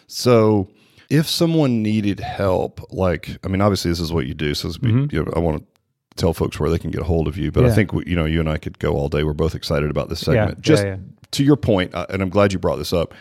So 0.08 0.70
if 1.10 1.28
someone 1.28 1.82
needed 1.82 2.20
help, 2.20 2.82
like 2.94 3.38
I 3.44 3.48
mean, 3.48 3.62
obviously 3.62 3.90
this 3.92 4.00
is 4.00 4.14
what 4.14 4.28
you 4.28 4.34
do, 4.34 4.54
so 4.54 4.72
be- 4.80 4.90
you 5.12 5.24
know, 5.26 5.34
I 5.36 5.40
want 5.40 5.60
to 5.60 5.77
tell 6.18 6.34
folks 6.34 6.60
where 6.60 6.70
they 6.70 6.80
can 6.80 6.92
get 6.92 7.02
a 7.02 7.06
hold 7.06 7.28
of 7.28 7.38
you, 7.38 7.52
but 7.52 7.64
I 7.64 7.68
Mm-hmm. 7.68 7.76
Think 7.76 7.94
we, 7.94 8.04
you 8.08 8.16
know 8.16 8.26
you 8.26 8.40
and 8.40 8.50
I 8.50 8.58
could 8.58 8.80
go 8.80 8.94
all 8.96 9.10
day. 9.10 9.24
We're 9.24 9.34
both 9.34 9.56
excited 9.56 9.90
about 9.90 10.10
this 10.10 10.20
segment. 10.22 10.58
yeah, 10.58 10.62
Just 10.62 10.84
yeah. 10.86 10.98
to 11.32 11.44
your 11.44 11.56
point, 11.58 11.94
uh, 11.94 12.06
and 12.10 12.22
I'm 12.22 12.30
glad 12.30 12.54
you 12.54 12.60
brought 12.60 12.78
this 12.78 12.94
up. 12.94 13.14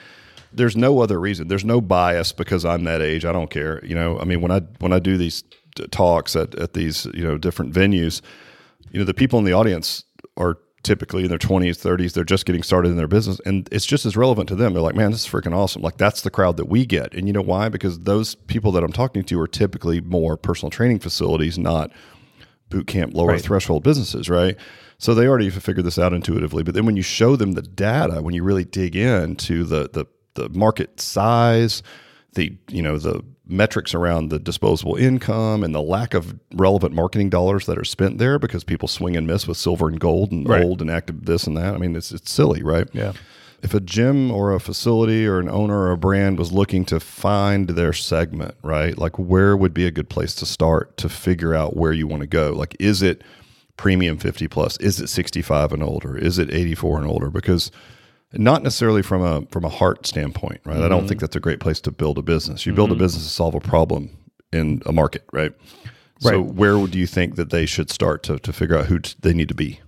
There's 0.53 0.77
no 0.77 1.01
other 1.01 1.21
reason. 1.21 1.49
There's 1.49 1.65
no 1.65 1.81
bias 1.81 2.33
because 2.33 2.65
I'm 2.65 2.85
that 2.85 3.03
age. 3.03 3.25
I 3.25 3.33
don't 3.33 3.51
care. 3.51 3.85
You 3.85 3.95
know, 3.95 4.19
I 4.19 4.25
mean, 4.25 4.41
when 4.41 4.51
I 4.51 4.61
when 4.79 4.93
I 4.93 4.99
do 4.99 5.17
these 5.19 5.45
talks 5.91 6.35
at, 6.37 6.55
at 6.55 6.73
these 6.73 7.07
you 7.13 7.25
know 7.25 7.37
different 7.39 7.75
venues, 7.75 8.23
you 8.91 8.99
know, 8.99 9.05
the 9.05 9.15
people 9.15 9.39
in 9.39 9.45
the 9.45 9.53
audience 9.53 10.05
are 10.39 10.59
typically 10.83 11.25
in 11.25 11.29
their 11.29 11.39
20s, 11.39 11.71
30s. 11.85 12.13
They're 12.13 12.23
just 12.23 12.47
getting 12.47 12.63
started 12.63 12.91
in 12.91 12.97
their 12.97 13.09
business, 13.09 13.41
and 13.45 13.69
it's 13.73 13.85
just 13.85 14.07
as 14.07 14.17
relevant 14.17 14.49
to 14.51 14.55
them. 14.55 14.73
They're 14.73 14.83
like, 14.83 14.95
"Man, 14.95 15.11
this 15.11 15.27
is 15.27 15.31
freaking 15.31 15.53
awesome!" 15.55 15.83
Like 15.83 15.99
that's 15.99 16.23
the 16.23 16.31
crowd 16.31 16.57
that 16.59 16.69
we 16.69 16.87
get, 16.87 17.13
and 17.13 17.27
you 17.27 17.33
know 17.35 17.43
why? 17.43 17.69
Because 17.69 17.99
those 18.01 18.35
people 18.37 18.73
that 18.73 18.85
I'm 18.85 18.93
talking 18.93 19.25
to 19.25 19.41
are 19.41 19.49
typically 19.49 20.01
more 20.01 20.37
personal 20.37 20.71
training 20.71 21.01
facilities, 21.01 21.59
not 21.59 21.91
boot 22.71 22.87
camp 22.87 23.15
lower 23.15 23.29
Right. 23.29 23.41
threshold 23.41 23.83
businesses, 23.83 24.29
right? 24.29 24.57
So 24.99 25.15
they 25.15 25.27
already 25.27 25.51
figured 25.51 25.85
this 25.87 25.99
out 25.99 26.13
intuitively. 26.13 26.63
But 26.63 26.75
then 26.75 26.87
when 26.87 26.97
you 26.97 27.03
show 27.03 27.37
them 27.37 27.53
the 27.53 27.63
data, 27.63 28.23
when 28.23 28.35
you 28.35 28.43
really 28.43 28.65
dig 28.65 28.97
into 28.97 29.65
the 29.65 29.89
the 29.93 30.07
the 30.35 30.49
market 30.51 31.01
size, 31.01 31.83
the 32.35 32.57
you 32.69 32.83
know 32.83 32.99
the 32.99 33.23
metrics 33.49 33.95
around 33.95 34.29
the 34.31 34.39
disposable 34.41 34.97
income 34.97 35.63
and 35.63 35.73
the 35.75 35.81
lack 35.81 36.15
of 36.15 36.35
relevant 36.55 36.93
marketing 36.93 37.31
dollars 37.31 37.67
that 37.67 37.79
are 37.79 37.85
spent 37.85 38.19
there 38.19 38.39
because 38.41 38.65
people 38.65 38.89
swing 38.89 39.17
and 39.17 39.25
miss 39.27 39.47
with 39.47 39.57
silver 39.57 39.87
and 39.87 40.01
gold 40.01 40.33
and 40.33 40.49
Right. 40.49 40.65
old 40.65 40.81
and 40.81 40.91
active 40.91 41.27
this 41.27 41.47
and 41.47 41.57
that. 41.57 41.75
I 41.75 41.79
mean, 41.79 41.95
it's 41.95 42.11
it's 42.11 42.31
silly, 42.31 42.63
right? 42.63 42.89
Yeah. 42.93 43.13
If 43.63 43.75
a 43.75 43.81
gym 43.81 44.31
or 44.31 44.53
a 44.53 44.61
facility 44.61 45.27
or 45.27 45.39
an 45.39 45.49
owner 45.49 45.79
or 45.79 45.93
a 45.93 45.97
brand 45.97 46.39
was 46.39 46.53
looking 46.53 46.85
to 46.87 47.01
find 47.01 47.71
their 47.71 47.93
segment, 47.93 48.55
right? 48.63 48.97
Like 48.97 49.19
where 49.19 49.57
would 49.57 49.75
be 49.75 49.87
a 49.87 49.91
good 49.91 50.09
place 50.09 50.35
to 50.37 50.47
start 50.47 50.97
to 50.99 51.09
figure 51.09 51.55
out 51.55 51.77
where 51.77 51.93
you 51.93 52.07
want 52.07 52.21
to 52.21 52.27
go? 52.27 52.53
Like 52.53 52.77
is 52.79 53.03
it 53.03 53.23
premium 53.77 54.19
50 54.19 54.49
plus? 54.49 54.77
Is 54.79 55.01
it 55.01 55.09
65 55.09 55.73
and 55.73 55.83
older? 55.83 56.17
Is 56.17 56.39
it 56.39 56.53
84 56.53 56.99
and 56.99 57.07
older? 57.07 57.31
Because 57.31 57.71
not 58.33 58.63
necessarily 58.63 59.03
from 59.03 59.23
a 59.23 59.47
from 59.51 59.65
a 59.65 59.69
heart 59.69 60.07
standpoint, 60.07 60.61
right? 60.65 60.79
I 60.79 60.89
don't 60.89 61.01
mm-hmm. 61.01 61.09
think 61.09 61.21
that's 61.21 61.37
a 61.37 61.41
great 61.41 61.61
place 61.61 61.81
to 61.83 61.91
build 61.91 62.19
a 62.19 62.23
business. 62.23 62.67
You 62.67 62.73
build 62.73 62.91
a 62.91 62.95
mm-hmm. 62.95 63.05
business 63.05 63.25
to 63.25 63.31
solve 63.31 63.55
a 63.55 63.61
problem 63.61 64.11
in 64.53 64.83
a 64.87 64.93
market, 64.93 65.25
right? 65.33 65.53
right? 66.23 66.33
So 66.33 66.43
where 66.43 66.79
would 66.79 66.95
you 66.95 67.07
think 67.07 67.37
that 67.37 67.51
they 67.51 67.67
should 67.67 67.91
start 67.91 68.23
to 68.25 68.39
to 68.39 68.53
figure 68.53 68.77
out 68.77 68.87
who 68.87 68.99
t- 68.99 69.15
they 69.21 69.33
need 69.33 69.49
to 69.49 69.55
be? 69.55 69.81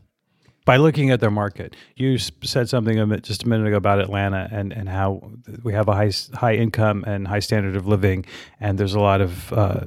By 0.68 0.76
looking 0.76 1.08
at 1.08 1.18
their 1.18 1.30
market. 1.30 1.74
You 1.96 2.18
said 2.18 2.68
something 2.68 3.22
just 3.22 3.42
a 3.42 3.48
minute 3.48 3.66
ago 3.66 3.78
about 3.78 4.00
Atlanta 4.00 4.50
and, 4.52 4.70
and 4.70 4.86
how 4.86 5.30
we 5.62 5.72
have 5.72 5.88
a 5.88 5.94
high 5.94 6.12
high 6.34 6.56
income 6.56 7.04
and 7.06 7.26
high 7.26 7.38
standard 7.38 7.74
of 7.74 7.86
living, 7.86 8.26
and 8.60 8.76
there's 8.76 8.92
a 8.92 9.00
lot 9.00 9.22
of 9.22 9.50
uh, 9.54 9.86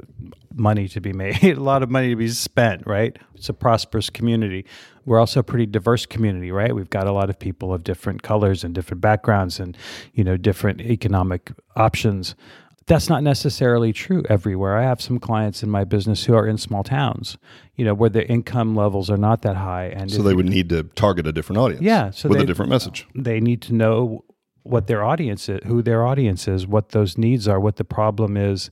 money 0.55 0.87
to 0.87 0.99
be 0.99 1.13
made, 1.13 1.43
a 1.43 1.53
lot 1.53 1.83
of 1.83 1.91
money 1.91 2.09
to 2.09 2.15
be 2.15 2.29
spent. 2.29 2.87
Right? 2.87 3.15
It's 3.35 3.47
a 3.47 3.53
prosperous 3.53 4.09
community. 4.09 4.65
We're 5.05 5.19
also 5.19 5.41
a 5.41 5.43
pretty 5.43 5.67
diverse 5.67 6.07
community, 6.07 6.51
right? 6.51 6.73
We've 6.73 6.89
got 6.89 7.05
a 7.05 7.11
lot 7.11 7.29
of 7.29 7.37
people 7.37 7.75
of 7.75 7.83
different 7.83 8.23
colors 8.23 8.63
and 8.63 8.73
different 8.73 9.01
backgrounds, 9.01 9.59
and 9.59 9.77
you 10.15 10.23
know 10.23 10.35
different 10.35 10.81
economic 10.81 11.51
options. 11.75 12.33
That's 12.91 13.09
not 13.09 13.23
necessarily 13.23 13.93
true 13.93 14.23
everywhere. 14.29 14.77
I 14.77 14.83
have 14.83 15.01
some 15.01 15.17
clients 15.17 15.63
in 15.63 15.69
my 15.69 15.83
business 15.85 16.25
who 16.25 16.35
are 16.35 16.45
in 16.45 16.57
small 16.57 16.83
towns, 16.83 17.37
you 17.75 17.85
know, 17.85 17.93
where 17.93 18.09
their 18.09 18.23
income 18.23 18.75
levels 18.75 19.09
are 19.09 19.17
not 19.17 19.41
that 19.43 19.55
high, 19.55 19.85
and 19.85 20.11
So 20.11 20.21
they 20.21 20.33
would 20.33 20.49
need 20.49 20.69
to 20.69 20.83
target 20.83 21.25
a 21.25 21.31
different 21.31 21.59
audience. 21.59 21.81
Yeah, 21.83 22.11
so 22.11 22.27
with 22.27 22.39
they- 22.39 22.43
a 22.43 22.47
different 22.47 22.69
message. 22.69 23.07
they 23.15 23.39
need 23.39 23.61
to 23.63 23.73
know 23.73 24.25
what 24.63 24.87
their 24.87 25.03
audience 25.03 25.49
is, 25.49 25.59
who 25.65 25.81
their 25.81 26.05
audience 26.05 26.47
is, 26.47 26.67
what 26.67 26.89
those 26.89 27.17
needs 27.17 27.47
are, 27.47 27.59
what 27.59 27.77
the 27.77 27.83
problem 27.83 28.37
is 28.37 28.69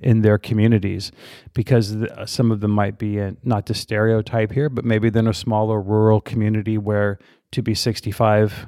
in 0.00 0.22
their 0.22 0.36
communities, 0.36 1.12
because 1.54 1.96
the, 1.96 2.26
some 2.26 2.50
of 2.50 2.60
them 2.60 2.72
might 2.72 2.98
be 2.98 3.18
in, 3.18 3.36
not 3.44 3.66
to 3.66 3.74
stereotype 3.74 4.52
here, 4.52 4.68
but 4.68 4.84
maybe 4.84 5.10
they're 5.10 5.20
in 5.20 5.28
a 5.28 5.34
smaller 5.34 5.80
rural 5.80 6.20
community 6.20 6.76
where 6.76 7.18
to 7.52 7.62
be 7.62 7.74
65 7.74 8.66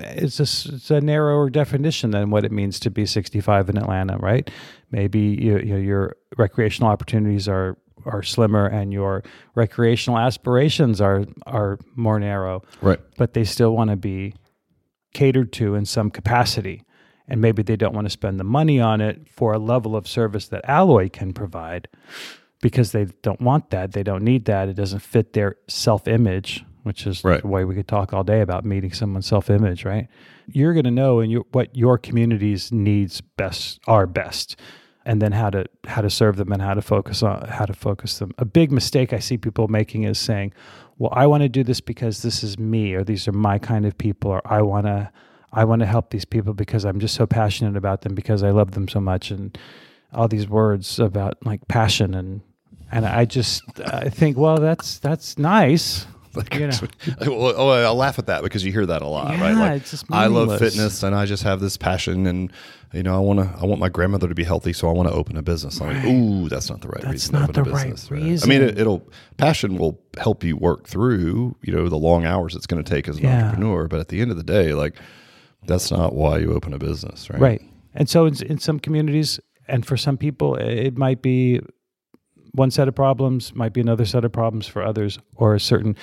it's 0.00 0.38
a, 0.40 0.74
it's 0.74 0.90
a 0.90 1.00
narrower 1.00 1.50
definition 1.50 2.10
than 2.10 2.30
what 2.30 2.44
it 2.44 2.52
means 2.52 2.80
to 2.80 2.90
be 2.90 3.06
65 3.06 3.68
in 3.70 3.78
Atlanta, 3.78 4.16
right? 4.18 4.50
Maybe 4.90 5.20
you, 5.20 5.58
you 5.58 5.74
know, 5.74 5.78
your 5.78 6.16
recreational 6.36 6.90
opportunities 6.90 7.48
are 7.48 7.76
are 8.04 8.22
slimmer 8.22 8.66
and 8.66 8.92
your 8.92 9.22
recreational 9.54 10.18
aspirations 10.18 11.00
are 11.00 11.24
are 11.46 11.78
more 11.94 12.18
narrow. 12.18 12.62
Right. 12.80 13.00
But 13.16 13.34
they 13.34 13.44
still 13.44 13.74
want 13.74 13.90
to 13.90 13.96
be 13.96 14.34
catered 15.12 15.52
to 15.54 15.74
in 15.74 15.84
some 15.84 16.10
capacity. 16.10 16.82
And 17.30 17.42
maybe 17.42 17.62
they 17.62 17.76
don't 17.76 17.94
want 17.94 18.06
to 18.06 18.10
spend 18.10 18.40
the 18.40 18.44
money 18.44 18.80
on 18.80 19.02
it 19.02 19.28
for 19.28 19.52
a 19.52 19.58
level 19.58 19.94
of 19.96 20.08
service 20.08 20.48
that 20.48 20.64
Alloy 20.66 21.10
can 21.10 21.34
provide 21.34 21.88
because 22.62 22.92
they 22.92 23.04
don't 23.22 23.40
want 23.40 23.70
that. 23.70 23.92
They 23.92 24.02
don't 24.02 24.24
need 24.24 24.46
that. 24.46 24.68
It 24.68 24.74
doesn't 24.74 25.00
fit 25.00 25.34
their 25.34 25.56
self 25.68 26.08
image, 26.08 26.64
which 26.88 27.06
is 27.06 27.22
Right. 27.22 27.40
the 27.42 27.46
way 27.48 27.64
we 27.64 27.76
could 27.76 27.86
talk 27.86 28.12
all 28.12 28.24
day 28.24 28.40
about 28.40 28.64
meeting 28.64 28.92
someone's 28.92 29.26
self 29.26 29.48
image, 29.50 29.84
right? 29.84 30.08
You're 30.48 30.72
going 30.72 30.84
to 30.84 30.90
know 30.90 31.20
and 31.20 31.30
your, 31.30 31.44
what 31.52 31.76
your 31.76 31.98
community's 31.98 32.72
needs 32.72 33.20
best 33.20 33.78
are 33.86 34.06
best 34.06 34.58
and 35.04 35.22
then 35.22 35.32
how 35.32 35.48
to 35.50 35.64
how 35.86 36.02
to 36.02 36.10
serve 36.10 36.36
them 36.36 36.50
and 36.52 36.60
how 36.60 36.74
to 36.74 36.82
focus 36.82 37.22
on 37.22 37.46
how 37.48 37.64
to 37.66 37.72
focus 37.74 38.18
them. 38.18 38.32
A 38.38 38.44
big 38.44 38.72
mistake 38.72 39.12
I 39.12 39.20
see 39.20 39.38
people 39.38 39.68
making 39.68 40.02
is 40.02 40.18
saying, 40.18 40.52
"Well, 40.98 41.12
I 41.14 41.26
want 41.26 41.42
to 41.44 41.48
do 41.48 41.62
this 41.62 41.80
because 41.80 42.22
this 42.22 42.42
is 42.42 42.58
me 42.58 42.94
or 42.94 43.04
these 43.04 43.28
are 43.28 43.32
my 43.32 43.58
kind 43.58 43.86
of 43.86 43.96
people 43.96 44.30
or 44.30 44.42
I 44.44 44.62
want 44.62 44.86
to 44.86 45.10
I 45.52 45.64
want 45.64 45.80
to 45.80 45.86
help 45.86 46.10
these 46.10 46.26
people 46.26 46.52
because 46.52 46.84
I'm 46.84 47.00
just 47.00 47.14
so 47.14 47.26
passionate 47.26 47.76
about 47.76 48.02
them 48.02 48.14
because 48.14 48.42
I 48.42 48.50
love 48.50 48.72
them 48.72 48.88
so 48.88 49.00
much 49.00 49.30
and 49.30 49.56
all 50.12 50.28
these 50.28 50.48
words 50.48 50.98
about 50.98 51.38
like 51.44 51.66
passion 51.68 52.14
and 52.14 52.40
and 52.92 53.06
I 53.06 53.24
just 53.24 53.62
I 53.80 54.08
think 54.10 54.36
well 54.36 54.58
that's 54.58 54.98
that's 54.98 55.38
nice. 55.38 56.06
Like, 56.34 56.54
You 56.54 56.66
know. 56.68 56.76
oh, 57.26 57.68
I 57.70 57.88
laugh 57.90 58.18
at 58.18 58.26
that 58.26 58.42
because 58.42 58.64
you 58.64 58.72
hear 58.72 58.86
that 58.86 59.02
a 59.02 59.06
lot, 59.06 59.38
right? 59.40 59.50
Yeah, 59.52 59.58
Like, 59.60 59.80
it's 59.82 59.90
just 59.90 60.06
I 60.10 60.26
love 60.26 60.58
fitness 60.58 61.02
and 61.02 61.14
I 61.14 61.26
just 61.26 61.42
have 61.42 61.60
this 61.60 61.76
passion, 61.76 62.26
and 62.26 62.52
you 62.92 63.02
know, 63.02 63.14
I 63.14 63.18
want 63.18 63.40
to, 63.40 63.60
I 63.60 63.66
want 63.66 63.80
my 63.80 63.88
grandmother 63.88 64.28
to 64.28 64.34
be 64.34 64.44
healthy, 64.44 64.72
so 64.72 64.88
I 64.88 64.92
want 64.92 65.08
to 65.08 65.14
open 65.14 65.36
a 65.36 65.42
business. 65.42 65.80
I'm 65.80 65.88
like, 65.94 66.04
ooh, 66.04 66.48
that's 66.48 66.70
not 66.70 66.80
the 66.80 66.88
right 66.88 67.02
That's 67.02 67.12
reason. 67.12 67.32
not 67.34 67.52
to 67.54 67.60
open 67.60 67.64
the 67.64 67.70
a 67.70 67.74
right 67.74 67.90
business, 67.90 68.42
I 68.44 68.46
mean, 68.46 68.62
it, 68.62 68.78
it'll 68.78 69.06
passion 69.36 69.76
will 69.78 70.00
help 70.18 70.42
you 70.44 70.56
work 70.56 70.86
through, 70.86 71.56
you 71.62 71.72
know, 71.72 71.88
the 71.88 71.98
long 71.98 72.24
hours 72.24 72.54
it's 72.54 72.66
going 72.66 72.82
to 72.82 72.88
take 72.88 73.08
as 73.08 73.16
an 73.18 73.24
Yeah. 73.24 73.44
entrepreneur. 73.46 73.88
But 73.88 74.00
at 74.00 74.08
the 74.08 74.20
end 74.20 74.30
of 74.30 74.36
the 74.36 74.42
day, 74.44 74.72
like, 74.74 74.96
that's 75.66 75.90
not 75.90 76.14
why 76.14 76.38
you 76.38 76.52
open 76.54 76.72
a 76.72 76.78
business, 76.78 77.28
right? 77.30 77.40
Right. 77.40 77.62
And 77.94 78.08
so 78.08 78.26
in, 78.26 78.40
in 78.44 78.58
some 78.58 78.78
communities, 78.78 79.40
and 79.66 79.84
for 79.84 79.96
some 79.98 80.16
people, 80.16 80.54
it 80.56 80.96
might 80.96 81.20
be 81.20 81.60
one 82.58 82.70
set 82.70 82.88
of 82.88 82.94
problems, 82.94 83.54
might 83.54 83.72
be 83.72 83.80
another 83.80 84.04
set 84.04 84.24
of 84.24 84.32
problems 84.32 84.66
for 84.66 84.82
others, 84.82 85.18
or 85.36 85.54
a 85.54 85.60
certain 85.60 85.96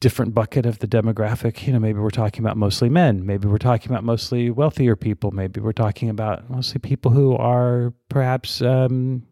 different 0.00 0.34
bucket 0.34 0.66
of 0.66 0.78
the 0.80 0.86
demographic. 0.86 1.66
You 1.66 1.72
know, 1.72 1.78
maybe 1.78 1.98
we're 1.98 2.10
talking 2.10 2.44
about 2.44 2.56
mostly 2.56 2.88
men, 2.90 3.24
maybe 3.24 3.48
we're 3.48 3.56
talking 3.58 3.90
about 3.90 4.04
mostly 4.04 4.50
wealthier 4.50 4.94
people, 4.96 5.30
maybe 5.30 5.60
we're 5.60 5.72
talking 5.72 6.10
about 6.10 6.50
mostly 6.50 6.78
people 6.80 7.10
who 7.12 7.34
are 7.36 7.94
perhaps, 8.10 8.60
um, 8.60 9.22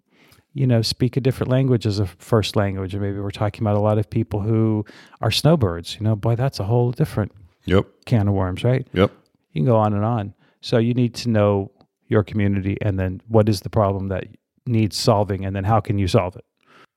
you 0.54 0.66
know, 0.66 0.80
speak 0.80 1.16
a 1.16 1.20
different 1.20 1.50
language 1.50 1.84
as 1.84 1.98
a 1.98 2.06
first 2.06 2.56
language, 2.56 2.94
or 2.94 3.00
maybe 3.00 3.18
we're 3.18 3.30
talking 3.30 3.62
about 3.62 3.76
a 3.76 3.80
lot 3.80 3.98
of 3.98 4.08
people 4.08 4.40
who 4.40 4.84
are 5.20 5.30
snowbirds. 5.30 5.96
You 5.96 6.04
know, 6.04 6.16
boy, 6.16 6.36
that's 6.36 6.60
a 6.60 6.64
whole 6.64 6.92
different 6.92 7.32
Yep. 7.66 7.86
can 8.06 8.28
of 8.28 8.34
worms, 8.34 8.62
right? 8.62 8.86
Yep. 8.92 9.10
you 9.52 9.60
can 9.60 9.66
go 9.66 9.76
on 9.76 9.92
and 9.94 10.04
on. 10.04 10.34
So 10.60 10.78
you 10.78 10.94
need 10.94 11.14
to 11.16 11.28
know 11.28 11.70
your 12.08 12.22
community 12.22 12.76
and 12.82 12.98
then 12.98 13.20
what 13.28 13.48
is 13.48 13.60
the 13.60 13.70
problem 13.70 14.08
that 14.08 14.24
needs 14.66 14.96
solving 14.96 15.44
and 15.44 15.54
then 15.54 15.64
how 15.64 15.80
can 15.80 15.98
you 15.98 16.08
solve 16.08 16.36
it? 16.36 16.44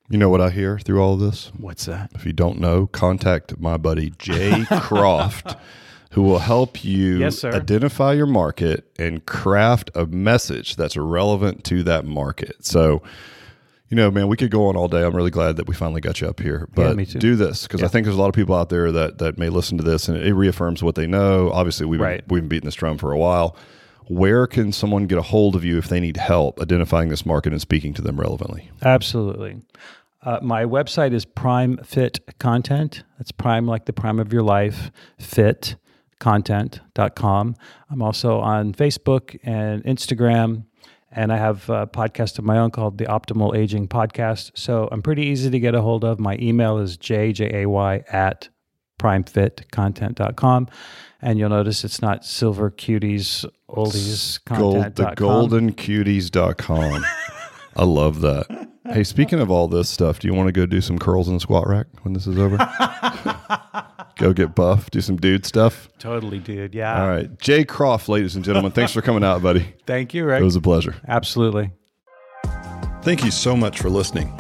You 0.10 0.18
know 0.18 0.30
what 0.30 0.40
I 0.40 0.50
hear 0.52 0.80
through 0.80 1.02
all 1.02 1.16
of 1.16 1.20
this? 1.20 1.52
What's 1.58 1.86
that? 1.86 2.12
If 2.16 2.26
you 2.26 2.32
don't 2.32 2.60
know, 2.60 2.88
contact 2.88 3.60
my 3.60 3.76
buddy 3.76 4.12
Jay 4.18 4.64
Croft, 4.80 5.56
who 6.12 6.22
will 6.24 6.40
help 6.40 6.86
you 6.86 7.18
Yes, 7.20 7.44
identify 7.44 8.14
your 8.14 8.26
market 8.26 8.90
and 8.98 9.26
craft 9.26 9.92
a 9.96 10.06
message 10.06 10.78
that's 10.78 10.96
relevant 10.96 11.66
to 11.66 11.84
that 11.84 12.06
market. 12.06 12.66
So, 12.66 13.02
you 13.90 13.98
know, 13.98 14.10
man, 14.10 14.30
we 14.30 14.38
could 14.38 14.50
go 14.50 14.68
on 14.68 14.78
all 14.78 14.88
day. 14.88 15.04
I'm 15.04 15.14
really 15.16 15.30
glad 15.30 15.58
that 15.58 15.68
we 15.68 15.76
finally 15.76 16.00
got 16.00 16.22
you 16.22 16.28
up 16.30 16.40
here. 16.40 16.70
But 16.74 16.96
too. 17.06 17.20
do 17.20 17.36
this 17.36 17.64
because 17.64 17.84
I 17.84 17.90
think 17.90 18.06
there's 18.06 18.16
a 18.16 18.20
lot 18.20 18.30
of 18.30 18.34
people 18.34 18.56
out 18.56 18.70
there 18.70 18.92
that 18.94 19.18
that 19.18 19.38
may 19.38 19.50
listen 19.50 19.78
to 19.78 19.84
this 19.84 20.08
and 20.08 20.18
it 20.18 20.34
reaffirms 20.34 20.82
what 20.82 20.96
they 20.96 21.06
know. 21.08 21.52
Obviously, 21.52 21.86
we've 21.86 22.00
Right. 22.00 22.26
been, 22.26 22.34
we've 22.34 22.44
been 22.44 22.50
beating 22.50 22.68
this 22.68 22.76
drum 22.76 22.98
for 22.98 23.12
a 23.12 23.18
while. 23.18 23.58
Where 24.08 24.48
can 24.48 24.72
someone 24.72 25.08
get 25.08 25.18
a 25.18 25.24
hold 25.24 25.56
of 25.56 25.66
you 25.66 25.78
if 25.78 25.88
they 25.90 26.00
need 26.00 26.18
help 26.18 26.62
identifying 26.62 27.10
this 27.10 27.26
market 27.26 27.52
and 27.52 27.62
speaking 27.62 27.94
to 27.96 28.02
them 28.02 28.20
relevantly? 28.20 28.72
Absolutely. 28.82 29.62
Uh, 30.24 30.40
my 30.42 30.66
website 30.66 31.14
is 31.14 31.26
Prime 31.26 31.78
Fit 31.84 32.20
Content. 32.40 33.04
That's 33.18 33.32
prime 33.32 33.68
like 33.68 33.86
the 33.86 33.94
prime 33.94 34.20
of 34.20 34.34
your 34.34 34.44
life, 34.44 34.92
fit 35.20 35.76
content.com. 36.20 37.56
I'm 37.90 38.02
also 38.02 38.40
on 38.40 38.74
Facebook 38.74 39.38
and 39.44 39.84
Instagram, 39.84 40.66
and 41.12 41.32
I 41.32 41.38
have 41.38 41.70
a 41.70 41.86
podcast 41.86 42.40
of 42.40 42.46
my 42.46 42.58
own 42.58 42.72
called 42.72 42.98
the 42.98 43.06
Optimal 43.06 43.56
Aging 43.56 43.88
Podcast. 43.88 44.52
So 44.56 44.90
I'm 44.92 45.02
pretty 45.02 45.24
easy 45.24 45.50
to 45.50 45.60
get 45.60 45.76
a 45.76 45.82
hold 45.82 46.04
of. 46.04 46.20
My 46.20 46.38
email 46.40 46.78
is 46.80 46.98
jjay 46.98 48.04
at 48.12 48.50
primefitcontent.com. 49.00 50.68
And 51.22 51.40
you'll 51.40 51.50
notice 51.50 51.84
it's 51.84 52.02
not 52.02 52.24
silver 52.26 52.70
cuties, 52.70 53.46
oldies 53.70 54.40
Gold, 54.46 54.96
the 54.96 55.06
goldencuties.com. 55.16 57.06
I 57.76 57.84
love 57.84 58.22
that. 58.22 58.68
Hey, 58.86 59.04
speaking 59.04 59.40
of 59.40 59.52
all 59.52 59.68
this 59.68 59.90
stuff, 59.90 60.20
do 60.20 60.28
you 60.28 60.34
want 60.34 60.48
to 60.48 60.52
go 60.52 60.66
do 60.66 60.80
some 60.80 60.98
curls 60.98 61.28
in 61.28 61.34
the 61.34 61.40
squat 61.40 61.68
rack 61.68 61.88
when 62.04 62.14
this 62.14 62.26
is 62.26 62.38
over? 62.38 62.58
go 64.18 64.32
get 64.32 64.56
buff, 64.56 64.90
do 64.92 65.02
some 65.02 65.18
dude 65.18 65.46
stuff. 65.46 65.90
Totally, 66.00 66.40
dude. 66.40 66.74
Yeah. 66.74 67.02
All 67.02 67.10
right. 67.10 67.38
Jay 67.40 67.66
Croft, 67.66 68.08
ladies 68.08 68.36
and 68.36 68.46
gentlemen, 68.46 68.72
thanks 68.72 68.94
for 68.94 69.02
coming 69.02 69.24
out, 69.24 69.42
buddy. 69.42 69.74
Thank 69.86 70.14
you, 70.14 70.26
Rick. 70.26 70.42
It 70.42 70.46
was 70.46 70.56
a 70.56 70.62
pleasure. 70.62 70.96
Absolutely. 71.08 71.72
Thank 73.02 73.24
you 73.24 73.32
so 73.32 73.58
much 73.58 73.80
for 73.80 73.90
listening. 73.90 74.34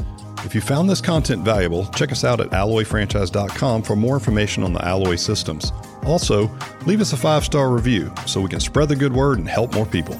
If 0.45 0.55
you 0.55 0.61
found 0.61 0.89
this 0.89 1.01
content 1.01 1.43
valuable, 1.43 1.85
check 1.87 2.11
us 2.11 2.23
out 2.23 2.39
at 2.39 2.51
alloyfranchise.com 2.51 3.83
for 3.83 3.95
more 3.95 4.13
information 4.13 4.63
on 4.63 4.71
the 4.73 4.85
Alloy 4.85 5.15
systems. 5.15 5.71
Also, 6.03 6.49
leave 6.85 7.01
us 7.01 7.13
a 7.13 7.17
five 7.17 7.43
star 7.43 7.69
review 7.69 8.13
so 8.25 8.41
we 8.41 8.49
can 8.49 8.59
spread 8.59 8.89
the 8.89 8.95
good 8.95 9.13
word 9.13 9.39
and 9.39 9.47
help 9.47 9.73
more 9.73 9.85
people. 9.85 10.19